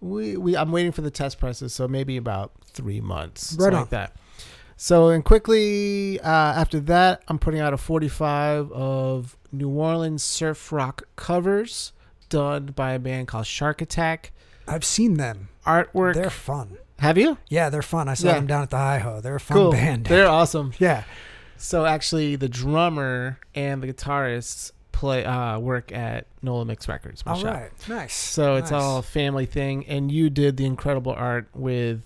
We 0.00 0.36
we 0.36 0.56
I'm 0.56 0.72
waiting 0.72 0.92
for 0.92 1.02
the 1.02 1.10
test 1.10 1.38
presses, 1.38 1.72
so 1.72 1.86
maybe 1.86 2.16
about 2.16 2.52
three 2.64 3.00
months, 3.00 3.56
Right 3.58 3.72
on. 3.72 3.80
like 3.80 3.90
that. 3.90 4.16
So 4.76 5.08
and 5.08 5.24
quickly 5.24 6.20
uh, 6.20 6.26
after 6.28 6.78
that, 6.80 7.22
I'm 7.28 7.38
putting 7.38 7.58
out 7.60 7.72
a 7.74 7.76
45 7.76 8.70
of 8.70 9.36
New 9.50 9.68
Orleans 9.70 10.22
surf 10.22 10.70
rock 10.72 11.02
covers 11.16 11.92
done 12.28 12.66
by 12.76 12.92
a 12.92 12.98
band 12.98 13.28
called 13.28 13.46
Shark 13.46 13.80
Attack. 13.82 14.32
I've 14.66 14.84
seen 14.84 15.14
them. 15.14 15.48
Artwork. 15.66 16.14
They're 16.14 16.30
fun. 16.30 16.78
Have 16.98 17.16
you? 17.16 17.38
Yeah, 17.48 17.70
they're 17.70 17.82
fun. 17.82 18.08
I 18.08 18.14
saw 18.14 18.28
Yeah. 18.28 18.34
them 18.34 18.46
down 18.46 18.62
at 18.62 18.70
the 18.70 18.76
Hi 18.76 18.98
Ho. 18.98 19.20
They're 19.20 19.36
a 19.36 19.40
fun 19.40 19.56
cool. 19.56 19.72
band. 19.72 20.06
They're 20.06 20.26
awesome. 20.28 20.72
yeah. 20.78 21.04
So 21.56 21.86
actually, 21.86 22.36
the 22.36 22.48
drummer 22.48 23.38
and 23.54 23.82
the 23.82 23.92
guitarist 23.92 24.72
play 24.92 25.24
uh, 25.24 25.58
work 25.58 25.92
at 25.92 26.26
Nola 26.42 26.64
Mix 26.64 26.88
Records. 26.88 27.24
My 27.24 27.32
All 27.32 27.38
shop. 27.40 27.54
right. 27.54 27.70
Nice. 27.88 28.14
So 28.14 28.56
it's 28.56 28.70
Nice. 28.70 28.82
all 28.82 28.98
a 28.98 29.02
family 29.02 29.46
thing, 29.46 29.86
and 29.86 30.10
you 30.10 30.28
did 30.30 30.56
the 30.56 30.64
incredible 30.66 31.12
art 31.12 31.48
with 31.54 32.04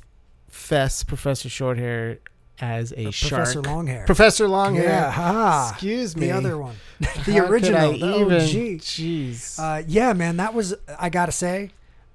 Fess, 0.48 1.02
Professor 1.04 1.48
Shorthair, 1.48 2.18
as 2.62 2.92
a 2.96 3.08
Uh, 3.08 3.10
shark. 3.10 3.30
Professor 3.44 3.60
Longhair. 3.62 4.06
Professor 4.06 4.46
Longhair. 4.46 4.84
Yeah, 4.84 5.10
haha. 5.10 5.70
Excuse 5.72 6.16
me. 6.16 6.28
The 6.28 6.32
other 6.32 6.56
one. 6.56 6.76
How 7.02 7.22
the 7.24 7.32
could 7.32 7.50
original. 7.50 7.78
I 7.94 7.98
the 7.98 8.16
even? 8.20 8.32
OG. 8.40 8.80
Jeez. 8.80 9.58
Uh, 9.58 9.82
yeah, 9.86 10.12
man, 10.14 10.36
that 10.38 10.54
was 10.54 10.74
I 10.98 11.10
gotta 11.10 11.32
say 11.32 11.70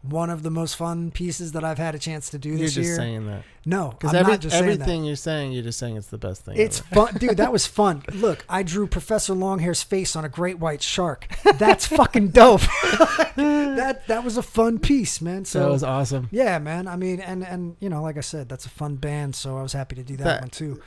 one 0.10 0.30
of 0.30 0.43
the 0.43 0.49
most 0.49 0.76
fun 0.76 1.12
pieces 1.12 1.51
that 1.53 1.64
I've 1.64 1.78
had 1.78 1.95
a 1.95 1.99
chance 1.99 2.30
to 2.32 2.38
do 2.38 2.49
You're 2.49 2.60
this 2.60 2.74
just 2.74 2.88
year. 2.88 2.95
saying 2.95 3.28
that 3.28 3.43
no, 3.68 3.89
because 3.89 4.12
I'm 4.14 4.22
every, 4.22 4.32
not 4.32 4.39
just 4.39 4.55
saying 4.58 4.64
everything 4.72 5.03
you're 5.03 5.18
saying, 5.18 5.51
you're 5.51 5.62
just 5.64 5.78
saying 5.78 5.97
it's 5.97 6.08
the 6.08 6.18
best 6.18 6.45
thing. 6.45 6.55
It's 6.55 6.80
ever. 6.80 7.08
fun, 7.08 7.14
dude. 7.20 7.36
That 7.36 7.51
was 7.51 7.68
fun. 7.68 8.01
Look, 8.14 8.45
I 8.47 8.64
drew 8.64 8.88
Professor 8.88 9.34
Longhair's 9.34 9.84
face 9.84 10.16
on 10.16 10.24
a 10.24 10.30
great 10.30 10.58
white 10.58 10.82
shark. 10.82 11.28
That's 11.58 11.86
fucking 11.86 12.30
dope. 12.30 12.62
that 13.36 14.03
that 14.08 14.24
was 14.24 14.38
a 14.38 14.41
fun 14.41 14.80
piece, 14.80 15.20
man. 15.20 15.43
So 15.43 15.60
that 15.60 15.70
was 15.70 15.84
awesome. 15.84 16.30
yeah, 16.32 16.60
man. 16.60 16.88
I 16.88 16.95
mean, 16.95 17.20
and 17.20 17.45
and 17.45 17.76
you 17.82 17.89
know, 17.89 18.01
like 18.01 18.16
I 18.16 18.22
said, 18.22 18.47
that's 18.47 18.66
a 18.66 18.70
fun 18.70 18.95
band. 18.95 19.36
So 19.36 19.58
I 19.58 19.64
was 19.64 19.74
happy 19.74 19.97
to 19.97 20.03
do 20.03 20.16
that, 20.16 20.24
That- 20.24 20.41
one 20.41 20.49
too. 20.49 20.82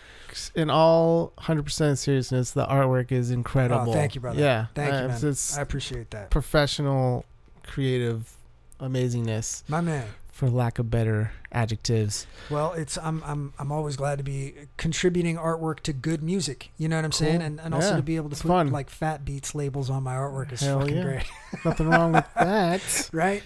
In 0.55 0.71
all 0.71 1.33
100% 1.39 1.99
seriousness, 1.99 2.53
the 2.53 2.64
artwork 2.64 3.11
is 3.11 3.33
incredible. 3.33 3.91
Oh, 3.91 3.93
thank 3.93 4.14
you, 4.14 4.21
brother. 4.21 4.41
Yeah, 4.41 4.66
Thank 4.77 4.93
uh, 4.93 4.97
you, 4.97 5.03
man. 5.09 5.11
It's, 5.11 5.25
it's 5.25 5.59
I 5.59 5.62
appreciate 5.62 6.12
that, 6.12 6.31
professional, 6.31 7.25
creative 7.64 8.33
amazingness, 8.81 9.62
my 9.68 9.81
man. 9.81 10.07
for 10.33 10.49
lack 10.49 10.78
of 10.78 10.91
better 10.91 11.33
adjectives. 11.53 12.26
Well, 12.51 12.72
it's 12.72 12.97
I'm 12.99 13.22
I'm 13.24 13.53
I'm 13.59 13.70
always 13.72 13.97
glad 13.97 14.18
to 14.18 14.24
be 14.24 14.55
contributing 14.76 15.37
artwork 15.37 15.81
to 15.81 15.93
good 15.93 16.22
music. 16.22 16.70
You 16.78 16.89
know 16.89 16.97
what 16.97 17.05
I'm 17.05 17.12
saying? 17.12 17.39
Cool. 17.39 17.47
And 17.47 17.61
and 17.61 17.74
also 17.74 17.91
Yeah, 17.91 17.97
to 17.97 18.03
be 18.03 18.16
able 18.16 18.28
to 18.31 18.35
it's 18.35 18.43
put 18.43 18.49
fun. 18.49 18.70
like 18.70 18.91
fat 18.91 19.24
beats 19.24 19.55
labels 19.55 19.91
on 19.91 20.03
my 20.03 20.14
artwork 20.14 20.53
is 20.53 20.61
Hell 20.61 20.81
fucking 20.81 20.97
yeah. 20.97 21.03
great. 21.03 21.24
Nothing 21.64 21.89
wrong 21.91 22.12
with 22.12 22.26
that. 22.37 23.11
right? 23.12 23.43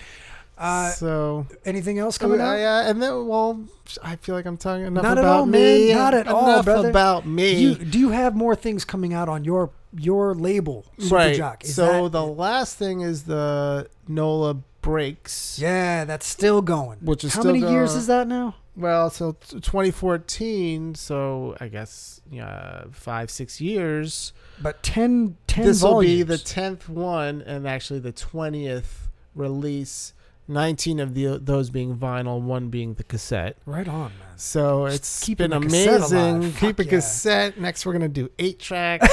Uh, 0.56 0.88
so, 0.90 1.48
anything 1.64 1.98
else 1.98 2.16
coming 2.16 2.40
uh, 2.40 2.44
out? 2.44 2.54
yeah, 2.58 2.88
and 2.88 3.02
then, 3.02 3.26
well, 3.26 3.64
I 4.04 4.14
feel 4.14 4.36
like 4.36 4.46
I'm 4.46 4.56
talking 4.56 4.84
enough 4.86 5.02
Not 5.02 5.18
at 5.18 5.24
about 5.24 5.38
all, 5.40 5.46
me. 5.46 5.88
man. 5.88 5.96
Not 5.98 6.14
at 6.14 6.28
all, 6.28 6.44
enough 6.48 6.64
brother. 6.64 6.90
about 6.90 7.26
me. 7.26 7.54
You, 7.58 7.74
do 7.74 7.98
you 7.98 8.10
have 8.10 8.36
more 8.36 8.54
things 8.54 8.84
coming 8.84 9.12
out 9.12 9.28
on 9.28 9.42
your 9.44 9.70
your 9.98 10.32
label, 10.32 10.84
Super 11.00 11.14
right. 11.16 11.34
Jock? 11.36 11.64
Is 11.64 11.74
so 11.74 12.04
that- 12.04 12.12
the 12.12 12.24
last 12.24 12.78
thing 12.78 13.00
is 13.00 13.24
the 13.24 13.88
Nola 14.06 14.58
breaks. 14.84 15.58
yeah, 15.60 16.04
that's 16.04 16.26
still 16.26 16.62
going. 16.62 16.98
Which 17.00 17.24
is 17.24 17.34
how 17.34 17.40
still 17.40 17.54
many 17.54 17.68
years 17.72 17.94
is 17.94 18.06
that 18.06 18.28
now? 18.28 18.54
Well, 18.76 19.08
so 19.10 19.32
t- 19.32 19.60
2014. 19.60 20.94
So 20.94 21.56
I 21.60 21.68
guess 21.68 22.20
yeah, 22.30 22.84
five 22.92 23.30
six 23.30 23.60
years. 23.60 24.32
But 24.60 24.82
10, 24.82 25.36
10 25.46 25.64
this 25.64 25.82
will 25.82 26.00
be 26.00 26.22
the 26.22 26.38
tenth 26.38 26.88
one, 26.88 27.42
and 27.42 27.66
actually 27.66 28.00
the 28.00 28.12
twentieth 28.12 29.08
release. 29.34 30.12
Nineteen 30.46 31.00
of 31.00 31.14
the 31.14 31.38
those 31.38 31.70
being 31.70 31.96
vinyl, 31.96 32.38
one 32.38 32.68
being 32.68 32.92
the 32.94 33.02
cassette. 33.04 33.56
right 33.64 33.88
on, 33.88 34.10
man. 34.18 34.36
So 34.36 34.84
Just 34.86 34.96
it's 34.98 35.24
keeping 35.24 35.50
been 35.50 35.62
amazing. 35.64 36.16
alive. 36.18 36.56
Keep 36.60 36.80
a 36.80 36.82
Fuck 36.82 36.86
yeah. 36.86 36.90
cassette. 36.98 37.58
Next, 37.58 37.86
we're 37.86 37.94
gonna 37.94 38.08
do 38.08 38.30
eight 38.38 38.58
tracks. 38.58 39.08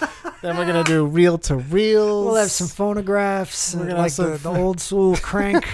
then 0.42 0.56
we're 0.56 0.66
gonna 0.66 0.84
do 0.84 1.06
reel 1.06 1.38
to 1.38 1.56
reel. 1.56 2.24
We'll 2.24 2.36
have 2.36 2.50
some 2.50 2.68
phonographs, 2.68 3.74
We're 3.74 3.88
gonna 3.88 3.98
like 3.98 4.16
have 4.16 4.42
the, 4.42 4.50
the 4.50 4.58
old 4.58 4.80
school 4.80 5.16
crank, 5.22 5.66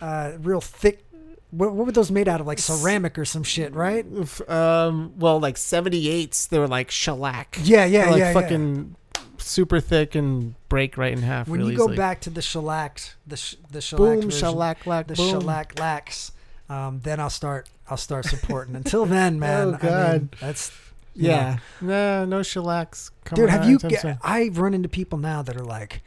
uh, 0.00 0.32
real 0.40 0.60
thick. 0.60 1.02
What, 1.50 1.72
what 1.72 1.86
were 1.86 1.92
those 1.92 2.10
made 2.10 2.28
out 2.28 2.40
of? 2.40 2.46
Like 2.46 2.58
ceramic 2.58 3.18
or 3.18 3.24
some 3.24 3.42
shit, 3.42 3.74
right? 3.74 4.04
Um, 4.48 5.14
well, 5.16 5.38
like 5.38 5.54
78s, 5.54 6.48
they 6.48 6.58
were 6.58 6.68
like 6.68 6.90
shellac. 6.90 7.58
Yeah, 7.62 7.84
yeah, 7.84 8.10
like 8.10 8.18
yeah. 8.18 8.26
yeah. 8.26 8.32
fucking 8.32 8.96
super 9.38 9.80
thick 9.80 10.14
and 10.14 10.54
break 10.68 10.96
right 10.96 11.12
in 11.12 11.22
half. 11.22 11.48
When 11.48 11.60
really 11.60 11.72
you 11.72 11.78
go 11.78 11.84
easily. 11.84 11.96
back 11.96 12.20
to 12.22 12.30
the 12.30 12.42
shellac, 12.42 13.00
the 13.26 13.36
sh- 13.36 13.56
the 13.70 13.80
shellac, 13.80 13.98
boom, 13.98 14.22
version, 14.22 14.40
shellac, 14.40 14.84
the 14.84 15.14
boom. 15.14 15.30
shellac 15.30 15.78
lax, 15.78 16.32
um, 16.68 17.00
then 17.02 17.20
I'll 17.20 17.30
start. 17.30 17.68
I'll 17.88 17.96
start 17.96 18.24
supporting. 18.26 18.74
Until 18.74 19.06
then, 19.06 19.38
man. 19.40 19.68
Oh, 19.68 19.68
I 19.68 19.70
mean, 19.70 19.78
God. 19.80 20.36
that's 20.40 20.72
Yeah, 21.16 21.58
no, 21.80 22.24
no 22.24 22.42
shellacs. 22.42 23.10
Dude, 23.34 23.48
have 23.48 23.68
you? 23.68 23.78
Get. 23.78 24.18
I 24.22 24.50
run 24.52 24.74
into 24.74 24.88
people 24.88 25.18
now 25.18 25.42
that 25.42 25.56
are 25.56 25.64
like, 25.64 26.02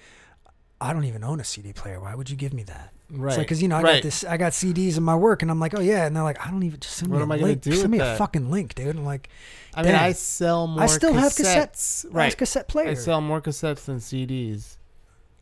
I 0.80 0.94
don't 0.94 1.06
even 1.06 1.24
own 1.24 1.40
a 1.40 1.44
CD 1.44 1.74
player. 1.74 2.00
Why 2.00 2.16
would 2.16 2.30
you 2.30 2.36
give 2.38 2.54
me 2.54 2.64
that? 2.64 2.94
Right, 3.12 3.30
It's 3.32 3.38
like 3.40 3.48
because 3.48 3.62
you 3.62 3.68
know 3.68 3.78
I 3.78 3.82
right. 3.82 3.94
got 3.96 4.04
this. 4.04 4.24
I 4.24 4.38
got 4.38 4.52
CDs 4.52 4.96
in 4.96 5.04
my 5.04 5.16
work, 5.16 5.42
and 5.42 5.50
I'm 5.50 5.60
like, 5.60 5.74
oh 5.76 5.80
yeah, 5.82 6.06
and 6.06 6.16
they're 6.16 6.24
like, 6.24 6.46
I 6.46 6.52
don't 6.52 6.62
even 6.62 6.80
just 6.80 6.96
send 6.96 7.12
What 7.12 7.18
me 7.18 7.24
am 7.24 7.32
a 7.32 7.34
I 7.34 7.38
gonna 7.38 7.48
link. 7.48 7.62
do 7.64 7.72
send 7.72 7.82
with 7.84 7.92
me 7.92 7.98
a 8.00 8.04
that? 8.04 8.18
fucking 8.20 8.52
link, 8.52 8.76
dude. 8.76 8.96
I'm 8.96 9.04
like, 9.04 9.30
I 9.74 9.82
mean. 9.84 9.96
I 9.96 10.12
sell 10.12 10.68
more. 10.68 10.84
I 10.84 10.86
still 10.86 11.14
have 11.14 11.36
cassette- 11.36 11.74
cassettes. 11.74 12.06
right. 12.06 12.14
Right, 12.14 12.38
cassette 12.38 12.68
player. 12.68 12.90
I 12.90 12.94
sell 12.94 13.20
more 13.20 13.42
cassettes 13.42 13.86
than 13.86 13.98
CDs 13.98 14.78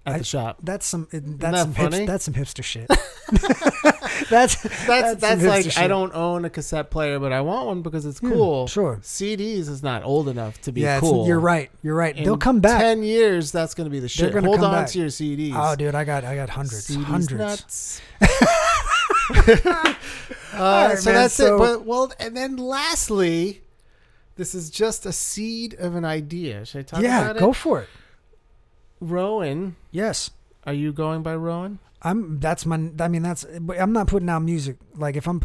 at 0.08 0.16
I- 0.16 0.18
the 0.20 0.24
shop. 0.24 0.58
That's 0.64 0.86
some. 0.86 1.08
That's 1.12 1.26
that 1.40 1.56
some. 1.56 1.74
funny? 1.74 1.98
Hips, 1.98 2.08
that's 2.08 2.24
some 2.24 2.34
hipster 2.34 2.64
shit. 2.64 2.88
that's 4.30 4.56
That's 4.88 5.22
that's, 5.22 5.44
hipster 5.44 5.48
like 5.48 5.78
I 5.78 5.88
don't 5.88 6.14
own 6.16 6.46
a 6.46 6.50
cassette 6.50 6.90
player, 6.90 7.20
but 7.20 7.34
I 7.34 7.42
want 7.42 7.68
one 7.68 7.82
because 7.82 8.06
it's 8.06 8.20
cool. 8.20 8.68
sure. 8.68 9.00
CDs 9.04 9.68
is 9.68 9.84
not 9.84 10.04
old 10.04 10.30
enough 10.30 10.62
to 10.62 10.72
be 10.72 10.82
yeah, 10.82 11.00
cool. 11.02 11.28
you're 11.28 11.40
right. 11.40 11.70
You're 11.84 11.96
right. 11.96 12.16
In 12.16 12.24
They'll 12.24 12.38
come 12.38 12.62
back. 12.62 12.80
Ten 12.82 13.04
years, 13.04 13.52
that's 13.52 13.74
gonna 13.74 13.90
be 13.90 14.00
the 14.00 14.08
shit. 14.08 14.34
Hold 14.34 14.64
on 14.64 14.72
back. 14.72 14.88
to 14.90 15.00
your 15.00 15.10
CDs. 15.10 15.52
Oh, 15.54 15.76
dude, 15.76 15.94
I 15.94 16.06
got 16.06 16.24
I 16.24 16.36
got 16.36 16.50
hundreds, 16.50 16.88
CDs 16.88 17.04
hundreds. 17.04 18.02
Uh, 20.54 20.88
right, 20.90 20.98
so 20.98 21.12
man, 21.12 21.22
that's 21.22 21.34
so- 21.36 21.56
it. 21.56 21.60
But 21.60 21.86
well, 21.86 22.12
and 22.20 22.36
then 22.36 22.58
lastly, 22.58 23.62
this 24.38 24.56
is 24.56 24.72
just 24.72 25.06
a 25.06 25.12
seed 25.12 25.76
of 25.76 25.96
an 25.96 26.06
idea. 26.06 26.66
Should 26.66 26.80
I 26.80 26.84
talk 26.84 27.02
yeah, 27.02 27.22
about 27.22 27.36
it? 27.36 27.40
Yeah, 27.40 27.46
go 27.46 27.54
for 27.54 27.82
it. 27.82 27.90
Rowan, 29.00 29.76
Yes. 29.92 30.32
are 30.66 30.74
you 30.74 30.92
going 30.92 31.24
by 31.24 31.36
Rowan? 31.36 31.80
I'm 32.02 32.40
that's 32.40 32.66
my 32.66 32.92
I 33.00 33.08
mean 33.08 33.24
that's 33.24 33.44
I'm 33.80 33.92
not 33.94 34.08
putting 34.08 34.30
out 34.30 34.40
music 34.44 34.78
like 34.96 35.16
if 35.16 35.28
I'm 35.28 35.42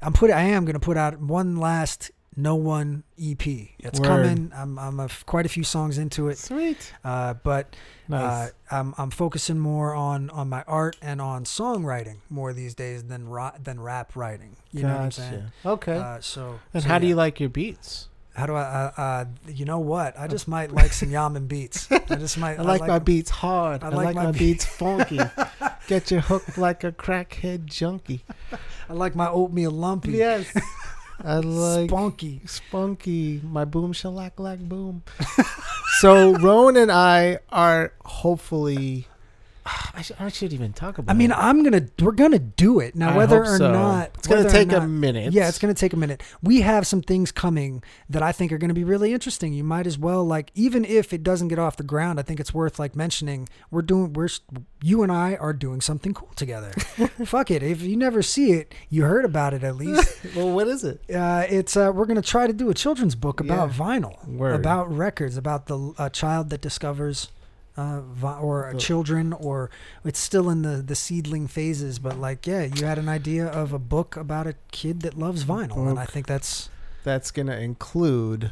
I'm 0.00 0.12
putting 0.14 0.34
I 0.34 0.42
am 0.42 0.64
going 0.64 0.74
to 0.74 0.80
put 0.80 0.96
out 0.96 1.20
one 1.20 1.56
last 1.56 2.10
no 2.34 2.54
one 2.54 3.02
EP. 3.22 3.46
It's 3.46 4.00
Word. 4.00 4.06
coming. 4.06 4.52
I'm 4.56 4.78
I'm 4.78 4.98
a, 5.00 5.08
quite 5.26 5.44
a 5.44 5.50
few 5.50 5.64
songs 5.64 5.98
into 5.98 6.28
it. 6.28 6.38
Sweet. 6.38 6.92
Uh, 7.04 7.34
but 7.34 7.76
Nice. 8.08 8.22
uh, 8.22 8.50
I'm 8.70 8.94
I'm 8.96 9.10
focusing 9.10 9.58
more 9.58 9.94
on 9.94 10.30
on 10.30 10.48
my 10.48 10.64
art 10.66 10.96
and 11.02 11.20
on 11.20 11.44
songwriting 11.44 12.16
more 12.30 12.54
these 12.54 12.74
days 12.74 13.04
than 13.04 13.28
ra- 13.28 13.52
than 13.62 13.80
rap 13.80 14.16
writing. 14.16 14.56
You 14.72 14.84
know 14.84 14.94
what 14.94 15.00
I'm 15.02 15.10
saying? 15.10 15.44
Okay. 15.66 15.96
Uh, 15.98 16.20
so 16.20 16.58
and 16.72 16.82
so 16.82 16.88
how 16.88 16.98
do 16.98 17.06
you 17.06 17.16
like 17.16 17.38
your 17.38 17.50
beats? 17.50 18.08
How 18.34 18.46
do 18.46 18.54
I? 18.54 18.62
Uh, 18.62 18.92
uh, 18.96 19.24
you 19.46 19.64
know 19.64 19.78
what? 19.78 20.18
I 20.18 20.26
just 20.26 20.48
might 20.48 20.72
like 20.72 20.92
some 20.92 21.10
Yaman 21.10 21.46
beats. 21.46 21.90
I 21.92 22.16
just 22.16 22.38
might. 22.38 22.58
I 22.58 22.62
like, 22.62 22.80
my 22.80 22.98
beats 22.98 23.30
hard. 23.30 23.82
I, 23.82 23.88
I 23.88 23.90
like, 23.90 24.06
like 24.06 24.16
my, 24.16 24.24
my 24.26 24.32
beats 24.32 24.64
funky. 24.64 25.20
Get 25.86 26.10
you 26.10 26.20
hooked 26.20 26.56
like 26.56 26.82
a 26.84 26.92
crackhead 26.92 27.66
junkie. 27.66 28.24
I 28.88 28.94
like 28.94 29.14
my 29.14 29.28
oatmeal 29.28 29.70
lumpy. 29.70 30.12
Yes. 30.12 30.50
I 31.24 31.36
like 31.36 31.90
spunky. 31.90 32.40
spunky. 32.46 33.40
My 33.44 33.64
boom 33.64 33.92
shellac 33.92 34.40
lack 34.40 34.58
boom. 34.60 35.02
so 36.00 36.32
Rowan 36.36 36.76
and 36.76 36.90
I 36.90 37.38
are 37.50 37.92
hopefully. 38.04 39.06
I, 39.94 40.02
should, 40.02 40.16
I 40.18 40.28
should 40.28 40.52
even 40.52 40.72
talk 40.72 40.98
about. 40.98 41.12
I 41.12 41.16
mean, 41.16 41.30
it. 41.30 41.38
I'm 41.38 41.62
gonna 41.62 41.86
we're 42.00 42.12
gonna 42.12 42.38
do 42.38 42.80
it 42.80 42.96
now. 42.96 43.10
I 43.10 43.16
Whether 43.16 43.42
or 43.44 43.58
so. 43.58 43.72
not 43.72 44.10
it's 44.14 44.26
gonna 44.26 44.50
take 44.50 44.72
a 44.72 44.80
minute. 44.86 45.32
Yeah, 45.32 45.48
it's 45.48 45.58
gonna 45.58 45.74
take 45.74 45.92
a 45.92 45.96
minute. 45.96 46.22
We 46.42 46.62
have 46.62 46.86
some 46.86 47.00
things 47.02 47.30
coming 47.30 47.82
that 48.10 48.22
I 48.22 48.32
think 48.32 48.50
are 48.52 48.58
gonna 48.58 48.74
be 48.74 48.84
really 48.84 49.12
interesting. 49.12 49.52
You 49.52 49.62
might 49.64 49.86
as 49.86 49.96
well 49.98 50.24
like, 50.24 50.50
even 50.54 50.84
if 50.84 51.12
it 51.12 51.22
doesn't 51.22 51.48
get 51.48 51.58
off 51.58 51.76
the 51.76 51.84
ground, 51.84 52.18
I 52.18 52.22
think 52.22 52.40
it's 52.40 52.52
worth 52.52 52.78
like 52.78 52.96
mentioning. 52.96 53.48
We're 53.70 53.82
doing 53.82 54.12
we're 54.14 54.28
you 54.82 55.02
and 55.04 55.12
I 55.12 55.36
are 55.36 55.52
doing 55.52 55.80
something 55.80 56.12
cool 56.14 56.32
together. 56.34 56.70
Fuck 57.24 57.50
it. 57.52 57.62
If 57.62 57.82
you 57.82 57.96
never 57.96 58.22
see 58.22 58.52
it, 58.52 58.74
you 58.90 59.04
heard 59.04 59.24
about 59.24 59.54
it 59.54 59.62
at 59.64 59.76
least. 59.76 60.18
Well, 60.36 60.50
what 60.50 60.66
is 60.66 60.82
it? 60.82 61.02
uh, 61.14 61.44
it's 61.48 61.76
uh, 61.76 61.92
we're 61.94 62.06
gonna 62.06 62.22
try 62.22 62.46
to 62.46 62.52
do 62.52 62.70
a 62.70 62.74
children's 62.74 63.14
book 63.14 63.38
about 63.40 63.70
Yeah. 63.70 63.76
vinyl, 63.76 64.26
Word. 64.26 64.54
about 64.54 64.90
records, 64.90 65.36
about 65.36 65.66
the 65.66 65.92
uh, 65.98 66.08
child 66.08 66.48
that 66.50 66.60
discovers. 66.62 67.28
Uh, 67.74 68.02
or 68.40 68.74
children, 68.78 69.32
or 69.32 69.70
it's 70.04 70.18
still 70.18 70.50
in 70.50 70.60
the 70.62 70.82
the 70.82 70.94
seedling 70.94 71.46
phases. 71.48 71.98
But 71.98 72.18
like, 72.18 72.46
yeah, 72.46 72.64
you 72.64 72.84
had 72.84 72.98
an 72.98 73.08
idea 73.08 73.46
of 73.46 73.72
a 73.72 73.78
book 73.78 74.14
about 74.16 74.46
a 74.46 74.54
kid 74.72 75.00
that 75.02 75.16
loves 75.16 75.44
vinyl, 75.44 75.88
and 75.88 75.98
I 75.98 76.04
think 76.04 76.26
that's 76.26 76.68
That's 77.02 77.30
gonna 77.30 77.56
include 77.56 78.50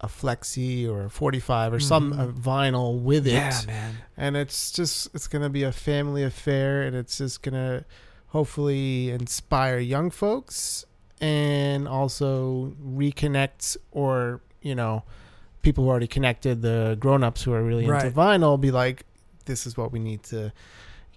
a 0.00 0.08
flexi 0.08 0.86
or 0.86 1.04
a 1.04 1.10
45 1.10 1.72
or 1.72 1.80
some 1.80 2.12
Mhm. 2.12 2.18
uh, 2.20 2.26
vinyl 2.32 3.00
with 3.00 3.26
it. 3.26 3.32
yeah, 3.32 3.60
man. 3.66 3.96
and 4.16 4.36
it's 4.36 4.70
just 4.72 5.08
it's 5.14 5.26
gonna 5.28 5.48
be 5.48 5.62
a 5.62 5.72
family 5.72 6.22
affair 6.24 6.82
and 6.82 6.94
it's 6.96 7.16
just 7.18 7.42
gonna 7.42 7.84
hopefully 8.28 9.10
inspire 9.10 9.78
young 9.78 10.10
folks 10.10 10.84
and 11.20 11.88
also 11.88 12.74
reconnect 12.84 13.76
or 13.92 14.40
you 14.60 14.74
know 14.74 15.02
people 15.66 15.84
who 15.84 15.90
are 15.90 15.94
already 15.94 16.06
connected 16.06 16.62
the 16.62 16.96
grown-ups 17.00 17.42
who 17.42 17.52
are 17.52 17.62
really 17.62 17.86
Right. 17.86 18.04
into 18.04 18.16
vinyl 18.16 18.60
be 18.60 18.70
like 18.70 19.04
this 19.46 19.66
is 19.66 19.76
what 19.76 19.90
we 19.92 19.98
need 19.98 20.22
to 20.24 20.52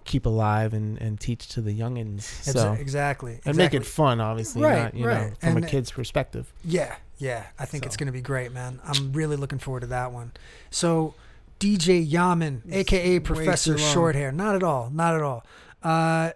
keep 0.06 0.26
alive 0.26 0.74
and, 0.74 0.98
and 1.00 1.20
teach 1.20 1.48
to 1.50 1.62
the 1.62 1.74
youngins 1.84 2.22
so 2.22 2.74
exactly. 2.74 3.40
and 3.46 3.56
make 3.56 3.74
it 3.76 3.86
fun 3.86 4.20
obviously 4.20 4.64
Right, 4.64 4.84
not 4.86 4.94
you 4.96 5.06
know 5.06 5.12
right. 5.12 5.38
from 5.40 5.58
And- 5.58 5.66
a 5.66 5.68
kid's 5.68 5.92
perspective 5.92 6.52
Yeah, 6.64 6.96
yeah. 7.20 7.44
I 7.60 7.66
think 7.66 7.86
it's 7.86 7.96
going 7.98 8.08
to 8.08 8.14
be 8.14 8.22
great, 8.22 8.52
man. 8.52 8.80
I'm 8.84 9.14
really 9.14 9.36
looking 9.36 9.60
forward 9.60 9.82
to 9.82 9.88
that 9.88 10.12
one. 10.14 10.32
So, 10.72 11.14
DJ 11.60 12.00
Yaman, 12.10 12.64
aka 12.72 13.20
Professor. 13.20 13.76
Shorthair. 13.76 14.34
Not 14.34 14.56
at 14.56 14.64
all. 14.64 14.90
Not 14.90 15.14
at 15.16 15.22
all. 15.22 15.46
Uh, 15.84 16.32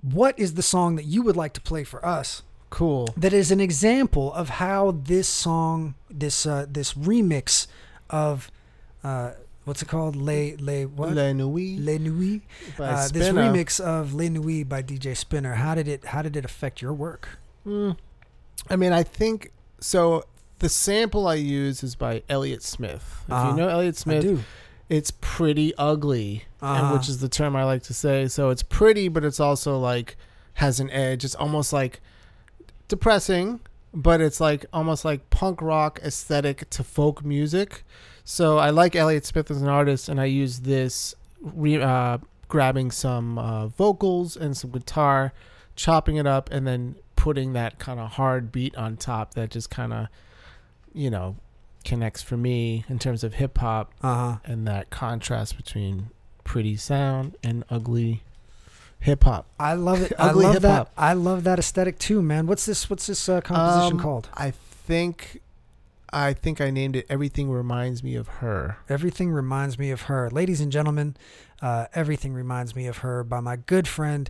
what 0.00 0.38
is 0.38 0.54
the 0.54 0.62
song 0.62 0.96
that 0.96 1.04
you 1.04 1.20
would 1.22 1.36
like 1.36 1.52
to 1.52 1.60
play 1.60 1.84
for 1.84 2.00
us? 2.04 2.42
Cool 2.76 3.08
That 3.16 3.32
is 3.32 3.50
an 3.50 3.58
example 3.58 4.34
of 4.34 4.50
how 4.50 4.90
this 5.02 5.26
song, 5.26 5.94
this 6.10 6.44
uh, 6.44 6.66
this 6.68 6.92
remix 6.92 7.66
of 8.10 8.50
uh, 9.02 9.30
what's 9.64 9.80
it 9.80 9.88
called? 9.88 10.14
Les 10.14 10.56
Les 10.56 10.84
what? 10.84 11.14
La 11.14 11.32
Nuit 11.32 11.78
Les 11.80 11.96
Nuits. 11.98 12.42
Uh, 12.78 13.08
this 13.10 13.30
remix 13.30 13.80
of 13.80 14.12
Les 14.12 14.28
Nuits 14.28 14.68
by 14.68 14.82
DJ 14.82 15.16
Spinna. 15.16 15.54
How 15.54 15.74
did 15.74 15.88
it 15.88 16.04
How 16.04 16.20
did 16.20 16.36
it 16.36 16.44
affect 16.44 16.82
your 16.82 16.92
work? 16.92 17.38
Mm. 17.66 17.96
I 18.68 18.76
mean, 18.76 18.92
I 18.92 19.02
think 19.04 19.52
so. 19.80 20.24
The 20.58 20.68
sample 20.68 21.26
I 21.26 21.36
use 21.36 21.82
is 21.82 21.94
by 21.96 22.24
Elliott 22.28 22.62
Smith. 22.62 23.22
If 23.26 23.32
Uh-huh. 23.32 23.50
you 23.52 23.56
know 23.56 23.68
Elliott 23.68 23.96
I 23.96 24.00
Smith, 24.04 24.22
do. 24.22 24.42
it's 24.90 25.12
pretty 25.22 25.74
ugly, 25.78 26.44
Uh-huh. 26.60 26.92
which 26.92 27.08
is 27.08 27.20
the 27.20 27.30
term 27.30 27.56
I 27.56 27.64
like 27.64 27.84
to 27.84 27.94
say. 27.94 28.28
So 28.28 28.50
it's 28.50 28.62
pretty, 28.62 29.08
but 29.08 29.24
it's 29.24 29.40
also 29.40 29.78
like 29.78 30.16
has 30.60 30.78
an 30.78 30.90
edge. 30.90 31.24
It's 31.24 31.34
almost 31.34 31.72
like 31.72 32.00
depressing, 32.88 33.60
but 33.94 34.20
it's 34.20 34.40
like 34.40 34.66
almost 34.72 35.04
like 35.04 35.30
punk 35.30 35.60
rock 35.62 36.00
aesthetic 36.04 36.68
to 36.70 36.84
folk 36.84 37.24
music. 37.24 37.84
So 38.24 38.58
I 38.58 38.70
like 38.70 38.96
Elliott 38.96 39.24
Smith 39.24 39.50
as 39.50 39.62
an 39.62 39.68
artist, 39.68 40.08
and 40.08 40.20
I 40.20 40.24
use 40.24 40.60
this 40.60 41.14
re, 41.40 41.80
uh, 41.80 42.18
grabbing 42.48 42.90
some 42.90 43.38
uh, 43.38 43.68
vocals 43.68 44.36
and 44.36 44.56
some 44.56 44.70
guitar, 44.70 45.32
chopping 45.76 46.16
it 46.16 46.26
up, 46.26 46.50
and 46.50 46.66
then 46.66 46.96
putting 47.14 47.52
that 47.54 47.78
kind 47.78 47.98
of 48.00 48.12
hard 48.12 48.52
beat 48.52 48.76
on 48.76 48.96
top 48.96 49.34
that 49.34 49.50
just 49.50 49.70
kind 49.70 49.92
of, 49.92 50.08
you 50.92 51.08
know, 51.10 51.36
connects 51.84 52.20
for 52.22 52.36
me 52.36 52.84
in 52.88 52.98
terms 52.98 53.22
of 53.22 53.34
hip 53.34 53.58
hop 53.58 53.92
Uh 54.02 54.14
huh. 54.14 54.36
and 54.44 54.66
that 54.66 54.90
contrast 54.90 55.56
between 55.56 56.10
pretty 56.42 56.76
sound 56.76 57.36
and 57.44 57.64
ugly 57.70 58.22
hip 59.00 59.24
hop. 59.24 59.46
I 59.58 59.74
love 59.74 60.02
it. 60.02 60.12
I 60.18 60.32
love 60.32 60.54
hip-hop. 60.54 60.62
that. 60.62 60.88
I 61.00 61.12
love 61.12 61.44
that 61.44 61.58
aesthetic 61.58 61.98
too, 61.98 62.22
man. 62.22 62.46
What's 62.46 62.66
this? 62.66 62.88
What's 62.90 63.06
this 63.06 63.28
uh, 63.28 63.40
composition 63.40 63.98
Um, 63.98 64.00
called? 64.02 64.28
I 64.34 64.50
think 64.52 65.40
I 66.12 66.32
think 66.32 66.60
I 66.60 66.70
named 66.70 66.96
it 66.96 67.06
Everything 67.08 67.50
Reminds 67.50 68.02
Me 68.02 68.14
of 68.14 68.28
Her. 68.28 68.78
Everything 68.88 69.30
reminds 69.30 69.78
me 69.78 69.90
of 69.90 70.02
her, 70.02 70.30
ladies 70.30 70.60
and 70.60 70.70
gentlemen. 70.72 71.16
Uh, 71.60 71.86
Everything 71.94 72.32
reminds 72.32 72.74
me 72.76 72.86
of 72.86 72.98
her 72.98 73.24
by 73.24 73.40
my 73.40 73.56
good 73.56 73.88
friend 73.88 74.28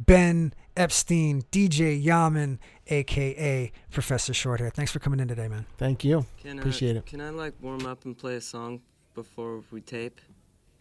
Ben 0.00 0.54
Epstein, 0.76 1.42
DJ 1.50 2.00
Yaman, 2.02 2.58
aka 2.86 3.72
Professor 3.90 4.32
Shorthair. 4.32 4.72
Thanks 4.72 4.92
for 4.92 4.98
coming 5.00 5.18
in 5.20 5.26
today, 5.28 5.48
man. 5.48 5.66
Thank 5.76 6.04
you. 6.04 6.24
Can 6.40 6.58
Appreciate 6.58 6.94
I, 6.96 6.98
it. 7.00 7.06
Can 7.06 7.20
I 7.20 7.30
like 7.30 7.54
warm 7.60 7.84
up 7.84 8.04
and 8.04 8.16
play 8.16 8.36
a 8.36 8.40
song 8.40 8.80
before 9.14 9.62
we 9.72 9.80
tape? 9.80 10.20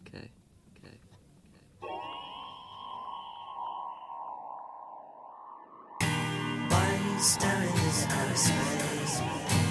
Okay. 0.08 0.18
Okay. 0.20 0.32
One 7.18 7.24
star 7.24 7.51
in 7.51 7.74
this 7.74 8.05
outer 8.11 8.36
space. 8.36 9.66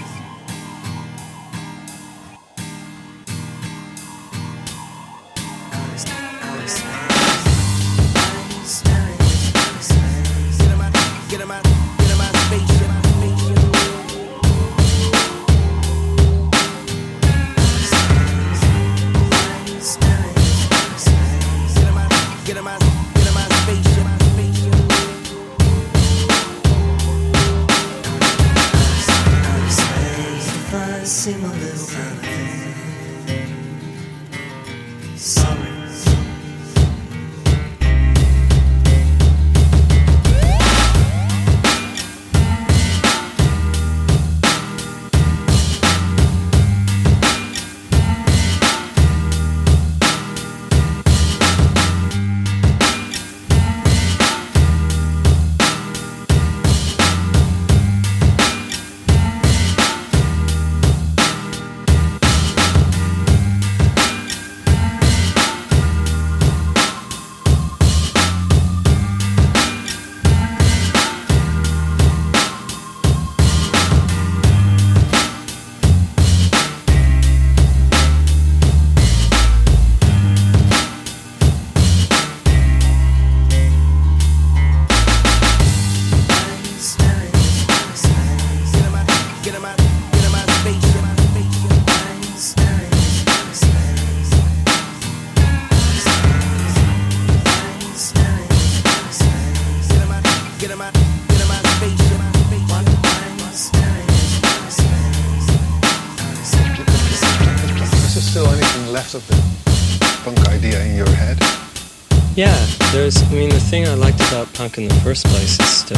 In 114.78 114.88
the 114.88 114.94
first 114.96 115.24
place 115.26 115.58
is 115.58 115.68
still 115.68 115.96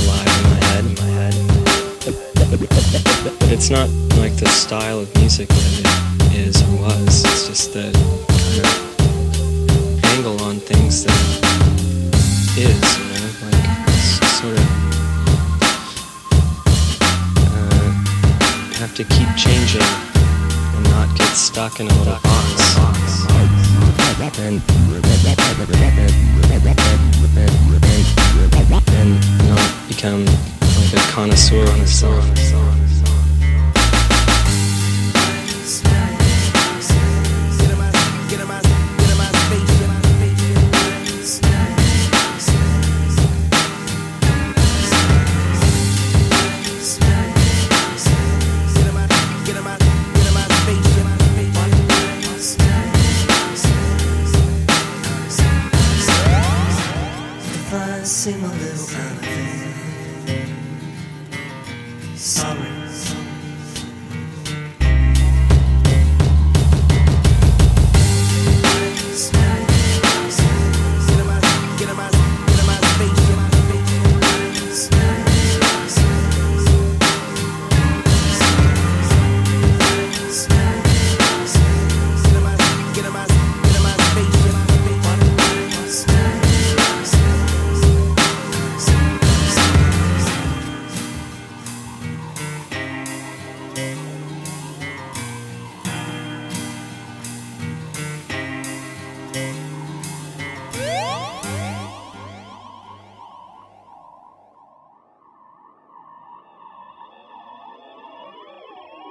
alive 0.00 0.28
in 0.38 0.44
my 0.48 0.60
head. 0.64 0.84
In 0.84 0.94
my 0.94 1.08
head. 1.20 1.34
But 3.40 3.52
it's 3.52 3.70
not 3.70 3.88
like 4.16 4.34
the 4.36 4.46
style 4.48 5.00
of 5.00 5.14
music 5.16 5.48
that 5.48 5.80
it 5.80 6.36
is 6.38 6.62
or 6.62 6.76
was. 6.80 7.24
It's 7.24 7.48
just 7.48 7.72
the 7.74 7.92
kind 8.28 8.60
of 8.64 10.04
angle 10.04 10.40
on 10.42 10.56
things 10.60 11.04
that 11.04 11.20
is, 12.56 12.98
you 12.98 13.04
know, 13.12 13.26
like 13.44 13.64
it's 13.88 14.32
sort 14.40 14.56
of 14.56 14.66
uh, 17.44 17.90
have 18.78 18.94
to 18.94 19.04
keep 19.04 19.28
changing 19.36 19.82
and 20.76 20.84
not 20.90 21.14
get 21.18 21.34
stuck 21.34 21.80
in 21.80 21.88
a 21.88 21.94
little 21.98 22.18
box. 22.22 23.33
Become 29.88 30.24
like 30.24 30.92
a 30.92 31.12
connoisseur 31.12 31.68
on 31.70 31.80
a 31.80 31.86
song. 31.86 32.83